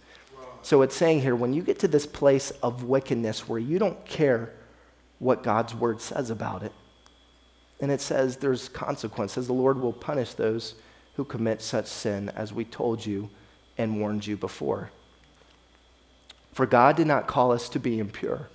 So 0.63 0.83
it's 0.83 0.95
saying 0.95 1.23
here 1.23 1.35
when 1.35 1.53
you 1.53 1.63
get 1.63 1.79
to 1.81 1.89
this 1.89 2.07
place 2.07 2.51
of 2.63 2.85
wickedness 2.85 3.49
where 3.49 3.59
you 3.59 3.79
don't 3.79 4.05
care 4.05 4.53
what 5.19 5.43
God's 5.43 5.75
word 5.75 6.01
says 6.01 6.31
about 6.31 6.63
it, 6.63 6.73
and 7.81 7.91
it 7.91 8.01
says 8.01 8.37
there's 8.37 8.69
consequences, 8.69 9.47
the 9.47 9.53
Lord 9.53 9.81
will 9.81 9.93
punish 9.93 10.35
those 10.35 10.75
who 11.15 11.25
commit 11.25 11.63
such 11.63 11.87
sin 11.87 12.29
as 12.31 12.53
we 12.53 12.65
told 12.65 13.05
you 13.05 13.31
and 13.79 14.01
warned 14.01 14.27
you 14.27 14.37
before. 14.37 14.91
For 16.53 16.67
God 16.67 16.97
did 16.97 17.07
not 17.07 17.27
call 17.27 17.53
us 17.53 17.69
to 17.71 17.79
be 17.79 17.99
impure, 17.99 18.49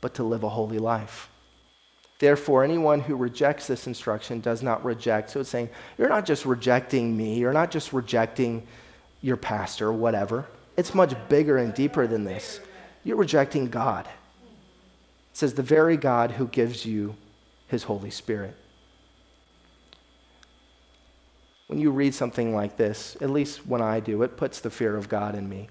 but 0.00 0.14
to 0.14 0.24
live 0.24 0.42
a 0.42 0.48
holy 0.48 0.78
life. 0.78 1.28
Therefore, 2.18 2.64
anyone 2.64 3.00
who 3.00 3.16
rejects 3.16 3.66
this 3.66 3.86
instruction 3.86 4.40
does 4.40 4.62
not 4.62 4.84
reject. 4.84 5.30
So 5.30 5.40
it's 5.40 5.50
saying, 5.50 5.68
you're 5.98 6.08
not 6.08 6.24
just 6.24 6.46
rejecting 6.46 7.16
me, 7.16 7.38
you're 7.38 7.52
not 7.52 7.70
just 7.70 7.92
rejecting 7.92 8.66
your 9.20 9.36
pastor, 9.36 9.88
or 9.88 9.92
whatever. 9.92 10.46
It's 10.76 10.94
much 10.94 11.14
bigger 11.28 11.56
and 11.56 11.72
deeper 11.72 12.06
than 12.06 12.24
this. 12.24 12.60
You're 13.04 13.16
rejecting 13.16 13.68
God. 13.68 14.06
It 14.06 15.36
says, 15.36 15.54
the 15.54 15.62
very 15.62 15.96
God 15.96 16.32
who 16.32 16.46
gives 16.46 16.86
you 16.86 17.16
his 17.68 17.84
Holy 17.84 18.10
Spirit. 18.10 18.56
When 21.66 21.78
you 21.78 21.90
read 21.90 22.14
something 22.14 22.54
like 22.54 22.76
this, 22.76 23.16
at 23.20 23.30
least 23.30 23.66
when 23.66 23.80
I 23.82 24.00
do, 24.00 24.22
it 24.22 24.36
puts 24.36 24.60
the 24.60 24.70
fear 24.70 24.96
of 24.96 25.08
God 25.08 25.34
in 25.34 25.48
me. 25.48 25.68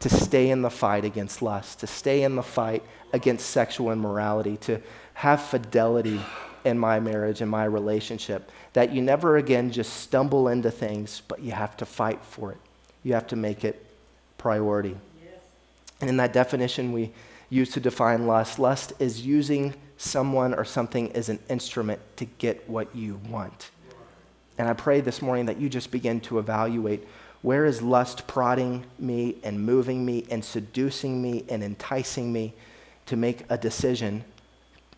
To 0.00 0.08
stay 0.08 0.50
in 0.50 0.62
the 0.62 0.70
fight 0.70 1.04
against 1.04 1.42
lust, 1.42 1.80
to 1.80 1.86
stay 1.86 2.24
in 2.24 2.34
the 2.34 2.42
fight 2.42 2.82
against 3.12 3.50
sexual 3.50 3.92
immorality, 3.92 4.56
to 4.58 4.80
have 5.14 5.40
fidelity 5.40 6.20
in 6.64 6.78
my 6.78 6.98
marriage 6.98 7.40
and 7.40 7.50
my 7.50 7.64
relationship. 7.64 8.50
That 8.72 8.92
you 8.92 9.00
never 9.00 9.36
again 9.36 9.70
just 9.70 9.92
stumble 9.98 10.48
into 10.48 10.70
things, 10.70 11.22
but 11.28 11.40
you 11.40 11.52
have 11.52 11.76
to 11.76 11.86
fight 11.86 12.24
for 12.24 12.50
it. 12.50 12.58
You 13.04 13.14
have 13.14 13.28
to 13.28 13.36
make 13.36 13.64
it 13.64 13.86
priority. 14.42 14.96
Yes. 15.22 15.34
And 16.00 16.10
in 16.10 16.16
that 16.16 16.32
definition 16.32 16.92
we 16.92 17.12
use 17.48 17.70
to 17.70 17.80
define 17.80 18.26
lust, 18.26 18.58
lust 18.58 18.92
is 18.98 19.24
using 19.24 19.72
someone 19.96 20.52
or 20.52 20.64
something 20.64 21.12
as 21.12 21.28
an 21.28 21.38
instrument 21.48 22.00
to 22.16 22.24
get 22.24 22.68
what 22.68 22.94
you 22.94 23.20
want. 23.28 23.70
And 24.58 24.68
I 24.68 24.72
pray 24.72 25.00
this 25.00 25.22
morning 25.22 25.46
that 25.46 25.58
you 25.58 25.68
just 25.68 25.92
begin 25.92 26.20
to 26.22 26.40
evaluate 26.40 27.06
where 27.40 27.64
is 27.64 27.82
lust 27.82 28.26
prodding 28.26 28.84
me 28.98 29.36
and 29.44 29.64
moving 29.64 30.04
me 30.04 30.26
and 30.28 30.44
seducing 30.44 31.22
me 31.22 31.44
and 31.48 31.62
enticing 31.62 32.32
me 32.32 32.52
to 33.06 33.16
make 33.16 33.44
a 33.48 33.56
decision 33.56 34.24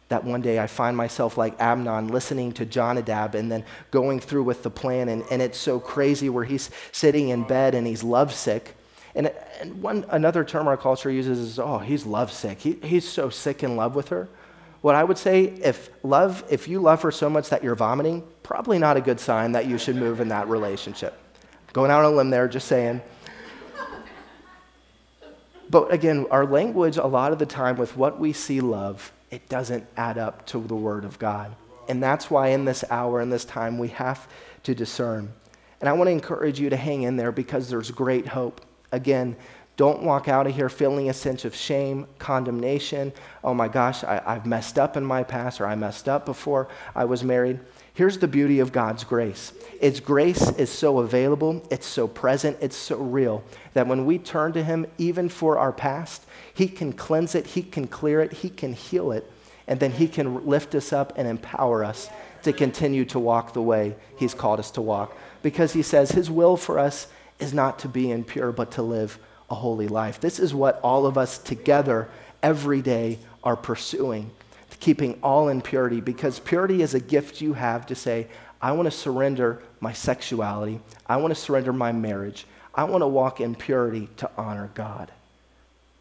that 0.09 0.25
one 0.25 0.41
day 0.41 0.59
I 0.59 0.67
find 0.67 0.97
myself 0.97 1.37
like 1.37 1.61
Amnon 1.61 2.09
listening 2.09 2.53
to 2.53 2.65
Jonadab 2.65 3.35
and 3.35 3.51
then 3.51 3.65
going 3.91 4.21
through 4.21 4.45
with 4.45 4.63
the 4.63 4.71
plan. 4.71 5.09
And, 5.09 5.23
and 5.31 5.43
it's 5.43 5.59
so 5.59 5.81
crazy 5.81 6.29
where 6.29 6.45
he's 6.45 6.71
sitting 6.93 7.29
in 7.29 7.45
bed 7.45 7.75
and 7.75 7.87
he's 7.87 8.03
lovesick 8.03 8.75
and, 9.15 9.33
and 9.61 9.83
one, 9.83 10.05
another 10.11 10.45
term 10.45 10.67
our 10.67 10.77
culture 10.77 11.11
uses 11.11 11.39
is, 11.39 11.59
oh, 11.59 11.79
he's 11.79 12.05
lovesick. 12.05 12.61
He, 12.61 12.73
he's 12.83 13.09
so 13.09 13.31
sick 13.31 13.63
in 13.63 13.77
love 13.77 13.95
with 13.95 14.09
her. 14.09 14.29
What 14.81 14.95
I 14.95 15.05
would 15.05 15.19
say, 15.19 15.45
if 15.45 15.89
love, 16.03 16.45
if 16.51 16.69
you 16.69 16.81
love 16.81 17.03
her 17.03 17.11
so 17.11 17.31
much 17.31 17.49
that 17.51 17.63
you're 17.63 17.75
vomiting, 17.75 18.23
probably 18.43 18.79
not 18.79 18.97
a 18.97 19.01
good 19.01 19.21
sign 19.21 19.53
that 19.53 19.67
you 19.67 19.79
should 19.79 19.97
move 19.97 20.21
in 20.21 20.29
that 20.29 20.49
relationship. 20.49 21.19
Going 21.73 21.91
out 21.91 22.05
on 22.05 22.13
a 22.13 22.17
limb 22.17 22.31
there, 22.31 22.49
just 22.49 22.69
saying. 22.69 23.01
But 25.71 25.93
again, 25.93 26.27
our 26.31 26.45
language, 26.45 26.99
a 26.99 27.07
lot 27.07 27.33
of 27.33 27.39
the 27.39 27.47
time, 27.47 27.77
with 27.77 27.97
what 27.97 28.21
we 28.21 28.33
see 28.33 28.61
love, 28.61 29.11
it 29.31 29.49
doesn't 29.49 29.87
add 29.97 30.19
up 30.19 30.45
to 30.47 30.61
the 30.61 30.77
Word 30.77 31.05
of 31.05 31.19
God. 31.19 31.55
And 31.89 32.03
that's 32.03 32.31
why 32.31 32.49
in 32.49 32.65
this 32.65 32.85
hour, 32.91 33.21
in 33.21 33.31
this 33.31 33.45
time, 33.45 33.79
we 33.79 33.89
have 33.89 34.29
to 34.65 34.75
discern. 34.75 35.33
And 35.81 35.89
I 35.89 35.93
want 35.95 36.09
to 36.09 36.13
encourage 36.13 36.61
you 36.61 36.71
to 36.71 36.77
hang 36.77 37.03
in 37.03 37.17
there 37.17 37.33
because 37.33 37.69
there's 37.69 37.91
great 37.91 38.29
hope. 38.29 38.61
Again, 38.95 39.37
don't 39.77 40.05
walk 40.05 40.29
out 40.29 40.47
of 40.47 40.55
here 40.55 40.69
feeling 40.69 41.11
a 41.11 41.15
sense 41.15 41.45
of 41.45 41.55
shame, 41.55 42.07
condemnation. 42.21 43.13
Oh 43.43 43.55
my 43.55 43.67
gosh, 43.67 44.05
I, 44.05 44.35
have 44.35 44.47
messed 44.47 44.79
up 44.79 44.97
in 44.97 45.05
my 45.05 45.25
past, 45.25 45.61
or 45.61 45.67
I 45.67 45.75
messed 45.75 46.09
up 46.09 46.25
before 46.25 46.69
I 46.95 47.05
was 47.07 47.25
married. 47.25 47.59
Here's 47.93 48.19
the 48.19 48.29
beauty 48.29 48.61
of 48.61 48.71
God's 48.71 49.03
grace 49.03 49.53
Its 49.81 49.99
grace 49.99 50.51
is 50.51 50.71
so 50.71 51.01
available, 51.01 51.67
it's 51.73 51.87
so 51.87 52.07
present, 52.07 52.57
it's 52.61 52.77
so 52.77 52.99
real 52.99 53.43
that 53.73 53.89
when 53.89 54.07
we 54.07 54.19
turn 54.19 54.53
to 54.53 54.63
Him, 54.63 54.87
even 54.97 55.29
for 55.29 55.59
our 55.59 55.73
past, 55.73 56.25
He 56.55 56.69
can 56.69 56.93
cleanse 56.93 57.35
it, 57.35 57.49
He 57.49 57.63
can 57.63 57.89
clear 57.89 58.21
it, 58.21 58.33
He 58.33 58.51
can 58.51 58.75
heal 58.75 59.11
it, 59.11 59.29
and 59.67 59.81
then 59.81 59.91
He 59.91 60.07
can 60.07 60.47
lift 60.47 60.77
us 60.77 60.93
up 60.93 61.15
and 61.17 61.27
empower 61.27 61.83
us 61.83 62.09
to 62.45 62.53
continue 62.53 63.05
to 63.07 63.19
walk 63.19 63.55
the 63.55 63.63
way 63.63 63.97
He's 64.17 64.35
called 64.35 64.61
us 64.61 64.71
to 64.73 64.83
walk. 64.83 65.17
Because 65.43 65.73
He 65.73 65.83
says 65.83 66.13
His 66.13 66.31
will 66.31 66.57
for 66.57 66.79
us 66.79 67.09
is 67.39 67.53
not 67.53 67.79
to 67.81 67.89
be 67.89 68.11
impure, 68.11 68.53
but 68.53 68.73
to 68.73 68.83
live 68.83 69.19
a 69.51 69.55
holy 69.55 69.89
life. 69.89 70.21
This 70.21 70.39
is 70.39 70.55
what 70.55 70.81
all 70.83 71.07
of 71.07 71.19
us 71.19 71.39
together 71.39 72.09
every 72.43 72.83
day 72.83 73.19
are 73.43 73.57
pursuing, 73.57 74.31
keeping 74.81 75.19
all 75.23 75.49
in 75.49 75.61
purity, 75.61 76.01
because 76.01 76.39
purity 76.39 76.83
is 76.83 76.95
a 76.95 77.01
gift 77.01 77.41
you 77.41 77.55
have 77.55 77.87
to 77.87 77.95
say, 77.95 78.27
I 78.61 78.73
want 78.73 78.87
to 78.87 78.91
surrender 78.91 79.63
my 79.81 79.93
sexuality. 79.93 80.81
I 81.07 81.19
want 81.19 81.35
to 81.35 81.41
surrender 81.41 81.73
my 81.73 81.93
marriage. 81.93 82.47
I 82.75 82.85
want 82.85 83.03
to 83.03 83.07
walk 83.07 83.41
in 83.41 83.55
purity 83.55 84.09
to 84.17 84.31
honor 84.37 84.71
God. 84.75 85.13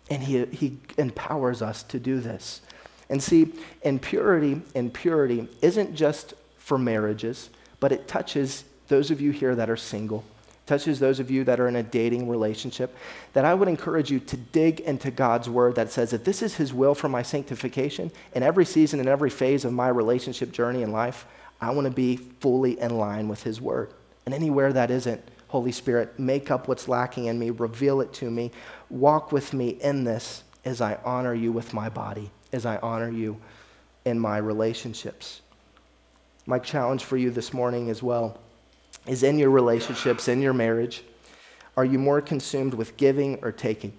And 0.09 0.23
he, 0.23 0.45
he 0.45 0.77
empowers 0.97 1.61
us 1.61 1.83
to 1.83 1.99
do 1.99 2.19
this. 2.19 2.61
And 3.09 3.21
see, 3.21 3.53
in 3.81 3.99
purity, 3.99 4.61
in 4.73 4.89
purity 4.89 5.47
isn't 5.61 5.95
just 5.95 6.33
for 6.57 6.77
marriages, 6.77 7.49
but 7.79 7.91
it 7.91 8.07
touches 8.07 8.63
those 8.87 9.11
of 9.11 9.19
you 9.19 9.31
here 9.31 9.55
that 9.55 9.69
are 9.69 9.77
single, 9.77 10.23
touches 10.65 10.99
those 10.99 11.19
of 11.19 11.29
you 11.29 11.43
that 11.43 11.59
are 11.59 11.67
in 11.67 11.75
a 11.75 11.83
dating 11.83 12.29
relationship, 12.29 12.95
that 13.33 13.45
I 13.45 13.53
would 13.53 13.67
encourage 13.67 14.09
you 14.09 14.19
to 14.21 14.37
dig 14.37 14.79
into 14.79 15.11
God's 15.11 15.49
word 15.49 15.75
that 15.75 15.91
says 15.91 16.11
that 16.11 16.25
this 16.25 16.41
is 16.41 16.55
his 16.55 16.73
will 16.73 16.95
for 16.95 17.09
my 17.09 17.21
sanctification 17.21 18.11
in 18.33 18.43
every 18.43 18.65
season 18.65 18.99
and 18.99 19.09
every 19.09 19.29
phase 19.29 19.65
of 19.65 19.73
my 19.73 19.89
relationship 19.89 20.51
journey 20.51 20.81
in 20.81 20.91
life. 20.91 21.25
I 21.59 21.71
want 21.71 21.85
to 21.85 21.91
be 21.91 22.17
fully 22.17 22.79
in 22.79 22.97
line 22.97 23.27
with 23.27 23.43
his 23.43 23.59
word. 23.59 23.93
And 24.25 24.33
anywhere 24.33 24.71
that 24.71 24.89
isn't, 24.89 25.21
Holy 25.49 25.71
Spirit, 25.71 26.17
make 26.17 26.49
up 26.49 26.67
what's 26.67 26.87
lacking 26.87 27.25
in 27.25 27.37
me, 27.37 27.49
reveal 27.49 28.01
it 28.01 28.13
to 28.13 28.31
me, 28.31 28.51
walk 28.89 29.31
with 29.31 29.53
me 29.53 29.69
in 29.69 30.03
this 30.03 30.43
as 30.65 30.81
I 30.81 30.97
honor 31.03 31.33
you 31.33 31.51
with 31.51 31.73
my 31.73 31.89
body, 31.89 32.31
as 32.53 32.65
I 32.65 32.77
honor 32.77 33.11
you 33.11 33.37
in 34.05 34.17
my 34.17 34.37
relationships. 34.37 35.41
My 36.45 36.59
challenge 36.59 37.03
for 37.03 37.17
you 37.17 37.31
this 37.31 37.53
morning 37.53 37.89
as 37.89 38.01
well 38.01 38.39
is 39.07 39.23
in 39.23 39.37
your 39.37 39.49
relationships, 39.49 40.27
in 40.27 40.41
your 40.41 40.53
marriage, 40.53 41.03
are 41.75 41.85
you 41.85 41.99
more 41.99 42.21
consumed 42.21 42.73
with 42.73 42.95
giving 42.97 43.39
or 43.43 43.51
taking? 43.51 43.93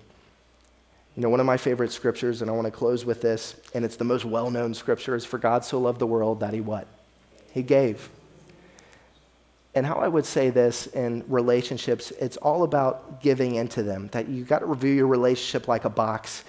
You 1.16 1.22
know, 1.22 1.28
one 1.28 1.40
of 1.40 1.46
my 1.46 1.56
favorite 1.56 1.92
scriptures, 1.92 2.42
and 2.42 2.50
I 2.50 2.54
want 2.54 2.66
to 2.66 2.70
close 2.70 3.04
with 3.04 3.20
this, 3.20 3.56
and 3.72 3.84
it's 3.84 3.96
the 3.96 4.04
most 4.04 4.24
well 4.24 4.50
known 4.50 4.74
scripture, 4.74 5.14
is 5.14 5.24
For 5.24 5.38
God 5.38 5.64
so 5.64 5.78
loved 5.78 6.00
the 6.00 6.06
world 6.06 6.40
that 6.40 6.54
he 6.54 6.60
what? 6.60 6.88
He 7.52 7.62
gave. 7.62 8.08
And 9.76 9.84
how 9.84 9.96
I 9.96 10.08
would 10.08 10.24
say 10.24 10.50
this 10.50 10.86
in 10.88 11.24
relationships, 11.28 12.12
it's 12.20 12.36
all 12.38 12.62
about 12.62 13.20
giving 13.20 13.56
into 13.56 13.82
them. 13.82 14.08
That 14.12 14.28
you 14.28 14.44
got 14.44 14.60
to 14.60 14.66
review 14.66 14.92
your 14.92 15.08
relationship 15.08 15.66
like 15.66 15.84
a 15.84 15.90
box. 15.90 16.44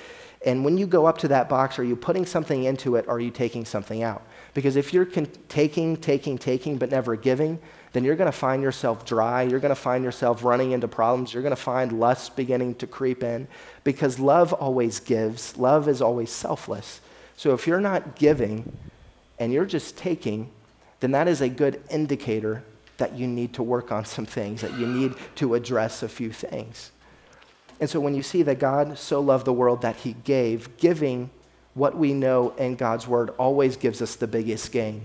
And 0.46 0.64
when 0.64 0.78
you 0.78 0.86
go 0.86 1.08
up 1.08 1.18
to 1.20 1.28
that 1.30 1.50
box, 1.50 1.80
are 1.80 1.84
you 1.84 1.96
putting 1.96 2.26
something 2.26 2.66
into 2.66 2.96
it 2.98 3.06
or 3.08 3.16
are 3.16 3.20
you 3.20 3.32
taking 3.32 3.66
something 3.66 4.04
out? 4.04 4.22
Because 4.54 4.76
if 4.76 4.94
you're 4.94 5.06
con- 5.06 5.28
taking, 5.50 5.98
taking, 5.98 6.38
taking, 6.38 6.78
but 6.78 6.92
never 6.92 7.16
giving, 7.16 7.60
then 7.96 8.04
you're 8.04 8.18
going 8.18 8.30
to 8.30 8.38
find 8.38 8.62
yourself 8.62 9.06
dry. 9.06 9.44
You're 9.44 9.62
going 9.62 9.70
to 9.70 9.76
find 9.76 10.04
yourself 10.04 10.44
running 10.44 10.74
into 10.74 10.86
problems. 10.86 11.34
You're 11.34 11.44
going 11.44 11.56
to 11.56 11.62
find 11.62 11.98
lust 11.98 12.36
beginning 12.36 12.76
to 12.76 12.88
creep 12.88 13.24
in 13.24 13.48
because 13.86 14.20
love 14.20 14.52
always 14.52 15.00
gives. 15.00 15.58
Love 15.58 15.88
is 15.88 16.02
always 16.02 16.30
selfless. 16.30 17.00
So 17.38 17.54
if 17.54 17.66
you're 17.66 17.80
not 17.80 18.18
giving 18.18 18.76
and 19.40 19.54
you're 19.54 19.66
just 19.66 19.96
taking, 19.96 20.52
then 21.00 21.12
that 21.12 21.30
is 21.30 21.40
a 21.40 21.48
good 21.48 21.82
indicator 21.90 22.64
that 22.98 23.14
you 23.16 23.28
need 23.28 23.54
to 23.54 23.64
work 23.64 23.94
on 23.94 24.04
some 24.04 24.26
things, 24.26 24.60
that 24.60 24.78
you 24.78 24.88
need 24.88 25.14
to 25.36 25.56
address 25.56 26.04
a 26.04 26.10
few 26.10 26.34
things. 26.34 26.92
And 27.80 27.90
so 27.90 28.02
when 28.02 28.14
you 28.14 28.24
see 28.24 28.42
that 28.44 28.60
God 28.60 28.98
so 28.98 29.22
loved 29.22 29.46
the 29.46 29.54
world 29.54 29.82
that 29.84 29.96
he 29.96 30.18
gave, 30.26 30.76
giving 30.76 31.30
what 31.74 31.98
we 31.98 32.14
know 32.14 32.50
in 32.58 32.76
God's 32.76 33.08
word 33.08 33.30
always 33.38 33.78
gives 33.78 34.02
us 34.02 34.16
the 34.16 34.28
biggest 34.28 34.74
gain. 34.74 35.04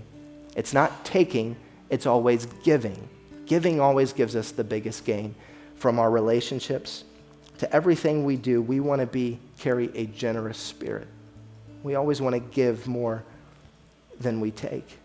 It's 0.57 0.73
not 0.73 1.05
taking, 1.05 1.55
it's 1.91 2.07
always 2.07 2.47
giving. 2.63 3.09
Giving 3.45 3.79
always 3.81 4.13
gives 4.13 4.35
us 4.35 4.51
the 4.51 4.63
biggest 4.63 5.05
gain 5.05 5.35
from 5.75 5.99
our 5.99 6.09
relationships 6.09 7.03
to 7.59 7.71
everything 7.75 8.23
we 8.23 8.37
do. 8.37 8.61
We 8.61 8.79
want 8.79 9.01
to 9.01 9.05
be 9.05 9.39
carry 9.59 9.91
a 9.93 10.05
generous 10.05 10.57
spirit. 10.57 11.07
We 11.83 11.95
always 11.95 12.21
want 12.21 12.33
to 12.33 12.39
give 12.39 12.87
more 12.87 13.23
than 14.19 14.39
we 14.39 14.51
take. 14.51 14.97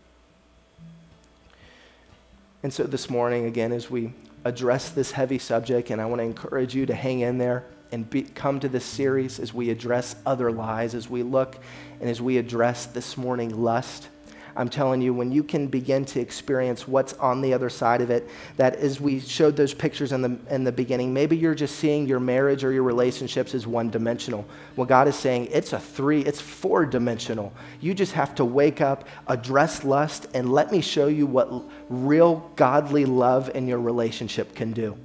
And 2.62 2.72
so 2.72 2.84
this 2.84 3.10
morning, 3.10 3.46
again, 3.46 3.72
as 3.72 3.90
we 3.90 4.12
address 4.44 4.90
this 4.90 5.10
heavy 5.10 5.38
subject, 5.38 5.90
and 5.90 6.00
I 6.00 6.06
want 6.06 6.20
to 6.20 6.24
encourage 6.24 6.74
you 6.74 6.86
to 6.86 6.94
hang 6.94 7.20
in 7.20 7.38
there 7.38 7.64
and 7.90 8.08
be, 8.08 8.22
come 8.22 8.60
to 8.60 8.68
this 8.68 8.84
series 8.84 9.40
as 9.40 9.52
we 9.52 9.70
address 9.70 10.14
other 10.24 10.52
lies, 10.52 10.94
as 10.94 11.10
we 11.10 11.24
look 11.24 11.58
and 12.00 12.08
as 12.08 12.20
we 12.20 12.38
address 12.38 12.86
this 12.86 13.16
morning 13.16 13.60
lust 13.60 14.08
I'm 14.56 14.68
telling 14.68 15.02
you, 15.02 15.12
when 15.12 15.30
you 15.30 15.44
can 15.44 15.66
begin 15.66 16.04
to 16.06 16.20
experience 16.20 16.88
what's 16.88 17.12
on 17.14 17.40
the 17.40 17.52
other 17.52 17.68
side 17.68 18.00
of 18.00 18.10
it, 18.10 18.28
that 18.56 18.76
as 18.76 19.00
we 19.00 19.20
showed 19.20 19.54
those 19.54 19.74
pictures 19.74 20.12
in 20.12 20.22
the, 20.22 20.38
in 20.50 20.64
the 20.64 20.72
beginning, 20.72 21.12
maybe 21.12 21.36
you're 21.36 21.54
just 21.54 21.76
seeing 21.76 22.06
your 22.06 22.20
marriage 22.20 22.64
or 22.64 22.72
your 22.72 22.82
relationships 22.82 23.54
as 23.54 23.66
one 23.66 23.90
dimensional. 23.90 24.46
Well, 24.74 24.86
God 24.86 25.08
is 25.08 25.16
saying 25.16 25.48
it's 25.52 25.72
a 25.72 25.78
three, 25.78 26.22
it's 26.22 26.40
four 26.40 26.86
dimensional. 26.86 27.52
You 27.80 27.94
just 27.94 28.12
have 28.12 28.34
to 28.36 28.44
wake 28.44 28.80
up, 28.80 29.06
address 29.26 29.84
lust, 29.84 30.26
and 30.34 30.52
let 30.52 30.72
me 30.72 30.80
show 30.80 31.06
you 31.06 31.26
what 31.26 31.52
real 31.88 32.50
godly 32.56 33.04
love 33.04 33.50
in 33.54 33.68
your 33.68 33.80
relationship 33.80 34.54
can 34.54 34.72
do. 34.72 34.96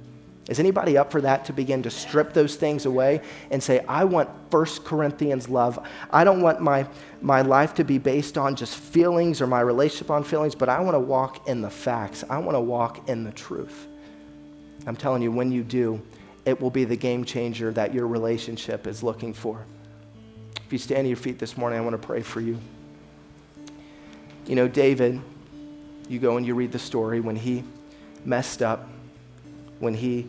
Is 0.48 0.58
anybody 0.58 0.98
up 0.98 1.12
for 1.12 1.20
that 1.20 1.44
to 1.44 1.52
begin 1.52 1.84
to 1.84 1.90
strip 1.90 2.32
those 2.32 2.56
things 2.56 2.84
away 2.84 3.20
and 3.52 3.62
say, 3.62 3.84
I 3.86 4.04
want 4.04 4.28
1 4.50 4.66
Corinthians 4.84 5.48
love. 5.48 5.78
I 6.10 6.24
don't 6.24 6.42
want 6.42 6.60
my, 6.60 6.86
my 7.20 7.42
life 7.42 7.74
to 7.74 7.84
be 7.84 7.98
based 7.98 8.36
on 8.36 8.56
just 8.56 8.76
feelings 8.76 9.40
or 9.40 9.46
my 9.46 9.60
relationship 9.60 10.10
on 10.10 10.24
feelings, 10.24 10.56
but 10.56 10.68
I 10.68 10.80
want 10.80 10.96
to 10.96 11.00
walk 11.00 11.48
in 11.48 11.62
the 11.62 11.70
facts. 11.70 12.24
I 12.28 12.38
want 12.38 12.56
to 12.56 12.60
walk 12.60 13.08
in 13.08 13.22
the 13.22 13.30
truth. 13.30 13.86
I'm 14.84 14.96
telling 14.96 15.22
you, 15.22 15.30
when 15.30 15.52
you 15.52 15.62
do, 15.62 16.02
it 16.44 16.60
will 16.60 16.70
be 16.70 16.84
the 16.84 16.96
game 16.96 17.24
changer 17.24 17.70
that 17.72 17.94
your 17.94 18.08
relationship 18.08 18.88
is 18.88 19.04
looking 19.04 19.32
for. 19.32 19.64
If 20.66 20.72
you 20.72 20.78
stand 20.78 21.00
on 21.00 21.06
your 21.06 21.16
feet 21.16 21.38
this 21.38 21.56
morning, 21.56 21.78
I 21.78 21.82
want 21.82 22.00
to 22.00 22.04
pray 22.04 22.20
for 22.20 22.40
you. 22.40 22.58
You 24.46 24.56
know, 24.56 24.66
David, 24.66 25.20
you 26.08 26.18
go 26.18 26.36
and 26.36 26.44
you 26.44 26.56
read 26.56 26.72
the 26.72 26.80
story 26.80 27.20
when 27.20 27.36
he 27.36 27.62
messed 28.24 28.60
up 28.60 28.88
when 29.82 29.94
he 29.94 30.28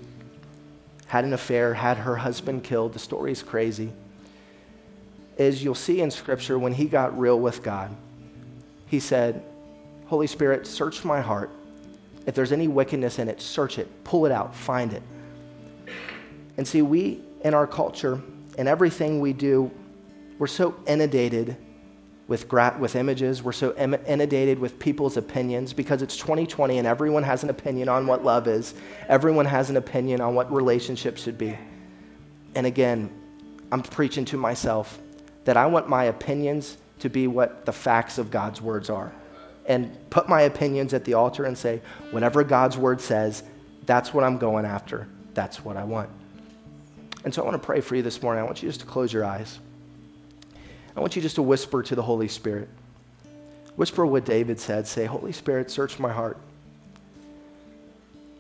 had 1.06 1.24
an 1.26 1.34
affair, 1.34 1.76
had 1.76 1.98
her 1.98 2.16
husband 2.16 2.64
killed. 2.64 2.92
The 2.94 3.00
story 3.00 3.32
is 3.32 3.44
crazy. 3.44 3.94
Is 5.38 5.64
you'll 5.64 5.76
see 5.76 6.02
in 6.02 6.10
Scripture 6.10 6.58
when 6.58 6.74
he 6.74 6.86
got 6.86 7.18
real 7.18 7.40
with 7.40 7.62
God, 7.62 7.96
he 8.88 9.00
said, 9.00 9.44
Holy 10.08 10.26
Spirit, 10.26 10.66
search 10.66 11.06
my 11.06 11.22
heart. 11.22 11.52
If 12.26 12.34
there's 12.34 12.52
any 12.52 12.68
wickedness 12.68 13.20
in 13.20 13.30
it, 13.30 13.42
search 13.44 13.78
it, 13.78 14.04
pull 14.04 14.26
it 14.26 14.32
out, 14.32 14.56
find 14.56 14.92
it. 14.92 15.04
And 16.58 16.68
see, 16.68 16.82
we 16.82 17.22
in 17.44 17.54
our 17.54 17.68
culture 17.68 18.20
and 18.58 18.68
everything 18.68 19.20
we 19.20 19.34
do, 19.34 19.70
we're 20.40 20.48
so 20.48 20.76
inundated 20.88 21.56
with, 22.28 22.48
gra- 22.48 22.76
with 22.80 22.96
images. 22.96 23.44
We're 23.44 23.52
so 23.52 23.76
inundated 23.76 24.60
with 24.60 24.80
people's 24.80 25.18
opinions 25.18 25.74
because 25.74 26.02
it's 26.02 26.16
2020 26.18 26.78
and 26.78 26.88
everyone 26.88 27.24
has 27.24 27.44
an 27.44 27.50
opinion 27.50 27.90
on 27.90 28.08
what 28.08 28.24
love 28.24 28.48
is. 28.48 28.74
Everyone 29.10 29.46
has 29.46 29.70
an 29.70 29.78
opinion 29.78 30.22
on 30.22 30.36
what 30.36 30.52
relationships 30.52 31.24
should 31.24 31.38
be. 31.38 31.58
And 32.56 32.66
again, 32.66 33.12
I'm 33.72 33.82
preaching 33.82 34.26
to 34.26 34.38
myself 34.38 35.00
that 35.46 35.58
I 35.58 35.66
want 35.66 35.90
my 35.90 36.06
opinions 36.06 36.78
to 37.00 37.10
be 37.10 37.28
what 37.28 37.66
the 37.66 37.74
facts 37.74 38.18
of 38.18 38.32
God's 38.32 38.62
words 38.62 38.90
are. 38.90 39.12
And 39.66 39.98
put 40.10 40.30
my 40.30 40.42
opinions 40.42 40.94
at 40.94 41.06
the 41.06 41.16
altar 41.16 41.46
and 41.46 41.58
say, 41.58 41.82
whatever 42.12 42.44
God's 42.44 42.78
word 42.78 43.02
says, 43.02 43.44
that's 43.86 44.14
what 44.14 44.24
I'm 44.24 44.38
going 44.38 44.66
after. 44.66 45.08
That's 45.34 45.64
what 45.64 45.78
I 45.78 45.84
want. 45.84 46.10
And 47.26 47.34
so 47.34 47.42
I 47.42 47.46
want 47.46 47.62
to 47.62 47.66
pray 47.66 47.82
for 47.82 47.96
you 47.96 48.02
this 48.02 48.22
morning. 48.22 48.42
I 48.42 48.46
want 48.46 48.62
you 48.62 48.70
just 48.70 48.82
to 48.82 48.86
close 48.86 49.12
your 49.12 49.26
eyes. 49.26 49.60
I 50.96 51.00
want 51.00 51.16
you 51.16 51.22
just 51.22 51.36
to 51.36 51.42
whisper 51.42 51.82
to 51.84 51.96
the 51.96 52.02
Holy 52.02 52.28
Spirit. 52.28 52.70
Whisper 53.76 54.06
what 54.06 54.26
David 54.26 54.60
said. 54.60 54.88
Say, 54.88 55.06
Holy 55.06 55.32
Spirit, 55.32 55.72
search 55.72 55.98
my 56.00 56.12
heart. 56.12 56.38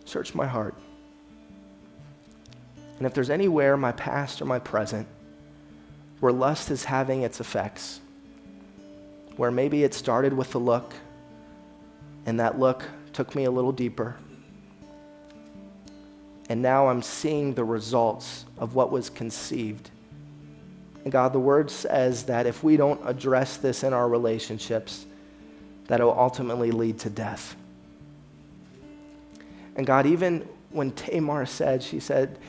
Search 0.06 0.36
my 0.36 0.46
heart. 0.46 0.76
And 2.98 3.08
if 3.08 3.14
there's 3.14 3.32
anywhere, 3.32 3.76
my 3.76 3.92
past 3.92 4.42
or 4.42 4.46
my 4.46 4.60
present, 4.60 5.08
where 6.20 6.32
lust 6.32 6.70
is 6.70 6.86
having 6.86 7.24
its 7.24 7.40
effects, 7.40 8.00
where 9.36 9.52
maybe 9.52 9.84
it 9.84 9.94
started 9.94 10.34
with 10.34 10.54
a 10.54 10.60
look, 10.60 10.94
and 12.26 12.40
that 12.40 12.60
look 12.60 12.84
took 13.12 13.36
me 13.36 13.46
a 13.46 13.52
little 13.52 13.72
deeper, 13.72 14.16
and 16.50 16.62
now 16.62 16.88
I'm 16.88 17.02
seeing 17.02 17.56
the 17.56 17.64
results 17.64 18.46
of 18.58 18.76
what 18.76 18.92
was 18.92 19.10
conceived 19.10 19.90
and 21.04 21.12
God, 21.12 21.34
the 21.34 21.40
word 21.40 21.70
says 21.70 22.24
that 22.24 22.46
if 22.46 22.64
we 22.64 22.78
don't 22.78 23.02
address 23.06 23.58
this 23.58 23.84
in 23.84 23.94
our 23.94 24.08
relationships, 24.08 25.06
that 25.88 26.00
it 26.00 26.04
will 26.04 26.18
ultimately 26.18 26.72
lead 26.72 27.00
to 27.00 27.10
death. 27.10 27.56
And 29.76 29.86
God, 29.86 30.06
even 30.06 30.48
when 30.72 30.92
Tamar 30.92 31.46
said, 31.46 31.84
she 31.84 32.00
said, 32.00 32.40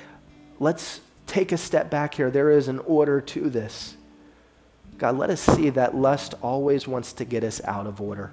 let's 0.61 1.01
take 1.27 1.53
a 1.53 1.57
step 1.57 1.91
back 1.91 2.15
here. 2.15 2.31
There 2.31 2.51
is 2.51 2.69
an 2.69 2.79
order 2.81 3.21
to 3.21 3.51
this. 3.51 3.97
God, 4.99 5.19
let 5.19 5.31
us 5.31 5.41
see 5.41 5.71
that 5.71 5.97
lust 5.97 6.35
always 6.41 6.87
wants 6.87 7.13
to 7.15 7.25
get 7.25 7.43
us 7.43 7.61
out 7.65 7.87
of 7.87 8.01
order. 8.01 8.33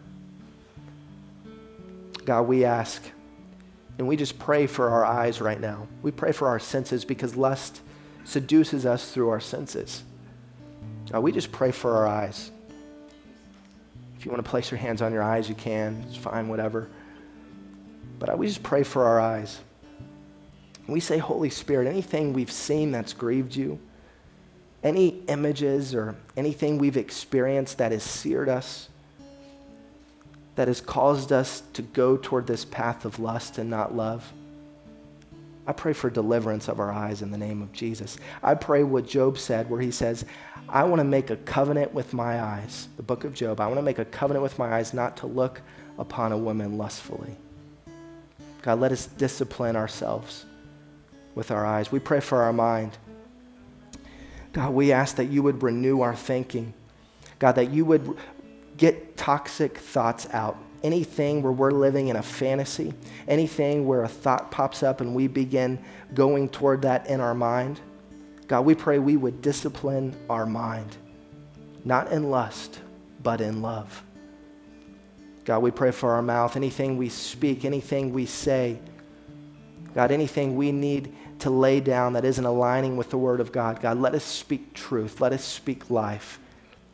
God, 2.26 2.43
we 2.43 2.63
ask, 2.63 3.01
and 3.97 4.07
we 4.07 4.15
just 4.15 4.38
pray 4.38 4.67
for 4.67 4.89
our 4.89 5.03
eyes 5.03 5.41
right 5.41 5.59
now. 5.59 5.88
We 6.03 6.11
pray 6.11 6.32
for 6.32 6.47
our 6.47 6.59
senses 6.59 7.03
because 7.03 7.36
lust 7.36 7.82
seduces 8.24 8.86
us 8.86 9.11
through 9.11 9.30
our 9.30 9.39
senses. 9.39 10.03
God, 11.12 11.24
we 11.24 11.32
just 11.32 11.51
pray 11.51 11.72
for 11.72 11.95
our 11.97 12.07
eyes. 12.07 12.51
If 14.18 14.26
you 14.26 14.32
want 14.32 14.43
to 14.43 14.49
place 14.49 14.72
your 14.72 14.78
hands 14.78 15.01
on 15.01 15.12
your 15.12 15.24
eyes, 15.24 15.49
you 15.49 15.55
can. 15.55 16.05
It's 16.07 16.16
fine, 16.16 16.47
whatever. 16.47 16.89
But 18.18 18.30
uh, 18.30 18.38
we 18.38 18.47
just 18.47 18.64
pray 18.64 18.84
for 18.84 19.03
our 19.03 19.20
eyes. 19.20 19.59
We 20.88 20.99
say, 20.99 21.18
Holy 21.18 21.49
Spirit, 21.49 21.88
anything 21.88 22.34
we've 22.34 22.51
seen 22.51 22.91
that's 22.91 23.14
grieved 23.14 23.55
you, 23.55 23.80
any 24.84 25.22
images 25.28 25.93
or 25.93 26.16
anything 26.38 26.78
we've 26.78 26.97
experienced 26.97 27.80
that 27.80 27.91
has 27.91 28.03
seared 28.03 28.47
us, 28.47 28.89
that 30.55 30.68
has 30.68 30.82
caused 30.82 31.32
us 31.32 31.64
to 31.74 31.82
go 31.82 32.16
toward 32.16 32.47
this 32.47 32.64
path 32.64 33.05
of 33.05 33.20
lust 33.20 33.57
and 33.57 33.70
not 33.70 33.95
love. 33.95 34.32
I 35.68 35.74
pray 35.74 35.93
for 35.93 36.09
deliverance 36.09 36.68
of 36.68 36.80
our 36.80 36.91
eyes 36.91 37.22
in 37.22 37.32
the 37.32 37.38
name 37.38 37.62
of 37.62 37.72
Jesus. 37.72 38.18
I 38.43 38.55
pray 38.55 38.84
what 38.84 39.07
Job 39.07 39.38
said, 39.38 39.70
where 39.70 39.82
he 39.82 39.91
says, 39.91 40.26
I 40.72 40.86
want 40.86 41.01
to 41.01 41.03
make 41.03 41.30
a 41.30 41.36
covenant 41.36 41.93
with 41.93 42.13
my 42.13 42.41
eyes, 42.41 42.88
the 42.95 43.03
book 43.03 43.26
of 43.26 43.34
Job. 43.34 43.59
I 43.59 43.67
want 43.67 43.78
to 43.78 43.84
make 43.84 43.99
a 43.99 44.05
covenant 44.05 44.41
with 44.41 44.57
my 44.57 44.74
eyes 44.74 44.93
not 44.93 45.17
to 45.17 45.28
look 45.28 45.61
upon 45.99 46.32
a 46.32 46.38
woman 46.38 46.78
lustfully. 46.78 47.36
God, 48.61 48.80
let 48.80 48.93
us 48.93 49.05
discipline 49.05 49.76
ourselves 49.76 50.45
with 51.36 51.51
our 51.51 51.65
eyes. 51.65 51.91
We 51.91 51.99
pray 51.99 52.22
for 52.22 52.43
our 52.43 52.53
mind. 52.53 52.97
God, 54.53 54.74
we 54.74 54.93
ask 54.93 55.17
that 55.17 55.26
you 55.26 55.43
would 55.43 55.61
renew 55.61 56.01
our 56.01 56.15
thinking. 56.15 56.74
God, 57.38 57.53
that 57.53 57.72
you 57.72 57.84
would 57.84 58.17
get 58.78 59.17
toxic 59.17 59.78
thoughts 59.78 60.28
out. 60.32 60.57
Anything 60.84 61.43
where 61.43 61.51
we're 61.51 61.72
living 61.72 62.07
in 62.07 62.15
a 62.15 62.24
fantasy, 62.24 62.93
anything 63.28 63.86
where 63.86 64.03
a 64.03 64.07
thought 64.07 64.51
pops 64.51 64.84
up 64.84 65.01
and 65.01 65.13
we 65.13 65.28
begin 65.28 65.84
going 66.13 66.47
toward 66.47 66.84
that 66.84 67.07
in 67.07 67.19
our 67.19 67.36
mind. 67.36 67.82
God, 68.51 68.65
we 68.65 68.75
pray 68.75 68.99
we 68.99 69.15
would 69.15 69.41
discipline 69.41 70.13
our 70.29 70.45
mind, 70.45 70.97
not 71.85 72.11
in 72.11 72.29
lust, 72.29 72.81
but 73.23 73.39
in 73.39 73.61
love. 73.61 74.03
God, 75.45 75.59
we 75.59 75.71
pray 75.71 75.91
for 75.91 76.11
our 76.11 76.21
mouth, 76.21 76.57
anything 76.57 76.97
we 76.97 77.07
speak, 77.07 77.63
anything 77.63 78.11
we 78.11 78.25
say. 78.25 78.77
God, 79.95 80.11
anything 80.11 80.57
we 80.57 80.73
need 80.73 81.15
to 81.39 81.49
lay 81.49 81.79
down 81.79 82.11
that 82.11 82.25
isn't 82.25 82.43
aligning 82.43 82.97
with 82.97 83.09
the 83.09 83.17
Word 83.17 83.39
of 83.39 83.53
God. 83.53 83.79
God, 83.79 83.97
let 83.99 84.13
us 84.15 84.25
speak 84.25 84.73
truth. 84.73 85.21
Let 85.21 85.31
us 85.31 85.45
speak 85.45 85.89
life. 85.89 86.37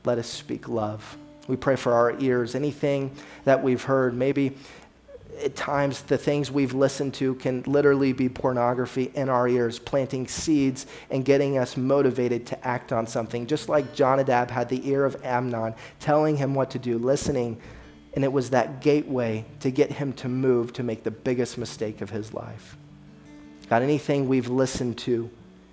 Let 0.05 0.19
us 0.19 0.27
speak 0.27 0.69
love. 0.69 1.17
We 1.47 1.55
pray 1.55 1.75
for 1.75 1.91
our 1.91 2.19
ears. 2.19 2.53
Anything 2.53 3.09
that 3.45 3.63
we've 3.63 3.81
heard, 3.81 4.13
maybe 4.13 4.55
at 5.43 5.55
times 5.55 6.01
the 6.03 6.17
things 6.17 6.51
we've 6.51 6.73
listened 6.73 7.13
to 7.15 7.35
can 7.35 7.63
literally 7.65 8.13
be 8.13 8.29
pornography 8.29 9.11
in 9.13 9.29
our 9.29 9.47
ears, 9.47 9.79
planting 9.79 10.27
seeds 10.27 10.85
and 11.09 11.23
getting 11.25 11.57
us 11.57 11.77
motivated 11.77 12.45
to 12.47 12.67
act 12.67 12.91
on 12.91 13.07
something. 13.07 13.47
Just 13.47 13.69
like 13.69 13.93
Jonadab 13.93 14.49
had 14.51 14.69
the 14.69 14.87
ear 14.89 15.05
of 15.05 15.23
Amnon 15.23 15.75
telling 15.99 16.37
him 16.37 16.53
what 16.53 16.71
to 16.71 16.79
do, 16.79 16.97
listening, 16.97 17.61
and 18.13 18.23
it 18.23 18.31
was 18.31 18.49
that 18.49 18.81
gateway 18.81 19.45
to 19.59 19.69
get 19.69 19.91
him 19.91 20.13
to 20.13 20.27
move 20.27 20.73
to 20.73 20.83
make 20.83 21.03
the 21.03 21.11
biggest 21.11 21.57
mistake 21.57 22.01
of 22.01 22.09
his 22.09 22.33
life. 22.33 22.77
God, 23.69 23.83
anything 23.83 24.27
we've 24.27 24.49
listened 24.49 24.97
to, 24.99 25.29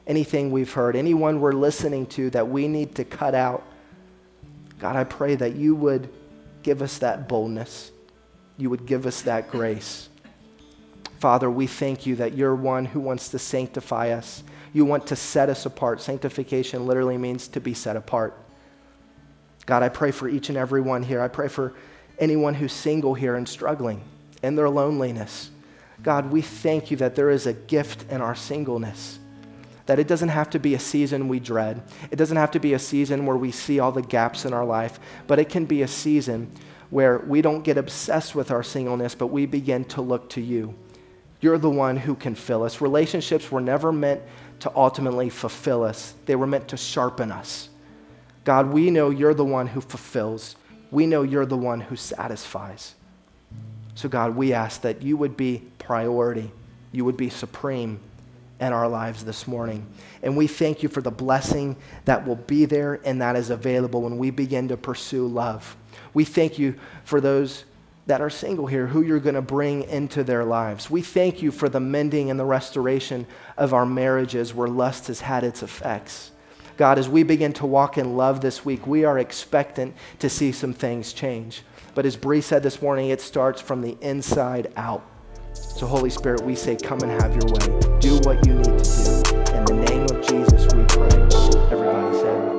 anything 0.07 0.51
we've 0.51 0.73
heard, 0.73 0.97
anyone 0.97 1.41
we're 1.41 1.53
listening 1.53 2.07
to 2.07 2.31
that 2.31 2.49
we 2.49 2.69
need 2.69 2.95
to 2.97 3.05
cut 3.05 3.35
out, 3.35 3.65
God, 4.79 4.97
I 4.97 5.05
pray 5.05 5.37
that 5.37 5.55
you 5.57 5.75
would 5.75 6.11
give 6.63 6.83
us 6.83 6.99
that 6.99 7.29
boldness. 7.29 7.93
You 8.57 8.71
would 8.71 8.87
give 8.87 9.07
us 9.07 9.23
that 9.23 9.51
grace. 9.51 10.09
Father, 11.19 11.51
we 11.51 11.67
thank 11.67 12.07
you 12.07 12.17
that 12.17 12.35
you're 12.35 12.55
one 12.55 12.85
who 12.85 13.01
wants 13.01 13.31
to 13.31 13.39
sanctify 13.39 14.11
us. 14.11 14.43
You 14.73 14.85
want 14.85 15.07
to 15.07 15.17
set 15.17 15.49
us 15.49 15.65
apart. 15.67 16.01
Sanctification 16.01 16.87
literally 16.87 17.17
means 17.17 17.49
to 17.49 17.61
be 17.61 17.75
set 17.75 17.97
apart. 17.97 18.39
God, 19.67 19.83
I 19.83 19.89
pray 19.89 20.11
for 20.11 20.29
each 20.29 20.49
and 20.49 20.59
every 20.59 20.81
one 20.81 21.03
here. 21.03 21.21
I 21.21 21.29
pray 21.29 21.49
for 21.49 21.73
anyone 22.19 22.55
who's 22.55 22.73
single 22.73 23.15
here 23.15 23.37
and 23.37 23.49
struggling 23.49 24.03
in 24.43 24.57
their 24.57 24.69
loneliness. 24.69 25.51
God, 26.03 26.31
we 26.31 26.43
thank 26.43 26.91
you 26.91 26.97
that 26.99 27.15
there 27.15 27.31
is 27.31 27.47
a 27.47 27.55
gift 27.55 28.11
in 28.11 28.21
our 28.21 28.35
singleness. 28.35 29.19
That 29.87 29.99
it 29.99 30.09
doesn't 30.09 30.29
have 30.29 30.51
to 30.51 30.59
be 30.59 30.75
a 30.75 30.79
season 30.79 31.29
we 31.29 31.41
dread. 31.41 31.83
It 32.11 32.17
doesn't 32.17 32.37
have 32.37 32.51
to 32.53 32.61
be 32.61 32.75
a 32.75 32.79
season 32.79 33.27
where 33.27 33.37
we 33.37 33.51
see 33.51 33.81
all 33.81 33.93
the 33.93 34.03
gaps 34.03 34.45
in 34.45 34.53
our 34.53 34.65
life, 34.65 34.99
but 35.27 35.39
it 35.39 35.49
can 35.49 35.65
be 35.65 35.83
a 35.83 35.89
season 35.89 36.51
where 36.95 37.19
we 37.19 37.43
don't 37.43 37.65
get 37.65 37.77
obsessed 37.77 38.37
with 38.37 38.53
our 38.53 38.63
singleness, 38.63 39.17
but 39.17 39.27
we 39.27 39.47
begin 39.47 39.85
to 39.85 40.01
look 40.01 40.31
to 40.31 40.41
you. 40.41 40.73
You're 41.41 41.59
the 41.59 41.69
one 41.69 41.97
who 41.97 42.15
can 42.15 42.37
fill 42.37 42.63
us. 42.63 42.81
Relationships 42.81 43.51
were 43.51 43.61
never 43.61 43.91
meant 43.91 44.23
to 44.61 44.71
ultimately 44.77 45.29
fulfill 45.29 45.83
us, 45.83 46.15
they 46.27 46.37
were 46.37 46.47
meant 46.47 46.69
to 46.69 46.77
sharpen 46.77 47.33
us. 47.33 47.69
God, 48.45 48.69
we 48.69 48.93
know 48.93 49.11
you're 49.11 49.35
the 49.35 49.45
one 49.45 49.67
who 49.67 49.81
fulfills, 49.81 50.55
we 50.93 51.05
know 51.05 51.25
you're 51.25 51.47
the 51.47 51.57
one 51.57 51.81
who 51.81 51.97
satisfies. 51.97 52.95
So, 53.97 54.09
God, 54.09 54.37
we 54.37 54.53
ask 54.53 54.83
that 54.83 55.03
you 55.03 55.17
would 55.17 55.37
be 55.37 55.65
priority, 55.81 56.53
you 56.93 57.05
would 57.05 57.17
be 57.17 57.29
supreme 57.29 57.99
in 58.61 58.73
our 58.73 58.89
lives 58.89 59.25
this 59.25 59.49
morning. 59.49 59.85
And 60.23 60.37
we 60.37 60.47
thank 60.47 60.85
you 60.85 60.89
for 60.89 61.03
the 61.03 61.11
blessing 61.11 61.75
that 62.05 62.25
will 62.25 62.37
be 62.37 62.67
there 62.67 63.01
and 63.05 63.21
that 63.21 63.35
is 63.35 63.51
available 63.51 64.03
when 64.03 64.17
we 64.17 64.31
begin 64.31 64.69
to 64.69 64.77
pursue 64.77 65.27
love. 65.27 65.77
We 66.15 66.25
thank 66.25 66.59
you 66.59 66.77
for 67.05 67.21
those 67.21 67.65
that 68.07 68.21
are 68.21 68.31
single 68.31 68.67
here, 68.67 68.87
who 68.87 69.03
you're 69.03 69.19
going 69.19 69.35
to 69.35 69.43
bring 69.43 69.83
into 69.85 70.23
their 70.23 70.45
lives. 70.45 70.91
We 70.91 71.03
thank 71.03 71.43
you 71.43 71.51
for 71.51 71.69
the 71.69 71.81
mending 71.81 72.31
and 72.31 72.39
the 72.39 72.45
restoration 72.45 73.27
of 73.57 73.73
our 73.73 73.87
marriages 73.87 74.55
where 74.55 74.69
lust 74.69 75.07
has 75.07 75.21
had 75.21 75.43
its 75.43 75.63
effects. 75.63 76.31
God, 76.77 76.99
as 76.99 77.09
we 77.09 77.23
begin 77.23 77.53
to 77.55 77.67
walk 77.67 77.99
in 77.99 78.17
love 78.17 78.41
this 78.41 78.65
week, 78.65 78.87
we 78.87 79.05
are 79.05 79.19
expectant 79.19 79.95
to 80.19 80.29
see 80.29 80.53
some 80.53 80.75
things 80.75 81.13
change. 81.13 81.63
But 81.95 82.05
as 82.05 82.17
Bree 82.17 82.41
said 82.41 82.63
this 82.63 82.83
morning, 82.83 83.11
it 83.11 83.21
starts 83.21 83.61
from 83.61 83.81
the 83.81 83.97
inside 84.01 84.73
out. 84.77 85.05
So, 85.53 85.87
Holy 85.87 86.11
Spirit, 86.11 86.43
we 86.43 86.57
say, 86.57 86.77
come 86.77 87.01
and 87.01 87.13
have 87.23 87.33
your 87.33 87.47
way. 87.47 87.99
Do 88.01 88.19
what 88.25 88.45
you 88.45 88.55
need 88.55 88.65
to 88.65 89.23
do. 89.23 89.41
In 89.55 89.65
the 89.65 89.85
name 89.89 90.03
of 90.03 90.27
Jesus, 90.27 90.75
we 90.75 90.85
pray. 90.85 91.71
Everybody 91.71 92.19
said. 92.19 92.54